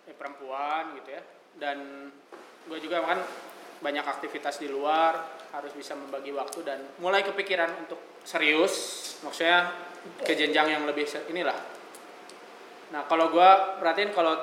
ya, 0.05 0.13
perempuan 0.13 0.93
gitu 1.01 1.09
ya 1.15 1.21
dan 1.57 2.09
gue 2.65 2.80
juga 2.82 3.01
kan 3.05 3.19
banyak 3.86 4.01
aktivitas 4.01 4.57
di 4.57 4.65
luar 4.65 5.45
harus 5.53 5.69
bisa 5.77 5.93
membagi 5.93 6.33
waktu 6.33 6.65
dan 6.65 6.81
mulai 6.97 7.21
kepikiran 7.21 7.86
untuk 7.86 8.17
serius 8.25 8.73
maksudnya 9.21 9.69
ke 10.25 10.33
jenjang 10.33 10.73
yang 10.73 10.83
lebih 10.89 11.05
inilah 11.29 11.57
nah 12.89 13.05
kalau 13.05 13.29
gue 13.29 13.49
perhatiin 13.77 14.09
kalau 14.09 14.33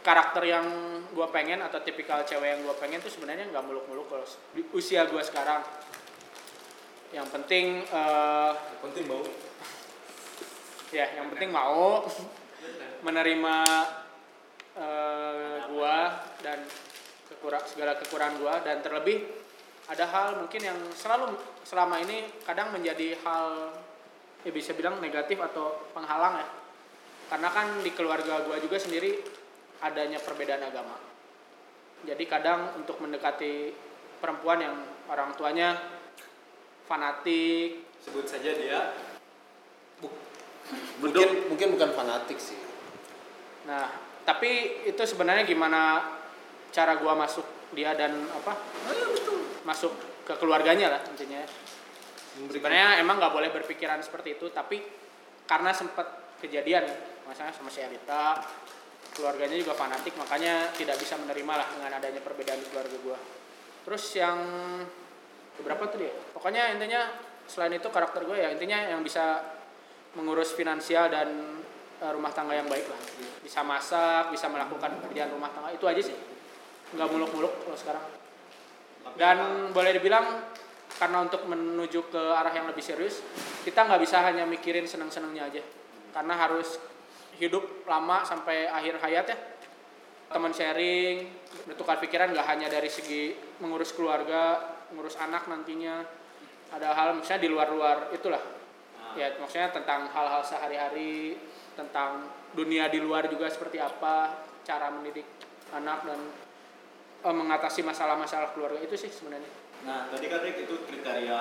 karakter 0.00 0.48
yang 0.48 0.64
gue 1.12 1.26
pengen 1.28 1.60
atau 1.60 1.84
tipikal 1.84 2.24
cewek 2.24 2.56
yang 2.56 2.60
gue 2.64 2.76
pengen 2.80 3.04
tuh 3.04 3.12
sebenarnya 3.12 3.52
nggak 3.52 3.64
muluk-muluk 3.68 4.08
kalau 4.08 4.24
di 4.56 4.64
usia 4.72 5.04
gue 5.04 5.20
sekarang 5.20 5.60
yang 7.14 7.30
penting 7.30 7.86
eh, 7.86 8.52
penting 8.82 9.06
bau. 9.06 9.22
ya 10.98 11.06
yang 11.14 11.30
penting 11.30 11.54
mau 11.54 12.02
menerima 13.06 13.56
eh, 14.74 15.56
gua 15.70 16.26
dan 16.42 16.58
kekurang 17.44 17.68
segala 17.68 17.92
kekurangan 18.00 18.40
gua 18.40 18.54
dan 18.64 18.80
terlebih 18.80 19.28
ada 19.92 20.08
hal 20.08 20.40
mungkin 20.40 20.64
yang 20.64 20.80
selalu 20.96 21.36
selama 21.60 22.00
ini 22.00 22.40
kadang 22.48 22.72
menjadi 22.72 23.20
hal 23.20 23.68
ya 24.40 24.48
bisa 24.48 24.72
bilang 24.72 24.96
negatif 24.96 25.36
atau 25.36 25.92
penghalang 25.92 26.40
ya. 26.40 26.48
Karena 27.28 27.52
kan 27.52 27.84
di 27.84 27.92
keluarga 27.92 28.40
gua 28.48 28.56
juga 28.64 28.80
sendiri 28.80 29.20
adanya 29.84 30.24
perbedaan 30.24 30.64
agama. 30.64 30.96
Jadi 32.08 32.24
kadang 32.24 32.80
untuk 32.80 32.96
mendekati 33.04 33.76
perempuan 34.24 34.64
yang 34.64 34.76
orang 35.12 35.36
tuanya 35.36 35.76
fanatik. 36.88 37.84
Sebut 38.00 38.24
saja 38.24 38.56
dia. 38.56 38.96
Mungkin 40.96 41.52
mungkin 41.52 41.76
bukan 41.76 41.92
fanatik 41.92 42.40
sih. 42.40 42.56
Nah, 43.68 43.92
tapi 44.24 44.80
itu 44.88 45.02
sebenarnya 45.04 45.44
gimana 45.44 46.00
cara 46.74 46.98
gua 46.98 47.14
masuk 47.14 47.46
dia 47.70 47.94
dan 47.94 48.26
apa? 48.34 48.58
Masuk 49.62 49.94
ke 50.26 50.34
keluarganya 50.42 50.98
lah 50.98 51.00
intinya. 51.06 51.46
Sebenarnya 52.34 52.98
emang 52.98 53.22
nggak 53.22 53.30
boleh 53.30 53.54
berpikiran 53.54 54.02
seperti 54.02 54.34
itu, 54.34 54.50
tapi 54.50 54.82
karena 55.46 55.70
sempat 55.70 56.34
kejadian, 56.42 56.82
misalnya 57.30 57.54
sama 57.54 57.70
si 57.70 57.78
Elita, 57.78 58.42
keluarganya 59.14 59.54
juga 59.54 59.78
fanatik, 59.78 60.18
makanya 60.18 60.74
tidak 60.74 60.98
bisa 60.98 61.14
menerima 61.14 61.54
lah 61.54 61.66
dengan 61.70 61.90
adanya 61.94 62.18
perbedaan 62.18 62.58
di 62.58 62.66
keluarga 62.66 62.96
gua. 63.06 63.18
Terus 63.86 64.04
yang 64.18 64.38
berapa 65.62 65.86
tuh 65.94 65.98
dia? 66.02 66.10
Pokoknya 66.34 66.74
intinya 66.74 67.06
selain 67.44 67.76
itu 67.76 67.88
karakter 67.92 68.24
gue 68.24 68.36
ya 68.40 68.48
intinya 68.52 68.78
yang 68.88 69.04
bisa 69.04 69.44
mengurus 70.16 70.56
finansial 70.56 71.12
dan 71.12 71.60
eh, 72.00 72.12
rumah 72.12 72.32
tangga 72.32 72.56
yang 72.56 72.68
baik 72.68 72.88
lah 72.88 73.00
bisa 73.44 73.60
masak 73.60 74.32
bisa 74.32 74.48
melakukan 74.48 74.96
pekerjaan 75.00 75.30
rumah 75.32 75.52
tangga 75.52 75.70
itu 75.74 75.84
aja 75.84 76.00
sih 76.00 76.16
nggak 76.94 77.08
muluk-muluk 77.10 77.52
kalau 77.66 77.78
sekarang. 77.78 78.04
Dan 79.14 79.70
boleh 79.70 79.92
dibilang 79.94 80.26
karena 80.94 81.26
untuk 81.26 81.42
menuju 81.50 82.06
ke 82.10 82.22
arah 82.38 82.54
yang 82.54 82.70
lebih 82.70 82.82
serius 82.82 83.18
kita 83.66 83.82
nggak 83.82 83.98
bisa 83.98 84.22
hanya 84.22 84.46
mikirin 84.46 84.86
seneng-senengnya 84.86 85.50
aja. 85.50 85.62
Karena 86.14 86.34
harus 86.38 86.78
hidup 87.42 87.86
lama 87.90 88.22
sampai 88.22 88.70
akhir 88.70 89.02
hayat 89.02 89.26
ya. 89.26 89.38
Teman 90.30 90.54
sharing 90.54 91.30
bertukar 91.66 91.98
pikiran 92.02 92.34
nggak 92.34 92.46
hanya 92.46 92.66
dari 92.70 92.90
segi 92.90 93.34
mengurus 93.62 93.94
keluarga 93.94 94.74
mengurus 94.94 95.18
anak 95.18 95.50
nantinya. 95.50 96.02
Ada 96.74 96.90
hal 96.94 97.18
misalnya 97.18 97.42
di 97.42 97.50
luar-luar 97.50 98.14
itulah. 98.14 98.42
Ya 99.14 99.30
maksudnya 99.38 99.70
tentang 99.70 100.10
hal-hal 100.10 100.42
sehari-hari 100.42 101.38
tentang 101.74 102.30
dunia 102.54 102.86
di 102.86 103.02
luar 103.02 103.26
juga 103.26 103.50
seperti 103.50 103.82
apa 103.82 104.46
cara 104.62 104.90
mendidik 104.90 105.26
anak 105.74 106.06
dan 106.06 106.20
eh, 107.24 107.34
mengatasi 107.34 107.80
masalah-masalah 107.82 108.52
keluarga 108.52 108.78
itu 108.78 108.94
sih 108.94 109.10
sebenarnya 109.10 109.48
Nah, 109.84 110.08
tadi 110.08 110.32
kan 110.32 110.40
Rick 110.40 110.64
itu 110.64 110.80
kriteria 110.88 111.40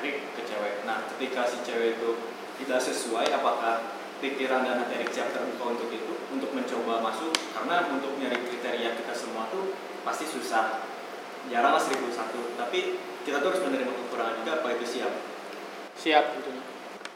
Erik 0.00 0.32
ke 0.32 0.42
cewek. 0.48 0.80
Nah, 0.88 1.04
ketika 1.12 1.44
si 1.44 1.60
cewek 1.60 2.00
itu 2.00 2.16
tidak 2.64 2.80
sesuai, 2.80 3.28
apakah 3.36 3.84
pikiran 4.24 4.64
dan 4.64 4.80
hati 4.80 4.96
Erik 4.96 5.12
siap 5.12 5.28
terbuka 5.28 5.76
untuk 5.76 5.92
itu, 5.92 6.12
untuk 6.32 6.56
mencoba 6.56 7.04
masuk? 7.04 7.28
Karena 7.52 7.84
untuk 7.92 8.16
nyari 8.16 8.40
kriteria 8.48 8.96
kita 8.96 9.12
semua 9.12 9.44
tuh 9.52 9.76
pasti 10.00 10.24
susah. 10.24 10.88
Jarang 11.52 11.76
lah 11.76 11.82
seribu 11.84 12.08
satu. 12.08 12.56
Tapi 12.56 12.96
kita 13.28 13.44
tuh 13.44 13.52
harus 13.52 13.60
menerima 13.60 13.92
kekurangan 13.92 14.34
juga, 14.40 14.52
apa 14.64 14.68
itu 14.80 14.86
siap? 14.88 15.12
siap 16.00 16.24
gitu 16.40 16.50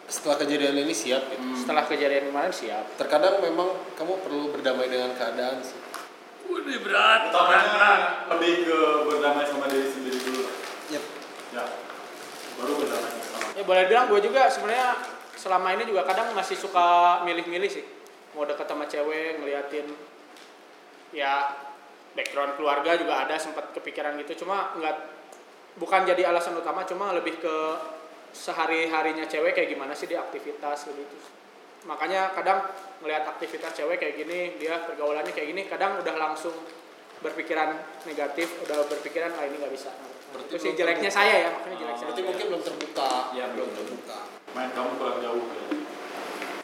Setelah 0.05 0.37
kejadian 0.45 0.76
ini 0.85 0.93
siap 0.93 1.32
ya. 1.32 1.39
setelah 1.57 1.89
kejadian 1.89 2.28
kemarin 2.28 2.53
siap 2.53 2.85
Terkadang 3.01 3.41
memang 3.41 3.72
kamu 3.97 4.20
perlu 4.20 4.53
berdamai 4.53 4.93
dengan 4.93 5.16
keadaan 5.16 5.64
sih. 5.64 5.72
Udah 6.51 6.79
berat. 6.85 7.21
Utamanya 7.31 7.89
lebih 8.35 8.53
ke 8.69 8.79
berdamai 9.09 9.45
sama 9.49 9.67
diri 9.71 9.89
sendiri 9.89 10.19
dulu. 10.25 10.45
Yep. 10.93 11.05
Ya, 11.55 11.65
baru 12.61 12.73
berdamai 12.81 13.11
sama. 13.23 13.39
ya 13.55 13.63
boleh 13.63 13.85
bilang 13.87 14.11
gue 14.11 14.21
juga 14.25 14.51
sebenarnya 14.51 14.99
selama 15.39 15.77
ini 15.77 15.85
juga 15.87 16.03
kadang 16.07 16.33
masih 16.35 16.57
suka 16.59 17.21
milih-milih 17.27 17.71
sih 17.71 17.85
mau 18.35 18.43
deket 18.43 18.67
sama 18.67 18.85
cewek 18.91 19.39
ngeliatin 19.39 19.87
ya 21.15 21.55
background 22.19 22.59
keluarga 22.59 22.99
juga 22.99 23.27
ada 23.27 23.39
sempat 23.39 23.71
kepikiran 23.75 24.19
gitu 24.23 24.47
cuma 24.47 24.75
nggak 24.79 24.97
bukan 25.79 26.07
jadi 26.07 26.31
alasan 26.31 26.59
utama 26.59 26.87
cuma 26.87 27.15
lebih 27.15 27.39
ke 27.39 27.57
sehari 28.35 28.91
harinya 28.91 29.27
cewek 29.27 29.55
kayak 29.55 29.71
gimana 29.71 29.95
sih 29.95 30.11
dia 30.11 30.23
aktivitas 30.23 30.91
gitu 30.91 31.17
makanya 31.85 32.32
kadang 32.32 32.64
ngelihat 33.05 33.28
aktivitas 33.28 33.76
cewek 33.76 34.01
kayak 34.01 34.16
gini 34.16 34.57
dia 34.57 34.80
pergaulannya 34.89 35.32
kayak 35.32 35.49
gini 35.53 35.62
kadang 35.68 36.01
udah 36.01 36.14
langsung 36.16 36.57
berpikiran 37.20 37.76
negatif 38.09 38.49
udah 38.64 38.89
berpikiran 38.89 39.32
ah 39.37 39.45
ini 39.45 39.61
nggak 39.61 39.72
bisa 39.72 39.93
Berarti 40.35 40.51
itu 40.51 40.57
sih 40.59 40.72
jeleknya 40.74 41.11
terbuka. 41.14 41.20
saya 41.22 41.35
ya 41.47 41.49
makanya 41.55 41.76
jelek 41.78 41.95
saya 41.95 42.07
Berarti 42.11 42.22
mungkin 42.26 42.45
belum 42.51 42.62
terbuka. 42.66 43.11
Ya, 43.39 43.45
belum 43.55 43.68
terbuka. 43.70 44.18
Main 44.51 44.70
kamu 44.74 44.91
kurang 44.99 45.18
jauh 45.22 45.47
ya. 45.47 45.64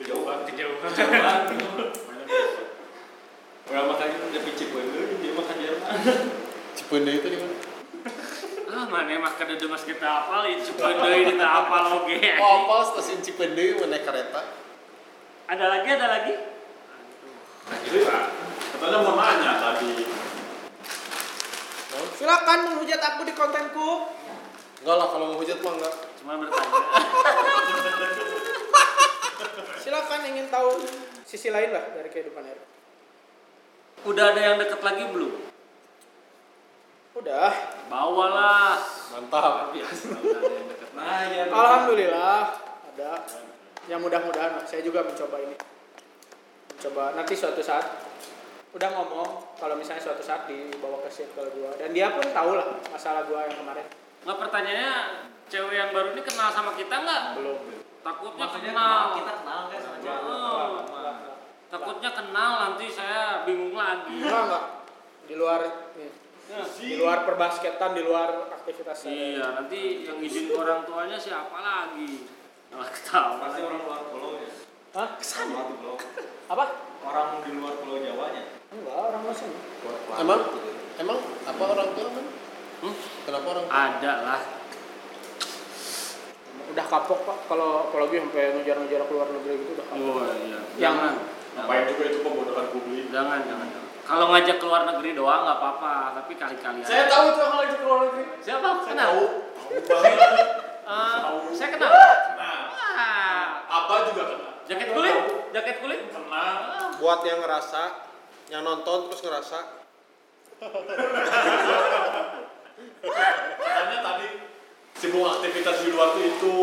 Kejauhan. 0.02 0.38
Kejauhan. 0.42 0.90
Kejauhan. 0.90 1.40
Orang 3.70 3.86
makanya 3.94 4.16
udah 4.26 4.42
gue 4.42 4.66
dulu, 4.66 5.02
dia 5.22 5.32
makan 5.38 5.56
Jerman. 5.62 5.90
Cipende 6.74 7.12
itu 7.22 7.26
di 7.30 7.38
mana? 7.38 7.54
Ah, 8.70 8.86
mana 8.90 9.14
mah 9.22 9.32
kada 9.38 9.54
mas 9.70 9.86
kita 9.86 10.02
apal 10.02 10.42
itu 10.50 10.74
deui 10.74 11.22
kita 11.30 11.46
apal 11.46 12.02
oge. 12.02 12.18
Oh, 12.42 12.66
apa 12.66 12.90
stasiun 12.90 13.22
Cipende 13.22 13.78
mana 13.78 14.02
kereta? 14.02 14.42
Ada 15.50 15.66
lagi, 15.66 15.88
ada 15.90 16.06
lagi? 16.06 16.34
Nah, 17.66 17.78
Pak. 17.82 18.22
Katanya 18.70 19.02
mau 19.02 19.18
nanya 19.18 19.58
tadi. 19.58 20.06
Silakan 22.14 22.58
menghujat 22.70 23.02
aku 23.02 23.26
di 23.26 23.34
kontenku. 23.34 24.14
Enggak 24.78 24.94
lah 24.94 25.10
kalau 25.10 25.34
mau 25.34 25.42
hujat 25.42 25.58
mah 25.58 25.74
enggak. 25.74 25.94
Cuma 26.22 26.38
bertanya. 26.38 26.70
Silakan 29.82 30.20
ingin 30.30 30.46
tahu 30.54 30.86
sisi 31.26 31.50
lain 31.50 31.74
lah 31.74 31.82
dari 31.98 32.14
kehidupan 32.14 32.46
Erik. 32.46 32.66
Udah 34.06 34.30
ada 34.30 34.38
yang 34.38 34.54
deket 34.54 34.78
lagi 34.86 35.02
belum? 35.10 35.34
Udah. 37.18 37.50
Bawalah. 37.90 38.78
Mantap. 39.18 39.74
Biasa 39.74 40.14
udah 40.14 40.30
ada 40.30 40.54
yang 40.54 40.66
deket. 40.70 40.88
Nah, 40.94 41.20
ya. 41.26 41.42
Alhamdulillah 41.50 42.38
ada. 42.94 43.10
Ya 43.86 43.96
mudah-mudahan. 43.96 44.60
Saya 44.64 44.82
juga 44.82 45.00
mencoba 45.00 45.36
ini. 45.40 45.56
Mencoba 46.70 47.14
nanti 47.14 47.34
suatu 47.34 47.60
saat 47.60 47.86
udah 48.70 48.86
ngomong 48.94 49.28
kalau 49.58 49.74
misalnya 49.74 49.98
suatu 50.00 50.22
saat 50.22 50.46
dibawa 50.46 51.02
ke 51.02 51.10
circle 51.10 51.50
gua 51.58 51.74
dan 51.74 51.90
dia 51.90 52.06
pun 52.08 52.22
tahu 52.22 52.54
lah 52.54 52.62
masalah 52.86 53.26
gua 53.26 53.42
yang 53.42 53.58
kemarin 53.58 53.82
Nggak 54.22 54.38
pertanyaannya, 54.38 54.92
cewek 55.50 55.74
yang 55.74 55.90
baru 55.90 56.14
ini 56.14 56.22
kenal 56.22 56.54
sama 56.54 56.78
kita 56.78 56.92
nggak? 56.94 57.22
belum 57.34 57.58
Takutnya 58.00 58.44
Maksudnya 58.46 58.70
kenal. 58.70 58.86
kenal, 58.86 59.16
kita 59.18 59.32
kenal 59.42 59.60
kan 59.66 59.80
sama 59.82 59.96
cewek. 59.98 60.22
Oh, 60.22 60.68
takutnya 61.66 62.10
kenal 62.14 62.50
nanti 62.62 62.86
saya 62.88 63.22
bingung 63.42 63.74
lagi. 63.74 64.16
enggak 64.22 64.40
enggak 64.46 64.64
di 65.26 65.34
luar 65.34 65.60
nih, 65.98 66.10
Ya. 66.46 66.62
di 66.66 66.94
luar 66.94 67.18
perbasketan 67.22 67.90
di 67.90 68.02
luar 68.02 68.28
aktivitas 68.50 68.96
saya. 68.96 69.10
Iya, 69.10 69.46
nanti 69.54 69.80
yang 70.02 70.18
izin 70.18 70.50
orang 70.52 70.82
tuanya 70.82 71.18
siapa 71.18 71.58
lagi? 71.58 72.22
Malah 72.70 72.90
ketawa. 72.90 73.34
Pasti 73.40 73.60
orang 73.60 73.80
luar 73.82 74.00
pulau 74.08 74.30
ya. 74.36 74.50
Hah? 74.92 75.08
Kesan 75.16 75.46
pulau. 75.50 75.94
apa 76.46 76.64
Orang 77.00 77.40
di 77.40 77.50
luar 77.54 77.74
pulau 77.78 77.96
Jawanya. 77.96 78.42
enggak 78.70 78.94
orang 78.94 79.22
masih 79.24 79.50
Emang 80.16 80.40
emang 80.96 81.18
apa 81.42 81.62
orang 81.64 81.88
tua 81.90 82.08
kan? 82.08 82.26
Hmm? 82.80 82.94
Kenapa 83.24 83.46
orang 83.48 83.64
tua? 83.66 83.74
Ada 83.76 84.12
lah. 84.22 84.40
udah 86.70 86.86
kapok 86.86 87.26
pak 87.26 87.38
kalau 87.50 87.90
apalagi 87.90 88.22
sampai 88.22 88.54
ngejar-ngejar 88.54 89.02
keluar 89.04 89.26
negeri 89.26 89.58
gitu 89.58 89.70
udah 89.74 89.86
kapok 89.90 90.06
Oh 90.06 90.22
iya. 90.38 90.58
Yang- 90.78 90.78
Jangan. 90.78 91.14
Ngapain 91.50 91.82
juga 91.84 92.02
itu 92.06 92.18
pembodohan 92.22 92.66
publik. 92.70 93.04
Jangan, 93.10 93.38
jangan. 93.42 93.66
jangan. 93.66 93.88
Kalau 94.00 94.26
ngajak 94.30 94.56
keluar 94.58 94.82
negeri 94.86 95.10
doang 95.12 95.42
nggak 95.42 95.58
apa-apa, 95.58 95.94
tapi 96.14 96.32
kali-kali. 96.34 96.78
Saya 96.82 97.10
tahu 97.10 97.26
tuh 97.32 97.42
kalau 97.44 97.62
itu 97.64 97.76
keluar 97.76 97.98
negeri. 98.06 98.22
Siapa? 98.38 98.68
Saya 98.76 98.86
Kenal? 98.86 99.02
tahu. 99.04 99.22
Tahu 99.82 100.02
banget. 100.14 100.48
Tahu. 100.82 101.52
saya 101.52 101.68
kenal. 101.70 101.90
Nah, 101.90 102.58
Ah, 102.92 103.44
Abah 103.66 103.98
juga 104.06 104.22
kenal. 104.26 104.52
jaket 104.64 104.88
kulit? 104.90 105.14
Jaket 105.50 105.76
kulit? 105.78 106.00
Kenal. 106.06 106.56
Buat 106.96 107.20
yang 107.22 107.40
ngerasa, 107.40 107.82
yang 108.48 108.62
nonton 108.62 109.08
terus 109.08 109.22
ngerasa 109.22 109.58
Katanya 113.56 113.98
tadi 114.02 114.28
sibuk 114.94 115.24
aktivitas 115.26 115.76
di 115.80 115.88
luar 115.88 116.12
tuh 116.12 116.22
itu 116.22 116.54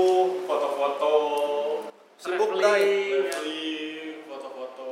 foto-foto, 0.45 1.13
sibuk 2.15 2.53
Traveling. 2.53 4.21
foto-foto. 4.23 4.87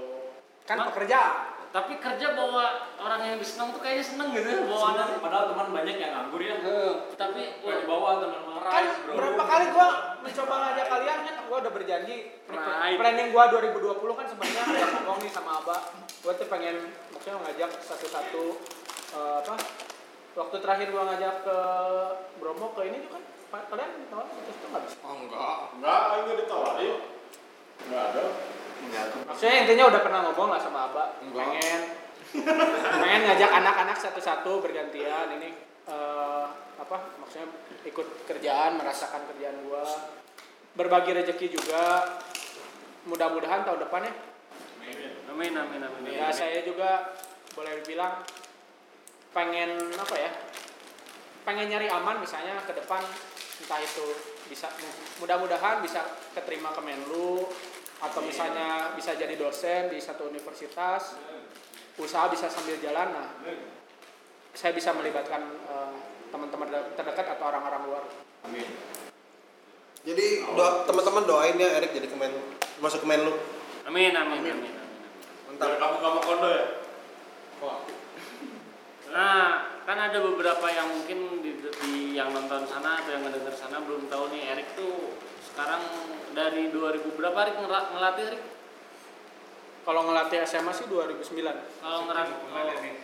kan 0.63 0.77
Ma- 0.79 0.85
pekerja 0.89 1.19
Tapi 1.75 1.99
kerja 1.99 2.27
bawa 2.31 2.65
orang 2.95 3.19
yang 3.19 3.35
disenang 3.35 3.75
tuh 3.75 3.83
kayaknya 3.83 4.07
seneng 4.07 4.31
gitu 4.31 4.47
ya 4.47 4.63
bawa 4.63 4.95
anak. 4.95 5.19
Padahal 5.19 5.45
teman 5.51 5.67
banyak 5.75 5.95
yang 5.99 6.11
nganggur 6.15 6.39
ya. 6.39 6.55
Tapi 7.19 7.41
Wah, 7.59 7.75
dibawa 7.75 8.09
teman 8.23 8.41
marah. 8.47 8.71
kan 8.71 8.85
berapa 9.11 9.43
kali 9.43 9.65
gua 9.75 9.87
mencoba 10.23 10.55
ngajak 10.55 10.87
kalian 10.87 11.17
kan 11.21 11.35
gua 11.45 11.57
udah 11.59 11.73
berjanji 11.75 12.17
Right. 12.47 12.95
planning 12.95 13.29
gua 13.29 13.51
2020 13.51 13.91
kan 13.91 14.25
sebenarnya 14.25 14.63
udah 14.63 14.89
ngomong 15.03 15.17
nih 15.19 15.31
sama 15.35 15.51
Abah 15.59 15.79
gua 16.23 16.33
tuh 16.33 16.47
pengen 16.47 16.75
maksudnya 17.11 17.43
ngajak 17.43 17.71
satu-satu 17.83 18.45
eh, 19.11 19.35
apa 19.43 19.55
waktu 20.33 20.55
terakhir 20.57 20.87
gua 20.89 21.03
ngajak 21.11 21.35
ke 21.43 21.57
Bromo 22.39 22.71
ke 22.71 22.81
ini 22.87 23.03
juga 23.03 23.19
kan 23.51 23.61
kalian 23.67 23.91
tahu 24.07 24.23
terus 24.23 24.57
tuh 24.57 24.67
nggak 24.71 24.83
bisa 24.87 24.95
Oh 25.03 25.15
enggak. 25.19 25.55
Enggak, 25.75 26.01
enggak 26.23 26.35
ditawarin. 26.39 26.97
Enggak 27.83 28.03
ada. 28.15 28.23
Maksudnya 29.35 29.67
intinya 29.67 29.91
udah 29.91 29.99
pernah 29.99 30.19
ngomong 30.31 30.47
lah 30.55 30.61
sama 30.63 30.87
Abah 30.87 31.19
pengen 31.19 31.81
pengen 33.03 33.21
ngajak 33.27 33.51
anak-anak 33.51 33.97
satu-satu 33.99 34.63
bergantian. 34.63 35.27
Ini 35.35 35.49
eh, 35.91 36.45
apa 36.79 36.97
maksudnya 37.19 37.51
ikut 37.83 38.07
kerjaan 38.23 38.79
merasakan 38.79 39.27
kerjaan 39.35 39.59
gua. 39.67 39.83
Berbagi 40.75 41.11
rezeki 41.11 41.51
juga. 41.51 42.15
Mudah-mudahan 43.05 43.67
tahun 43.67 43.85
depan 43.85 44.07
ya. 44.07 44.13
Amin, 45.35 45.51
amin, 45.51 45.83
amin. 45.83 46.15
ya 46.15 46.31
saya 46.31 46.63
juga 46.63 47.11
boleh 47.51 47.83
bilang 47.83 48.23
pengen 49.35 49.75
apa 49.99 50.15
ya 50.15 50.31
pengen 51.43 51.67
nyari 51.67 51.91
aman 51.91 52.23
misalnya 52.23 52.55
ke 52.63 52.71
depan 52.71 53.03
entah 53.59 53.79
itu 53.83 54.15
bisa 54.47 54.71
mudah-mudahan 55.19 55.83
bisa 55.83 56.07
keterima 56.31 56.71
ke 56.71 56.79
Menlu 56.79 57.51
atau 58.03 58.19
misalnya 58.23 58.91
bisa 58.95 59.15
jadi 59.15 59.35
dosen 59.39 59.91
di 59.91 59.99
satu 60.03 60.27
universitas 60.27 61.15
usaha 61.95 62.27
bisa 62.27 62.51
sambil 62.51 62.75
jalan 62.83 63.15
nah 63.15 63.27
saya 64.55 64.71
bisa 64.71 64.91
melibatkan 64.95 65.41
eh, 65.67 65.91
teman-teman 66.31 66.67
terdekat 66.95 67.27
atau 67.39 67.45
orang-orang 67.47 67.81
luar 67.87 68.03
Jadi 70.05 70.45
doa, 70.53 70.85
teman-teman 70.85 71.25
doain 71.25 71.57
ya 71.57 71.81
Erik 71.81 71.97
jadi 71.97 72.05
kemen 72.05 72.29
masuk 72.77 73.01
kemen 73.01 73.25
lu. 73.25 73.33
Amin, 73.89 74.13
amin, 74.13 74.37
amin. 74.37 74.53
amin. 74.53 74.73
Dari 75.57 75.81
kamu 75.81 75.97
kamu 75.97 76.19
kondo 76.21 76.49
ya? 76.53 76.65
Nah, 79.15 79.65
kan 79.87 79.97
ada 79.97 80.17
beberapa 80.19 80.67
yang 80.69 80.91
mungkin 80.91 81.39
di, 81.39 81.57
di 81.63 81.93
yang 82.19 82.35
nonton 82.35 82.67
sana 82.67 82.99
atau 82.99 83.15
yang 83.15 83.23
ngedenger 83.23 83.55
sana 83.55 83.79
belum 83.81 84.05
tahu 84.11 84.29
nih 84.29 84.53
Erik 84.53 84.75
tuh 84.75 85.15
sekarang 85.55 85.81
dari 86.35 86.67
2000 86.67 87.15
berapa 87.15 87.39
ngela- 87.55 87.87
ngelatih 87.95 88.23
Erik? 88.27 88.43
kalau 89.85 90.01
ngelatih 90.03 90.41
SMA 90.43 90.73
sih 90.73 90.89
2009 90.89 91.45
Kalau 91.79 92.09
ngelatih 92.09 92.35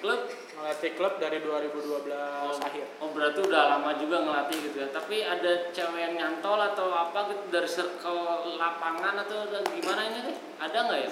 klub 0.02 0.22
ngelatih 0.58 0.92
klub 0.98 1.14
dari 1.16 1.38
2012 1.40 2.12
akhir 2.60 2.86
Oh 3.00 3.14
berarti 3.14 3.40
udah 3.40 3.64
lama 3.72 3.96
juga 3.96 4.18
ngelatih 4.20 4.58
gitu 4.60 4.78
ya. 4.78 4.88
Tapi 4.90 5.22
ada 5.22 5.70
cewek 5.70 5.96
yang 5.96 6.14
nyantol 6.18 6.58
atau 6.58 6.90
apa 6.90 7.30
gitu 7.30 7.44
dari 7.50 7.70
circle 7.70 8.20
lapangan 8.58 9.14
atau 9.22 9.46
gimana 9.64 10.02
ini? 10.12 10.34
Ada 10.58 10.78
nggak 10.82 11.00
ya? 11.06 11.12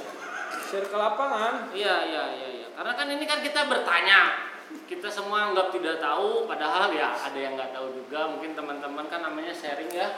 circle 0.68 1.00
lapangan 1.00 1.70
Iya 1.72 1.96
iya 2.04 2.24
iya. 2.34 2.48
iya. 2.52 2.68
Karena 2.74 2.94
kan 2.94 3.08
ini 3.08 3.24
kan 3.24 3.40
kita 3.40 3.64
bertanya. 3.64 4.50
Kita 4.86 5.10
semua 5.10 5.50
anggap 5.50 5.74
tidak 5.74 5.98
tahu, 5.98 6.46
padahal 6.46 6.94
ya 6.94 7.10
ada 7.10 7.38
yang 7.38 7.58
nggak 7.58 7.74
tahu 7.74 7.90
juga. 7.94 8.30
Mungkin 8.30 8.54
teman-teman 8.54 9.06
kan 9.06 9.22
namanya 9.22 9.50
sharing 9.50 9.90
ya. 9.90 10.10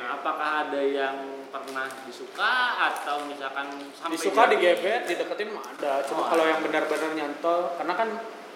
Nah, 0.00 0.16
apakah 0.16 0.50
ada 0.64 0.80
yang 0.80 1.16
pernah 1.52 1.84
disuka 2.08 2.54
atau 2.78 3.28
misalkan 3.28 3.68
sampai 3.92 4.16
disuka 4.16 4.48
jadi- 4.48 4.56
digebet 4.56 5.02
dideketin 5.04 5.48
mah 5.52 5.64
ada 5.76 6.00
cuma 6.08 6.24
Oh, 6.24 6.26
kalau 6.32 6.44
yang 6.48 6.60
benar-benar 6.64 7.10
nyantol 7.12 7.74
karena 7.76 7.92
kan 7.92 8.08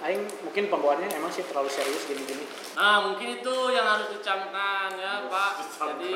aing 0.09 0.25
mungkin 0.41 0.65
pembawaannya 0.73 1.09
emang 1.13 1.29
sih 1.29 1.45
terlalu 1.45 1.69
serius 1.69 2.09
gini-gini 2.09 2.49
Nah 2.75 3.05
mungkin 3.05 3.41
itu 3.41 3.55
yang 3.71 3.87
harus 3.87 4.09
dicamkan 4.09 4.89
ya 4.97 5.29
Pak. 5.29 5.53
Jadi 5.75 6.13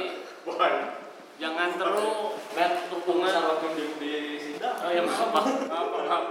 Wah, 0.49 0.72
jangan 1.39 1.68
terlalu 1.76 2.09
lihat 2.57 2.72
dukungan. 2.89 3.31
di, 3.76 3.85
di 4.01 4.14
sidang. 4.41 4.76
Oh 4.81 4.91
ya 4.91 5.03
maaf 5.05 5.29
maaf 5.31 5.47
maaf 5.68 5.89
maaf. 5.93 6.24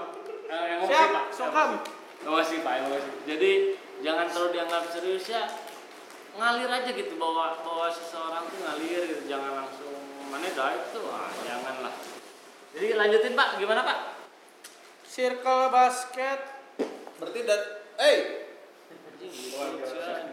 Eh, 0.47 0.63
yang 0.73 0.79
siap 0.87 1.11
sokam 1.31 1.69
Emosi 2.17 2.55
Pak, 2.59 2.73
emosi. 2.81 3.11
Jadi 3.23 3.51
jangan 4.01 4.25
terlalu 4.27 4.49
dianggap 4.57 4.83
serius 4.91 5.25
ya. 5.31 5.43
Ngalir 6.37 6.69
aja 6.69 6.89
gitu 6.89 7.13
bahwa 7.17 7.57
bahwa 7.59 7.87
seseorang 7.89 8.45
tuh 8.45 8.57
ngalir 8.61 9.01
gitu. 9.07 9.23
Jangan 9.25 9.65
langsung 9.65 9.93
mana 10.29 10.47
dah 10.53 10.69
itu. 10.71 10.99
Wah, 11.01 11.29
janganlah. 11.41 11.93
Jadi 12.71 12.87
lanjutin 12.93 13.33
Pak, 13.33 13.49
gimana 13.57 13.81
Pak? 13.81 13.99
circle 15.07 15.73
basket 15.73 16.37
Berarti 17.17 17.41
dan 17.41 17.57
eh 17.97 18.17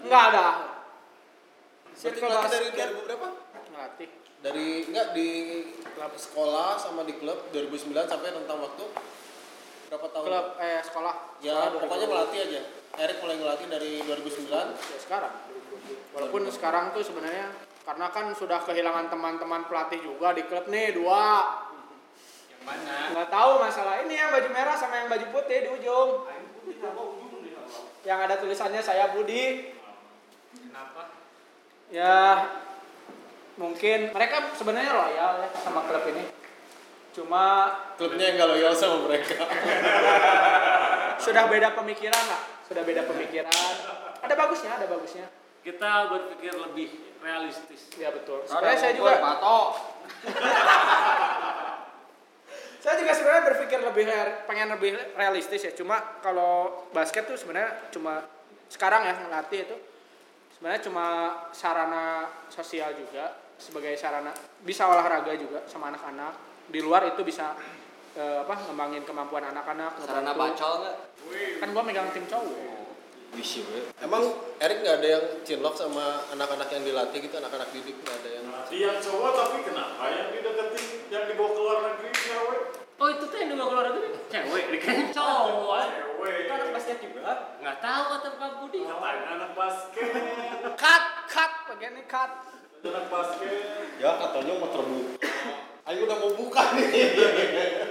nggak 0.05 0.23
ada 0.29 0.47
berarti 1.89 1.97
circle 1.97 2.29
ngelatih 2.29 2.53
dari 2.53 2.69
basket 2.69 2.89
2000 2.93 3.07
berapa? 3.09 3.29
ngelatih 3.73 4.09
Dari 4.45 4.67
enggak 4.85 5.09
di 5.17 5.29
klub 5.89 6.13
sekolah 6.15 6.77
sama 6.77 7.01
di 7.01 7.17
klub 7.17 7.49
2009 7.49 7.97
sampai 8.05 8.29
tentang 8.29 8.59
waktu 8.61 8.85
berapa 9.89 10.07
tahun? 10.13 10.27
klub 10.29 10.47
eh 10.61 10.81
sekolah 10.85 11.15
Ya, 11.41 11.57
Sekolah 11.57 11.81
pokoknya 11.81 12.05
2012. 12.05 12.13
ngelatih 12.13 12.39
aja. 12.45 12.61
Erik 12.95 13.17
mulai 13.19 13.37
ngelatih 13.37 13.67
dari 13.67 13.93
2009. 14.03 14.69
ya 14.69 14.99
sekarang 15.01 15.33
walaupun 16.14 16.47
sekarang 16.49 16.95
tuh 16.95 17.03
sebenarnya 17.03 17.51
karena 17.85 18.09
kan 18.09 18.32
sudah 18.32 18.64
kehilangan 18.64 19.12
teman-teman 19.12 19.68
pelatih 19.68 20.01
juga 20.01 20.32
di 20.32 20.43
klub 20.49 20.64
nih 20.72 20.97
dua. 20.97 21.61
Yang 22.49 22.62
mana? 22.64 22.97
nggak 23.12 23.28
tahu 23.28 23.53
masalah 23.61 23.95
ini 24.09 24.16
yang 24.16 24.32
baju 24.32 24.49
merah 24.49 24.72
sama 24.72 25.05
yang 25.05 25.09
baju 25.12 25.26
putih 25.37 25.68
di 25.68 25.68
ujung. 25.68 26.11
Yang 28.09 28.18
ada 28.24 28.35
tulisannya 28.41 28.80
saya 28.80 29.12
Budi. 29.12 29.76
Kenapa? 30.55 31.12
ya 31.93 32.49
mungkin 33.61 34.11
mereka 34.11 34.51
sebenarnya 34.57 34.93
loyal 34.97 35.32
ya 35.45 35.49
sama 35.61 35.85
klub 35.85 36.09
ini. 36.09 36.24
Cuma 37.12 37.70
Klubnya 38.01 38.32
yang 38.32 38.35
nggak 38.41 38.51
loyal 38.57 38.72
sama 38.72 38.97
mereka. 39.05 39.45
sudah 41.24 41.47
beda 41.53 41.76
pemikiran 41.76 42.24
lah 42.32 42.43
sudah 42.64 42.80
beda 42.80 43.05
pemikiran. 43.05 43.53
Ada 44.24 44.35
bagusnya 44.41 44.72
ada 44.72 44.89
bagusnya 44.89 45.28
Kita 45.65 46.12
berpikir 46.12 46.53
lebih 46.61 46.93
realistis. 47.25 47.89
ya 47.97 48.12
betul. 48.12 48.45
Sebenarnya 48.45 48.77
saya 48.77 48.93
juga. 48.93 49.17
saya 52.85 53.01
juga 53.01 53.12
sebenarnya 53.17 53.45
berpikir 53.49 53.81
lebih 53.81 54.05
pengen 54.45 54.77
lebih 54.77 54.93
realistis 55.17 55.65
ya. 55.65 55.73
Cuma 55.73 56.21
kalau 56.21 56.85
basket 56.93 57.25
tuh 57.25 57.41
sebenarnya 57.41 57.89
cuma 57.89 58.29
sekarang 58.69 59.09
ya 59.09 59.17
ngelatih 59.25 59.65
itu 59.65 59.77
sebenarnya 60.53 60.81
cuma 60.85 61.07
sarana 61.57 62.29
sosial 62.53 62.93
juga 62.93 63.33
sebagai 63.57 63.97
sarana 63.97 64.37
bisa 64.61 64.85
olahraga 64.85 65.33
juga 65.33 65.65
sama 65.65 65.89
anak-anak. 65.89 66.37
Di 66.69 66.85
luar 66.85 67.09
itu 67.09 67.25
bisa 67.25 67.57
eh, 68.21 68.45
apa 68.45 68.69
ngembangin 68.69 69.09
kemampuan 69.09 69.49
anak-anak 69.49 69.97
sarana 70.05 70.37
ngebantu. 70.37 70.61
pacol 70.61 70.73
nggak? 70.85 70.97
Kan 71.65 71.69
gua 71.73 71.83
megang 71.89 72.12
tim 72.12 72.29
cowok 72.29 72.84
Wisi 73.35 73.66
we. 73.66 73.91
Emang 73.99 74.22
Erik 74.62 74.87
nggak 74.87 75.03
ada 75.03 75.09
yang 75.18 75.24
cinlok 75.43 75.74
sama 75.74 76.22
anak-anak 76.30 76.70
yang 76.70 76.82
dilatih 76.87 77.18
gitu, 77.18 77.35
anak-anak 77.37 77.68
didik 77.74 77.99
nggak 78.01 78.16
ada 78.22 78.30
yang. 78.30 78.47
Nanti 78.47 78.76
yang 78.78 78.97
cowok 79.03 79.30
tapi 79.35 79.57
kenapa 79.66 80.05
yang 80.09 80.28
dideketin 80.30 80.85
yang 81.11 81.24
dibawa 81.26 81.51
ke 81.51 81.61
luar 81.61 81.78
negeri 81.82 82.11
cewek? 82.14 82.61
Oh 82.95 83.09
itu 83.11 83.24
tuh 83.26 83.37
yang 83.43 83.49
di 83.51 83.57
luar 83.59 83.85
negeri 83.91 84.09
cewek, 84.30 84.64
dikirain 84.70 85.09
cowok. 85.11 85.47
Cewek. 85.51 86.35
Itu 86.47 86.53
anak 86.55 86.70
basket 86.72 86.99
juga. 87.03 87.32
Nggak 87.61 87.76
tahu 87.82 88.03
kata 88.16 88.28
Pak 88.39 88.51
Budi. 88.62 88.80
Ngapain 88.87 89.22
anak 89.28 89.51
basket? 89.59 90.09
cut 90.78 91.05
cut 91.28 91.53
bagian 91.68 91.93
ini 91.99 92.05
cut 92.09 92.30
Anak 92.85 93.09
basket. 93.09 93.51
Ya 93.97 94.12
katanya 94.20 94.61
mau 94.61 94.68
terbuka. 94.68 95.16
Ayo 95.85 96.05
udah 96.05 96.16
mau 96.20 96.32
buka 96.37 96.62
nih. 96.76 97.16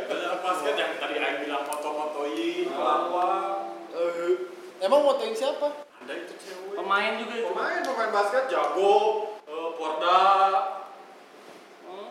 Anak 0.05 0.39
basket 0.41 0.72
emang 4.93 5.09
motoin 5.09 5.33
siapa? 5.33 5.67
Ada 6.05 6.13
itu 6.13 6.33
cewek. 6.37 6.77
Pemain 6.77 7.13
juga 7.17 7.33
itu. 7.33 7.45
Pemain 7.49 7.81
pemain 7.81 8.11
basket 8.13 8.43
jago, 8.45 8.93
eh, 9.41 9.69
Porda, 9.73 10.21
hmm, 11.81 12.09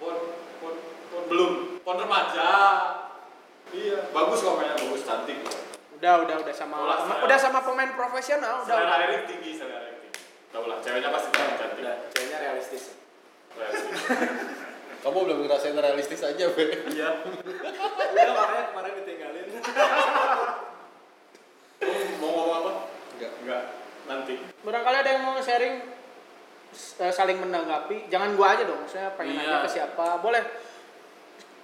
pon, 0.00 0.16
pon, 0.56 0.74
pon 1.12 1.22
belum, 1.28 1.52
pon 1.84 1.96
remaja. 2.00 2.52
Iya, 3.72 4.08
bagus 4.08 4.40
kok 4.40 4.56
mainnya 4.56 4.76
bagus 4.76 5.04
cantik. 5.04 5.38
udah 5.96 6.14
udah 6.26 6.36
udah 6.42 6.50
sama 6.50 6.76
Udah, 6.82 6.98
selera. 6.98 7.22
udah 7.22 7.38
sama 7.38 7.58
pemain 7.62 7.92
profesional 7.94 8.66
udah 8.66 8.74
Selera 8.74 8.90
udah 8.90 9.06
Erik 9.06 9.22
tinggi, 9.30 9.54
selera 9.54 9.86
Erik 9.86 9.98
tinggi. 10.02 10.20
Tahu 10.50 10.64
lah, 10.66 10.76
ceweknya 10.82 11.08
pasti 11.08 11.28
cantik. 11.30 11.56
cantik. 11.62 11.84
Ceweknya 12.10 12.38
realistis. 12.42 12.82
Realistis. 13.54 14.00
Kamu 15.02 15.18
belum 15.18 15.38
ngerasain 15.42 15.74
realistis 15.74 16.22
aja, 16.22 16.46
Be. 16.52 16.64
Iya. 16.90 17.10
Udah 18.14 18.32
makanya 18.34 18.64
kemarin 18.70 18.92
ditinggalin. 18.98 19.46
Ngomong 22.42 22.56
apa? 22.58 22.72
Enggak. 23.14 23.32
Enggak. 23.40 23.64
Nanti. 24.02 24.34
barangkali 24.66 24.96
ada 24.98 25.10
yang 25.14 25.22
mau 25.22 25.38
sharing 25.38 25.78
eh, 26.74 27.12
saling 27.14 27.38
menanggapi 27.38 28.10
jangan 28.10 28.34
gua 28.34 28.58
aja 28.58 28.66
dong 28.66 28.82
saya 28.82 29.14
pengen 29.14 29.38
Iya. 29.38 29.46
nanya 29.46 29.58
ke 29.62 29.70
siapa 29.70 30.18
boleh 30.18 30.42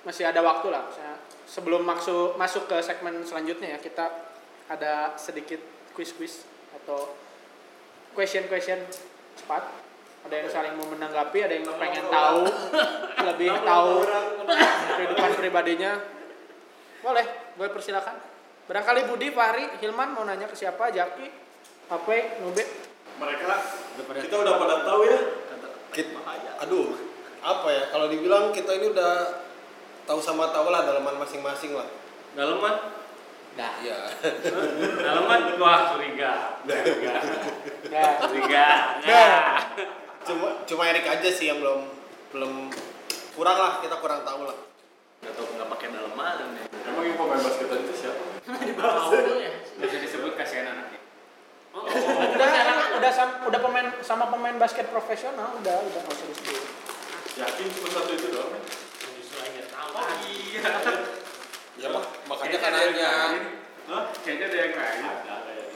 masih 0.06 0.30
ada 0.30 0.38
waktu 0.38 0.70
lah 0.70 0.86
saya 0.86 1.18
sebelum 1.44 1.82
masuk 1.82 2.38
masuk 2.38 2.70
ke 2.70 2.78
segmen 2.78 3.26
selanjutnya 3.26 3.74
ya 3.74 3.78
kita 3.82 4.06
ada 4.70 5.18
sedikit 5.18 5.58
quiz-quiz 5.98 6.46
atau 6.78 7.18
question-question 8.14 8.86
cepat 9.34 9.66
ada 10.22 10.34
yang 10.38 10.46
saling 10.46 10.78
mau 10.78 10.86
menanggapi 10.86 11.38
ada 11.42 11.54
yang 11.58 11.66
pengen 11.74 12.06
tahu 12.06 12.46
lebih 13.34 13.50
tahu 13.66 13.92
kehidupan 14.94 15.30
pribadinya 15.34 15.98
boleh 17.02 17.26
gue 17.58 17.66
persilakan 17.66 18.14
barangkali 18.68 19.00
Budi 19.08 19.32
Fahri 19.32 19.64
Hilman 19.80 20.12
mau 20.12 20.22
nanya 20.22 20.44
ke 20.44 20.54
siapa 20.54 20.92
Jaki 20.92 21.26
Ape 21.88 22.18
Nube 22.38 22.64
Mereka 23.18 23.54
kita 24.22 24.34
udah 24.38 24.54
pada 24.54 24.86
tahu 24.86 25.00
ya. 25.02 25.18
Kit- 25.90 26.14
aduh, 26.62 26.94
apa 27.40 27.66
ya? 27.66 27.82
Kalau 27.90 28.06
dibilang 28.06 28.54
kita 28.54 28.70
ini 28.78 28.94
udah 28.94 29.42
tahu 30.06 30.22
sama 30.22 30.54
tahu 30.54 30.70
lah 30.70 30.86
dalaman 30.86 31.18
masing-masing 31.18 31.74
lah. 31.74 31.88
Daleman. 32.38 32.94
Nah, 33.58 33.72
Iya. 33.82 33.98
Daleman. 35.02 35.58
Wah 35.58 35.90
curiga. 35.90 36.62
Curiga. 36.62 37.14
Nah, 37.90 38.12
Curiga. 38.22 38.66
Cuma 40.22 40.48
cuma 40.62 40.82
Erik 40.86 41.08
aja 41.08 41.26
sih 41.26 41.50
yang 41.50 41.58
belum 41.58 41.90
belum 42.30 42.70
kurang 43.34 43.58
lah 43.58 43.72
kita 43.82 43.98
kurang 43.98 44.22
tahu 44.22 44.46
lah. 44.46 44.54
Udah 45.26 45.32
tau 45.34 45.42
nggak 45.58 45.68
pakai 45.74 45.86
daleman 45.90 46.54
nih. 46.54 46.64
Emang 46.86 47.02
yang 47.02 47.16
pemain 47.18 47.40
basket 47.42 47.66
itu 47.66 47.94
siapa? 47.96 48.27
Ya. 48.48 49.52
Bisa 49.76 49.96
disebut 50.00 50.32
kasihan 50.32 50.72
anaknya. 50.72 51.00
Oh, 51.76 51.84
udah 51.84 52.48
udah 52.96 53.10
sama, 53.12 53.32
udah 53.44 53.60
pemain 53.60 53.88
sama 54.00 54.24
pemain 54.32 54.56
basket 54.56 54.88
profesional 54.88 55.52
udah 55.60 55.76
udah 55.84 56.00
nggak 56.00 56.16
usah 56.16 56.26
disebut. 56.32 56.64
Yakin 57.36 57.66
cuma 57.76 57.88
satu 57.92 58.10
itu 58.16 58.26
doang. 58.32 58.56
Justru 59.20 59.36
aja 59.44 59.62
tahu. 59.68 59.90
Iya. 60.32 60.70
Ya 61.78 61.88
mak 61.92 62.04
makanya 62.24 62.58
kan 62.58 62.72
nanya. 62.72 63.12
Kayaknya 64.24 64.46
ada 64.48 64.56
yang 64.56 64.74
lain. 64.80 65.00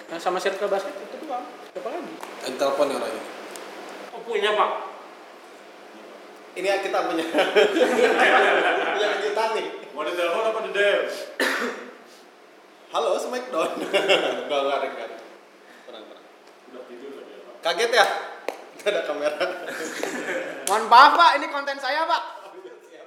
Nah, 0.09 0.19
sama 0.21 0.41
circle 0.41 0.73
basket 0.73 0.97
itu 0.97 1.29
doang. 1.29 1.45
Siapa 1.77 1.89
lagi? 1.93 2.15
Yang 2.49 2.55
telepon 2.57 2.89
ya 2.89 2.97
orangnya. 2.97 3.25
Oh 4.17 4.21
punya 4.25 4.51
pak. 4.57 4.71
Ini 6.57 6.67
yang 6.73 6.81
kita 6.81 6.99
punya. 7.05 7.25
yang 9.05 9.15
kita 9.21 9.43
nih. 9.61 9.67
Mau 9.93 10.09
di 10.09 10.13
telepon 10.17 10.45
apa 10.49 10.59
di 10.65 10.71
DM? 10.73 11.01
Halo 12.93 13.17
Smackdown. 13.17 13.73
Enggak 13.81 14.61
enggak 14.69 14.79
enggak. 14.85 15.11
Kurang 15.89 16.03
kurang. 16.13 16.25
Udah 16.69 16.83
tidur 16.85 17.11
lagi 17.17 17.33
ya, 17.33 17.41
Pak. 17.41 17.55
Kaget 17.65 17.91
ya? 17.97 18.07
Gak 18.77 18.91
ada 18.93 19.01
kamera. 19.09 19.45
Mohon 20.69 20.85
maaf 20.93 21.13
pak, 21.17 21.31
ini 21.41 21.47
konten 21.49 21.81
saya 21.81 22.05
pak. 22.05 22.23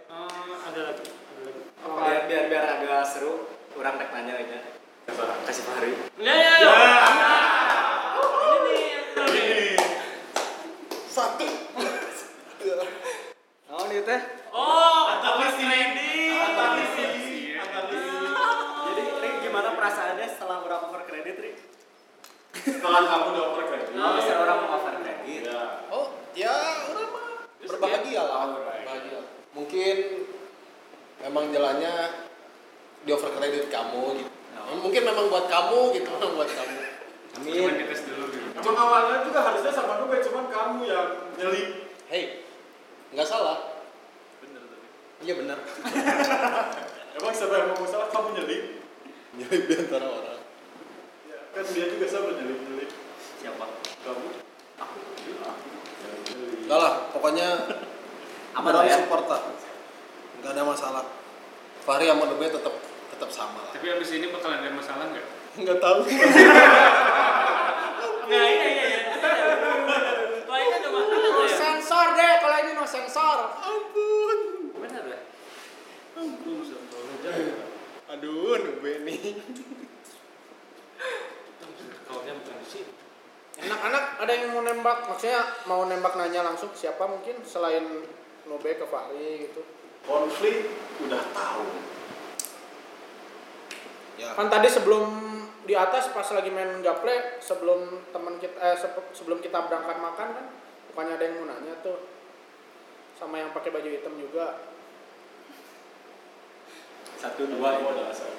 Eh, 0.10 0.58
ada 0.66 0.82
lagi. 0.90 1.06
Ada 1.06 1.42
lagi. 1.46 1.62
Biar 1.86 2.22
biar 2.26 2.44
biar 2.50 2.66
agak 2.66 3.06
seru. 3.14 3.46
Kurang 3.78 4.02
rek 4.02 4.10
nanya 4.10 4.34
aja. 4.42 4.58
Kasih 5.46 5.64
Fahri. 5.70 5.94
Ya 6.18 6.34
ya 6.34 6.54
ya. 6.66 6.74
Ini 8.26 8.58
nih. 8.66 8.90
Ini. 9.22 9.78
Satu. 11.14 11.46
Oh 13.70 13.86
nih 13.86 14.02
teh. 14.02 14.22
Oh, 14.50 15.14
Antalis 15.14 15.54
apa 15.54 15.62
kredit? 15.62 16.95
Perasaannya 19.86 20.28
setelah 20.34 20.58
berapa 20.66 20.84
over 20.90 21.04
kredit 21.06 21.36
Rik? 21.38 21.58
Setelah 22.58 23.06
kamu 23.06 23.26
udah 23.38 23.44
over 23.54 23.64
kredit. 23.70 23.94
Oh, 23.94 24.18
misalnya 24.18 24.42
orang 24.42 24.58
mau 24.66 24.70
over 24.82 24.94
kredit. 24.98 25.18
Iya. 25.30 25.62
Oh, 25.94 26.06
ya 26.34 26.56
orang 26.90 27.10
mah 27.14 27.28
berbahagia 27.62 28.22
lah. 28.26 28.50
Berbahagia. 28.58 29.20
Mungkin 29.54 29.96
memang 31.22 31.54
jalannya 31.54 31.94
di 33.06 33.10
over 33.14 33.30
credit 33.38 33.70
kamu 33.70 34.04
gitu. 34.26 34.32
Mungkin 34.82 35.02
memang 35.06 35.30
buat 35.30 35.46
kamu 35.46 35.94
gitu, 36.02 36.10
memang 36.18 36.34
buat 36.34 36.50
kamu. 36.50 36.78
Cuman 37.46 37.74
dites 37.78 38.02
dulu. 38.10 38.26
Emang 38.58 38.78
awalnya 38.82 39.22
juga 39.22 39.46
harusnya 39.46 39.70
sama 39.70 40.02
Nube, 40.02 40.18
cuman 40.26 40.50
kamu 40.50 40.80
yang 40.90 41.08
nyelip. 41.38 41.94
Hey, 42.10 42.42
nggak 43.14 43.30
salah. 43.30 43.86
Bener 44.42 44.66
tapi. 44.66 44.88
Iya 45.30 45.34
benar. 45.38 45.62
Emang 47.22 47.34
siapa 47.38 47.54
yang 47.54 47.70
mau 47.78 47.86
salah 47.86 48.10
kamu 48.10 48.42
nyelip? 48.42 48.85
Nyelip 49.36 49.64
di 49.68 49.74
antara 49.76 50.08
orang. 50.08 50.40
Ya, 51.28 51.38
kan 51.52 51.64
dia 51.68 51.86
juga 51.92 52.06
sama 52.08 52.30
nyelip 52.34 52.60
nyelip. 52.64 52.90
Siapa? 53.42 53.66
Kamu? 54.06 54.28
Aku. 54.80 54.98
Enggak 56.66 56.80
lah, 56.80 56.94
pokoknya 57.12 57.48
Aman 58.56 58.72
orang 58.72 58.88
lah 58.88 58.96
ya? 58.96 58.98
support 59.04 59.26
lah. 59.28 59.42
Nggak 60.40 60.52
ada 60.56 60.64
masalah. 60.64 61.06
Fahri 61.84 62.08
sama 62.08 62.26
Nube 62.26 62.48
tetap 62.48 62.74
tetap 63.12 63.30
sama 63.30 63.60
lah. 63.62 63.72
Tapi 63.76 63.88
abis 63.92 64.10
ini 64.16 64.32
bakal 64.32 64.50
ada 64.50 64.72
masalah 64.72 65.06
nggak? 65.12 65.28
Nggak 65.62 65.78
tahu. 65.80 66.00
Nah 68.26 68.42
iya 68.42 68.66
iya 68.66 68.86
iya. 68.90 69.02
Wah 70.50 70.58
ini 70.58 70.74
ada 70.82 70.90
masalah 70.90 71.30
No 71.30 71.46
ya. 71.46 71.54
sensor 71.54 72.08
deh, 72.18 72.34
kalau 72.42 72.58
ini 72.58 72.72
no 72.74 72.82
sensor. 72.82 73.38
Ampun. 73.54 74.40
Benar 74.82 75.04
ya. 75.06 75.20
Aduh, 78.06 78.54
Nube 78.62 79.02
nih. 79.02 79.42
Kaunya 82.06 82.34
bukan 82.38 82.56
di 82.62 82.68
sini. 82.70 82.92
Anak-anak 83.56 84.04
ada 84.22 84.32
yang 84.36 84.52
mau 84.54 84.62
nembak, 84.62 85.10
maksudnya 85.10 85.42
mau 85.66 85.88
nembak 85.88 86.14
nanya 86.20 86.46
langsung 86.46 86.70
siapa 86.76 87.08
mungkin 87.08 87.42
selain 87.42 88.06
Nobe 88.46 88.78
ke 88.78 88.86
Fahri 88.86 89.50
gitu. 89.50 89.66
Konflik 90.06 90.70
udah 91.02 91.24
tahu. 91.34 91.66
Ya. 94.22 94.38
Kan 94.38 94.54
tadi 94.54 94.70
sebelum 94.70 95.06
di 95.66 95.74
atas 95.74 96.14
pas 96.14 96.30
lagi 96.30 96.54
main 96.54 96.86
gaple 96.86 97.42
sebelum 97.42 98.06
teman 98.14 98.38
kita 98.38 98.54
eh, 98.62 98.78
sebelum 99.18 99.42
kita 99.42 99.66
berangkat 99.66 99.98
makan 99.98 100.28
kan 100.38 100.46
bukannya 100.94 101.18
ada 101.18 101.26
yang 101.26 101.36
mau 101.42 101.50
nanya 101.50 101.74
tuh 101.82 102.06
sama 103.18 103.42
yang 103.42 103.50
pakai 103.50 103.74
baju 103.74 103.90
hitam 103.90 104.14
juga 104.14 104.62
Satu 107.26 107.42
dua 107.50 107.70
itu. 107.74 107.90
ada 107.90 108.04
asal. 108.14 108.30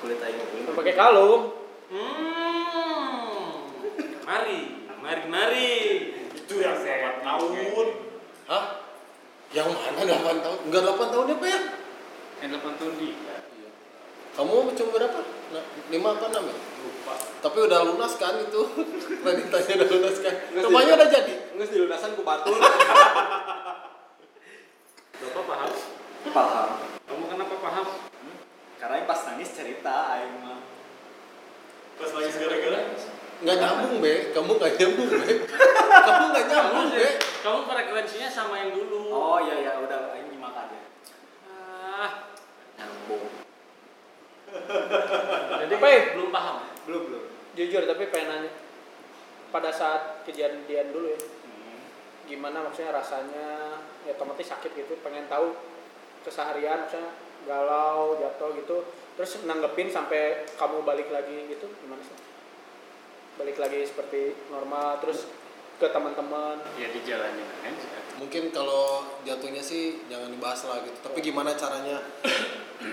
kulit 0.00 0.20
aing 0.20 0.44
kulit 0.52 0.76
pakai 0.76 0.92
kalung 0.92 1.56
Hmm. 1.90 3.66
Mari, 4.22 4.86
mari, 5.02 5.22
mari. 5.26 5.72
Itu 6.38 6.62
yang 6.62 6.78
8 6.78 7.18
tahun. 7.26 7.86
Hah? 8.46 8.64
Yang 9.50 9.74
mana 9.74 10.14
8 10.22 10.38
tahun? 10.38 10.58
Enggak 10.70 10.82
8 10.86 11.10
tahun 11.10 11.26
ya, 11.26 11.34
Pak 11.34 11.48
ya? 11.50 11.60
Yang 12.46 12.50
8 12.62 12.78
tahun 12.78 12.94
di 12.94 13.08
Kamu 14.38 14.70
cuma 14.70 14.90
berapa? 14.94 15.18
Nah, 15.50 15.64
5 15.90 16.14
apa 16.14 16.26
6 16.30 16.46
ya? 16.46 16.56
lupa. 16.78 17.14
Tapi 17.42 17.58
udah 17.66 17.80
lunas 17.90 18.12
kan 18.14 18.38
itu. 18.38 18.62
Kreditanya 19.26 19.72
udah 19.82 19.88
lunas 19.90 20.16
kan. 20.22 20.34
Rumahnya 20.54 20.92
udah 20.94 21.08
jadi. 21.10 21.34
Nggak 21.58 21.68
di 21.74 21.78
lunasan 21.82 22.14
ku 22.14 22.22
batur. 22.22 22.54
Bapak 25.20 25.42
paham? 25.42 25.72
paham 26.30 26.89
Paham? 27.60 27.86
karena 28.80 29.04
pas 29.04 29.20
nangis 29.28 29.52
cerita 29.52 29.92
aing 30.16 30.40
mah 30.40 30.60
Pas 32.00 32.08
lagi 32.16 32.32
gara-gara. 32.32 32.80
Nggak 33.44 33.56
nyambung, 33.60 33.94
Be. 34.00 34.32
Kamu 34.32 34.56
nggak 34.56 34.72
nyambung, 34.80 35.08
Be. 35.12 35.32
Kamu 36.08 36.24
nggak 36.32 36.46
nyambung, 36.48 36.88
Be. 36.96 37.06
Kamu 37.44 37.58
frekuensinya 37.68 38.28
sama 38.28 38.54
yang 38.56 38.72
dulu. 38.72 39.12
oh 39.12 39.36
iya 39.40 39.54
iya 39.60 39.72
udah 39.76 40.16
aing 40.16 40.32
nyimak 40.32 40.56
aja 40.56 40.80
Ah, 41.44 42.24
nyambung 42.80 43.28
jadi 45.60 45.74
ya? 45.76 46.00
belum 46.16 46.28
paham. 46.32 46.56
belum 46.88 47.02
belum 47.06 47.22
jujur 47.52 47.82
tapi 47.84 48.08
pengen 48.08 48.28
nanya 48.28 48.52
pada 49.50 49.68
saat 49.70 50.24
kejadian 50.24 50.90
dulu 50.90 51.12
ya 51.12 51.20
Hmm. 51.20 51.78
gimana 52.26 52.64
maksudnya 52.64 52.96
rasanya 52.96 53.76
ya 54.02 54.12
otomatis 54.14 54.48
sakit 54.48 54.72
gitu 54.72 54.96
pengen 55.00 55.28
tahu 55.28 55.52
keseharian 56.22 56.82
maksudnya 56.82 57.12
galau 57.48 58.18
jatuh 58.20 58.52
gitu 58.56 58.84
terus 59.16 59.40
nanggepin 59.44 59.92
sampai 59.92 60.48
kamu 60.56 60.84
balik 60.84 61.08
lagi 61.12 61.48
gitu 61.52 61.68
gimana 61.84 62.00
sih 62.00 62.16
balik 63.36 63.56
lagi 63.56 63.84
seperti 63.88 64.36
normal 64.52 65.00
terus 65.00 65.28
ke 65.80 65.88
teman-teman 65.88 66.60
Ya 66.76 66.92
dijalanin 66.92 67.48
aja. 67.64 67.88
Mungkin 68.20 68.52
kalau 68.52 69.00
jatuhnya 69.24 69.64
sih 69.64 70.04
jangan 70.12 70.28
dibahas 70.28 70.68
lah 70.68 70.84
gitu. 70.84 70.92
Tapi 71.00 71.24
gimana 71.24 71.56
caranya 71.56 72.04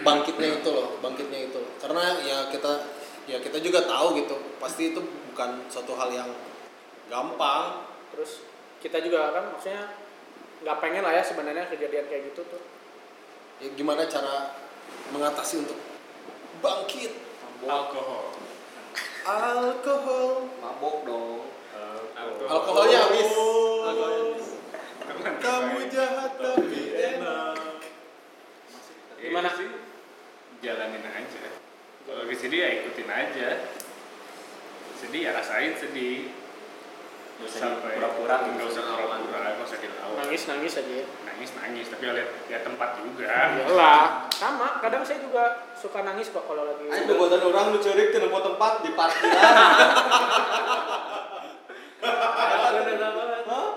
bangkitnya 0.07 0.63
itu 0.63 0.69
loh, 0.71 0.95
bangkitnya 1.03 1.51
itu 1.51 1.59
loh. 1.59 1.71
Karena 1.83 2.15
ya 2.23 2.47
kita 2.47 2.87
ya 3.27 3.43
kita 3.43 3.59
juga 3.59 3.83
tahu 3.83 4.23
gitu. 4.23 4.39
Pasti 4.55 4.95
itu 4.95 5.03
bukan 5.35 5.67
suatu 5.67 5.99
hal 5.99 6.15
yang 6.15 6.31
gampang. 7.11 7.83
terus 8.15 8.39
kita 8.79 9.03
juga 9.03 9.35
kan 9.35 9.51
maksudnya 9.51 9.93
nggak 10.63 10.77
pengen 10.79 11.03
lah 11.05 11.13
ya 11.13 11.21
sebenarnya 11.21 11.69
kejadian 11.69 12.07
kayak 12.07 12.33
gitu 12.33 12.41
tuh 12.49 12.61
Ya 13.57 13.73
gimana 13.73 14.05
cara 14.05 14.53
mengatasi 15.09 15.65
untuk 15.65 15.81
bangkit? 16.61 17.17
Alkohol. 17.65 18.37
Alkohol. 19.25 20.45
mabok 20.61 20.97
dong 21.03 21.41
Alkoholnya 22.47 23.09
habis. 23.09 23.29
Kamu 25.37 25.79
jahat 25.89 26.31
tapi 26.37 26.81
enak. 26.93 27.81
Gimana? 29.17 29.49
sih? 29.57 29.69
Jalanin 30.61 31.05
aja. 31.05 31.43
Kalau 32.07 32.23
lagi 32.23 32.35
sedih 32.37 32.61
ya 32.61 32.69
ikutin 32.81 33.09
aja. 33.09 33.49
Sedih 35.01 35.21
ya 35.29 35.31
rasain 35.33 35.73
sedih. 35.77 36.29
Nggak 37.47 37.55
usah 37.55 37.79
Sampai 37.79 37.95
pura-pura 37.95 38.35
nggak 38.43 38.67
usah 38.67 38.83
pura-pura, 38.83 39.39
nggak 39.55 39.63
usah 39.63 39.79
dilawan. 39.79 40.15
nangis 40.19 40.41
nangis 40.51 40.73
aja 40.75 40.93
ya 40.99 41.05
Nangis 41.23 41.51
nangis, 41.55 41.85
tapi 41.87 42.03
lihat 42.11 42.29
lihat 42.49 42.63
tempat 42.65 42.89
juga. 42.99 43.29
Iyalah, 43.29 44.25
sama. 44.33 44.81
Kadang 44.83 45.05
saya 45.07 45.21
juga 45.23 45.69
suka 45.79 46.01
nangis 46.03 46.33
kok 46.33 46.43
kalau 46.43 46.65
lagi. 46.67 46.91
Ayo 46.91 47.13
buatan 47.13 47.41
orang 47.45 47.71
lu 47.71 47.79
ceurik 47.79 48.09
teu 48.11 48.19
nemu 48.25 48.39
tempat 48.41 48.83
di 48.83 48.91
parkiran. 48.91 49.53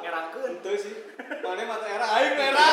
ngerakeun 0.00 0.50
Itu 0.58 0.70
sih. 0.80 0.94
Mana 1.44 1.62
mata 1.68 1.86
era 1.86 2.06
aing 2.16 2.36
era. 2.40 2.68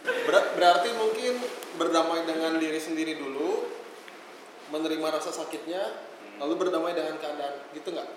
Ber- 0.00 0.50
berarti 0.54 0.88
mungkin 0.94 1.34
berdamai 1.76 2.22
dengan 2.24 2.62
diri 2.62 2.78
sendiri 2.78 3.18
dulu, 3.18 3.66
menerima 4.70 5.18
rasa 5.18 5.34
sakitnya, 5.34 5.82
lalu 6.40 6.52
berdamai 6.56 6.96
dengan 6.96 7.20
keadaan, 7.20 7.54
gitu 7.76 7.88
nggak? 7.92 8.08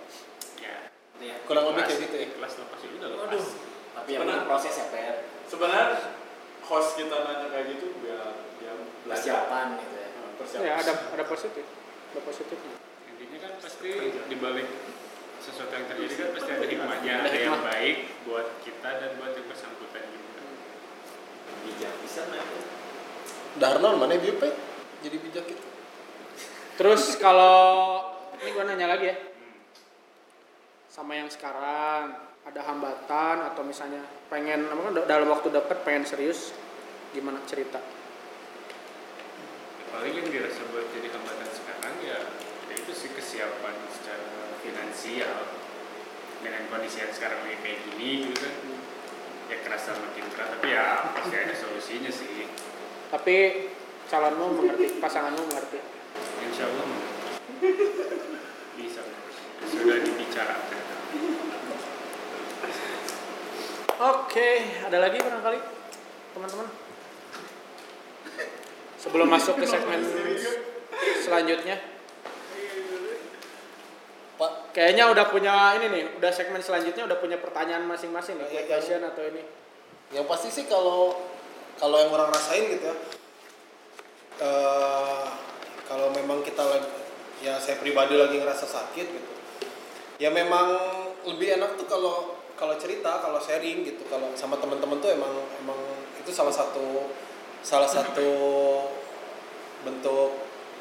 Ya. 0.63 0.77
ya 1.19 1.35
Kurang 1.43 1.75
lebih 1.75 1.83
kayak 1.83 1.99
gitu 2.07 2.15
ya. 2.15 2.25
Ikhlas 2.31 2.53
lepas 2.55 2.79
udah 2.79 3.09
lepas. 3.11 3.45
tapi 3.93 4.09
yang 4.17 4.47
proses 4.49 4.73
ya 4.73 4.85
per 4.89 5.15
Sebenarnya 5.45 5.85
host 6.63 6.89
kita 6.95 7.13
nanya 7.13 7.47
kayak 7.51 7.65
gitu 7.77 7.93
biar 7.99 8.33
dia 8.57 8.73
belajar. 9.05 9.43
persiapan 9.43 9.67
gitu 9.77 9.95
ya 9.99 10.07
Nah, 10.15 10.31
persiapan. 10.39 10.65
Ya 10.65 10.73
ada 10.79 10.93
ada 11.13 11.23
positif, 11.27 11.65
ada 12.15 12.21
positifnya. 12.23 12.75
Intinya 13.11 13.37
kan 13.43 13.53
pasti 13.59 13.89
di 14.09 14.35
balik 14.39 14.67
sesuatu 15.43 15.75
yang 15.75 15.85
terjadi 15.91 16.13
kan 16.15 16.27
pasti 16.39 16.49
ada 16.55 16.65
hikmahnya, 16.71 17.13
ada 17.27 17.35
yang 17.35 17.59
baik 17.59 17.97
buat 18.23 18.47
kita 18.63 18.89
dan 19.03 19.09
buat 19.19 19.35
yang 19.35 19.47
bersangkutan 19.51 20.03
juga. 20.07 20.41
bijak 21.63 21.93
bisa 22.03 22.27
nggak 22.27 22.43
itu 22.43 22.59
Darnon 23.55 23.95
mana 23.99 24.17
bieu 24.17 24.35
pe? 24.39 24.49
Jadi 25.03 25.15
bijak 25.19 25.45
gitu. 25.45 25.67
Terus 26.79 27.19
kalau 27.21 28.01
ini 28.43 28.49
gua 28.51 28.67
nanya 28.67 28.91
lagi 28.91 29.07
ya. 29.07 29.15
Sama 30.91 31.15
yang 31.15 31.31
sekarang 31.31 32.11
ada 32.43 32.61
hambatan 32.67 33.37
atau 33.49 33.63
misalnya 33.63 34.03
pengen 34.27 34.67
apa 34.67 34.81
kan 34.83 34.93
dalam 35.07 35.27
waktu 35.31 35.47
dekat 35.47 35.79
pengen 35.87 36.03
serius 36.03 36.51
gimana 37.15 37.39
cerita? 37.47 37.79
Paling 39.95 40.11
yang 40.11 40.27
dirasa 40.27 40.59
buat 40.69 40.91
jadi 40.91 41.07
hambatan 41.07 41.49
sekarang 41.55 41.95
ya, 42.03 42.19
ya 42.67 42.75
itu 42.75 42.91
sih 42.91 43.09
kesiapan 43.15 43.75
secara 43.95 44.27
finansial 44.59 45.35
dengan 46.43 46.67
kondisi 46.67 46.99
yang 46.99 47.13
sekarang 47.15 47.39
lagi 47.47 47.57
kayak 47.63 47.79
gini 47.87 48.27
gitu 48.27 48.43
kan 48.43 48.55
ya 49.47 49.57
kerasa 49.63 49.95
makin 49.95 50.25
keras 50.35 50.49
tapi 50.59 50.67
ya 50.75 50.87
pasti 51.15 51.35
ada 51.39 51.55
solusinya 51.55 52.11
sih 52.11 52.47
Tapi 53.07 53.35
calonmu 54.09 54.59
mengerti, 54.59 54.99
pasanganmu 54.99 55.39
mengerti. 55.47 55.79
insya 56.43 56.67
Allah 56.67 56.87
bisa 58.75 59.01
sudah 59.63 59.97
dibicarakan 60.01 60.81
Oke, 63.93 64.49
ada 64.83 64.97
lagi 64.99 65.21
barangkali 65.21 65.59
teman-teman? 66.33 66.67
Sebelum 68.99 69.27
masuk 69.29 69.61
ke 69.61 69.65
segmen 69.69 70.01
selanjutnya. 71.23 71.77
Pak, 74.33 74.73
Kayaknya 74.73 75.13
udah 75.13 75.25
punya 75.29 75.77
ini 75.77 75.87
nih, 75.87 76.03
udah 76.19 76.31
segmen 76.33 76.59
selanjutnya 76.59 77.05
udah 77.05 77.21
punya 77.21 77.37
pertanyaan 77.37 77.85
masing-masing 77.85 78.41
nih, 78.41 78.47
Iya, 78.49 78.61
kayak 78.65 78.81
question 78.81 79.03
atau 79.05 79.23
ini. 79.23 79.43
yang 80.11 80.25
pasti 80.27 80.49
sih 80.51 80.65
kalau 80.65 81.13
kalau 81.77 81.97
yang 82.01 82.11
orang 82.11 82.29
rasain 82.29 82.69
gitu 82.69 82.85
ya, 82.85 82.95
eh 84.41 85.23
kalau 85.85 86.09
memang 86.11 86.41
kita 86.41 86.59
lagi, 86.59 86.89
ya 87.41 87.57
saya 87.57 87.81
pribadi 87.81 88.13
lagi 88.19 88.37
ngerasa 88.37 88.65
sakit 88.67 89.07
gitu, 89.09 89.31
ya 90.21 90.29
memang 90.29 90.77
lebih 91.25 91.57
enak 91.57 91.79
tuh 91.79 91.87
kalau 91.87 92.37
kalau 92.53 92.77
cerita, 92.77 93.17
kalau 93.23 93.41
sharing 93.41 93.81
gitu, 93.81 94.05
kalau 94.11 94.29
sama 94.37 94.59
teman-teman 94.61 95.01
tuh 95.01 95.09
emang 95.09 95.33
emang 95.63 95.79
itu 96.21 96.29
salah 96.29 96.53
satu 96.53 97.09
salah 97.63 97.89
satu 97.89 98.29
bentuk 99.83 100.31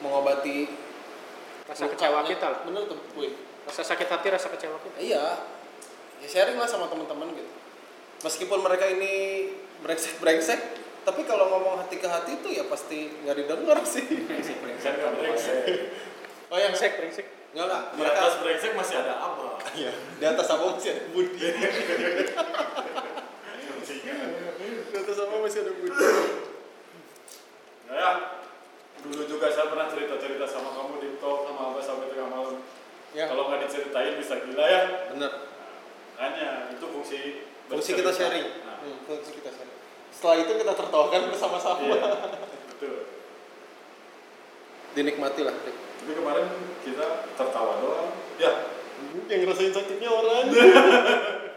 mengobati 0.02 0.82
Rasa 1.72 1.88
kecewa 1.88 2.20
kita 2.26 2.46
lah. 2.52 2.60
Bener 2.68 2.84
tuh, 2.84 3.00
Wih. 3.16 3.32
Rasa 3.64 3.80
sakit 3.86 4.10
hati, 4.10 4.26
rasa 4.28 4.50
kecewa 4.50 4.76
kita. 4.82 4.98
Iya, 4.98 5.24
ya 6.20 6.26
sharing 6.28 6.58
lah 6.58 6.68
sama 6.68 6.90
teman-teman 6.90 7.32
gitu. 7.32 7.48
Meskipun 8.26 8.60
mereka 8.60 8.86
ini 8.90 9.48
brengsek-brengsek, 9.80 10.60
tapi 11.02 11.24
kalau 11.24 11.48
ngomong 11.48 11.80
hati 11.80 11.96
ke 11.98 12.06
hati 12.06 12.38
itu 12.38 12.48
ya 12.54 12.66
pasti 12.68 13.08
nggak 13.24 13.36
didengar 13.40 13.78
sih. 13.86 14.04
Brengsek 14.04 14.58
brengsek. 14.62 15.58
Oh 16.52 16.60
yang 16.60 16.68
Brengsek, 16.68 17.00
brengsek. 17.00 17.26
nggak 17.52 17.64
nggak 17.64 17.82
Di 17.82 17.96
mereka 17.96 18.18
atas 18.18 18.34
brengsek 18.38 18.72
masih 18.76 18.96
ada 19.00 19.12
abah. 19.18 19.56
Iya, 19.72 19.92
di 20.20 20.24
atas 20.24 20.46
abang 20.46 20.76
masih 20.76 20.90
ada 20.92 21.02
budi. 21.08 21.48
di 24.84 24.96
atas 24.96 25.16
abang 25.18 25.40
masih 25.40 25.58
ada 25.64 25.72
budi. 25.72 25.96
Nah, 27.88 27.96
ya, 27.96 28.10
dulu 29.00 29.22
juga 29.26 29.48
saya 29.48 29.68
pernah 29.68 29.88
cerita-cerita 29.88 30.44
sama 30.44 30.70
kamu 30.72 30.92
di 31.00 31.08
talk 31.16 31.48
sama 31.48 31.72
abah 31.72 31.80
sampai 31.80 32.06
tengah 32.08 32.28
malam. 32.28 32.60
Ya, 33.12 33.28
Kalau 33.28 33.48
nggak 33.48 33.60
diceritain 33.64 34.16
bisa 34.16 34.34
gila 34.38 34.64
ya. 34.64 34.82
bener. 35.08 35.32
Makanya 36.12 36.48
itu 36.70 36.84
fungsi 36.86 37.18
Fungsi 37.66 37.92
bercerita. 37.92 38.00
kita 38.02 38.12
sharing. 38.14 38.46
Nah, 38.62 38.76
Hmm, 38.78 38.96
fungsi 39.04 39.30
kita 39.32 39.48
sharing. 39.48 39.76
Setelah 40.12 40.36
itu 40.38 40.52
kita 40.54 40.72
tertawakan 40.74 41.20
bersama-sama. 41.28 41.80
iya, 41.82 42.00
betul. 42.68 42.96
Dinikmati 44.92 45.40
lah. 45.42 45.56
Tapi 46.02 46.18
kemarin 46.18 46.50
kita 46.82 47.30
tertawa 47.38 47.78
doang. 47.78 48.10
Ya, 48.42 48.74
Yang 49.30 49.38
ngerasain 49.46 49.70
sakitnya 49.70 50.10
orang. 50.10 50.50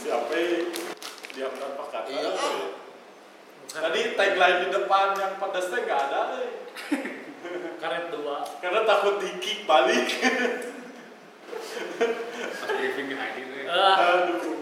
siapa 0.00 0.32
diam 1.36 1.52
tanpa 1.52 1.84
kata. 1.92 2.08
Iya. 2.08 2.32
Tadi 3.68 4.00
tagline 4.16 4.58
di 4.64 4.68
depan 4.72 5.08
yang 5.20 5.36
pedasnya 5.36 5.78
nggak 5.84 6.00
ada, 6.08 6.22
eh. 6.40 6.52
karet 7.82 8.08
dua 8.08 8.40
karena 8.64 8.80
takut 8.88 9.20
di 9.20 9.30
kick 9.38 9.68
balik. 9.68 10.08
pas 12.58 12.70
briefing 12.72 13.12
hadir 13.12 13.48
ya. 13.52 13.64
Ah, 13.68 13.96
Aduh. 14.24 14.56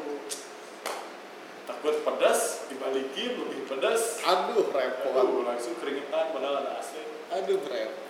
Takut 1.71 1.95
pedas 2.03 2.67
dibalikin 2.67 3.39
lebih 3.39 3.71
pedas. 3.71 4.21
Aduh 4.27 4.67
repot. 4.75 5.15
Aduh, 5.15 5.47
langsung 5.47 5.79
keringetan 5.79 6.35
padahal 6.35 6.67
ada 6.67 6.83
AC. 6.83 6.99
Aduh 7.31 7.63
repot. 7.63 8.06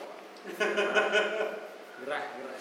Gerah 0.55 2.23
gerah 2.39 2.55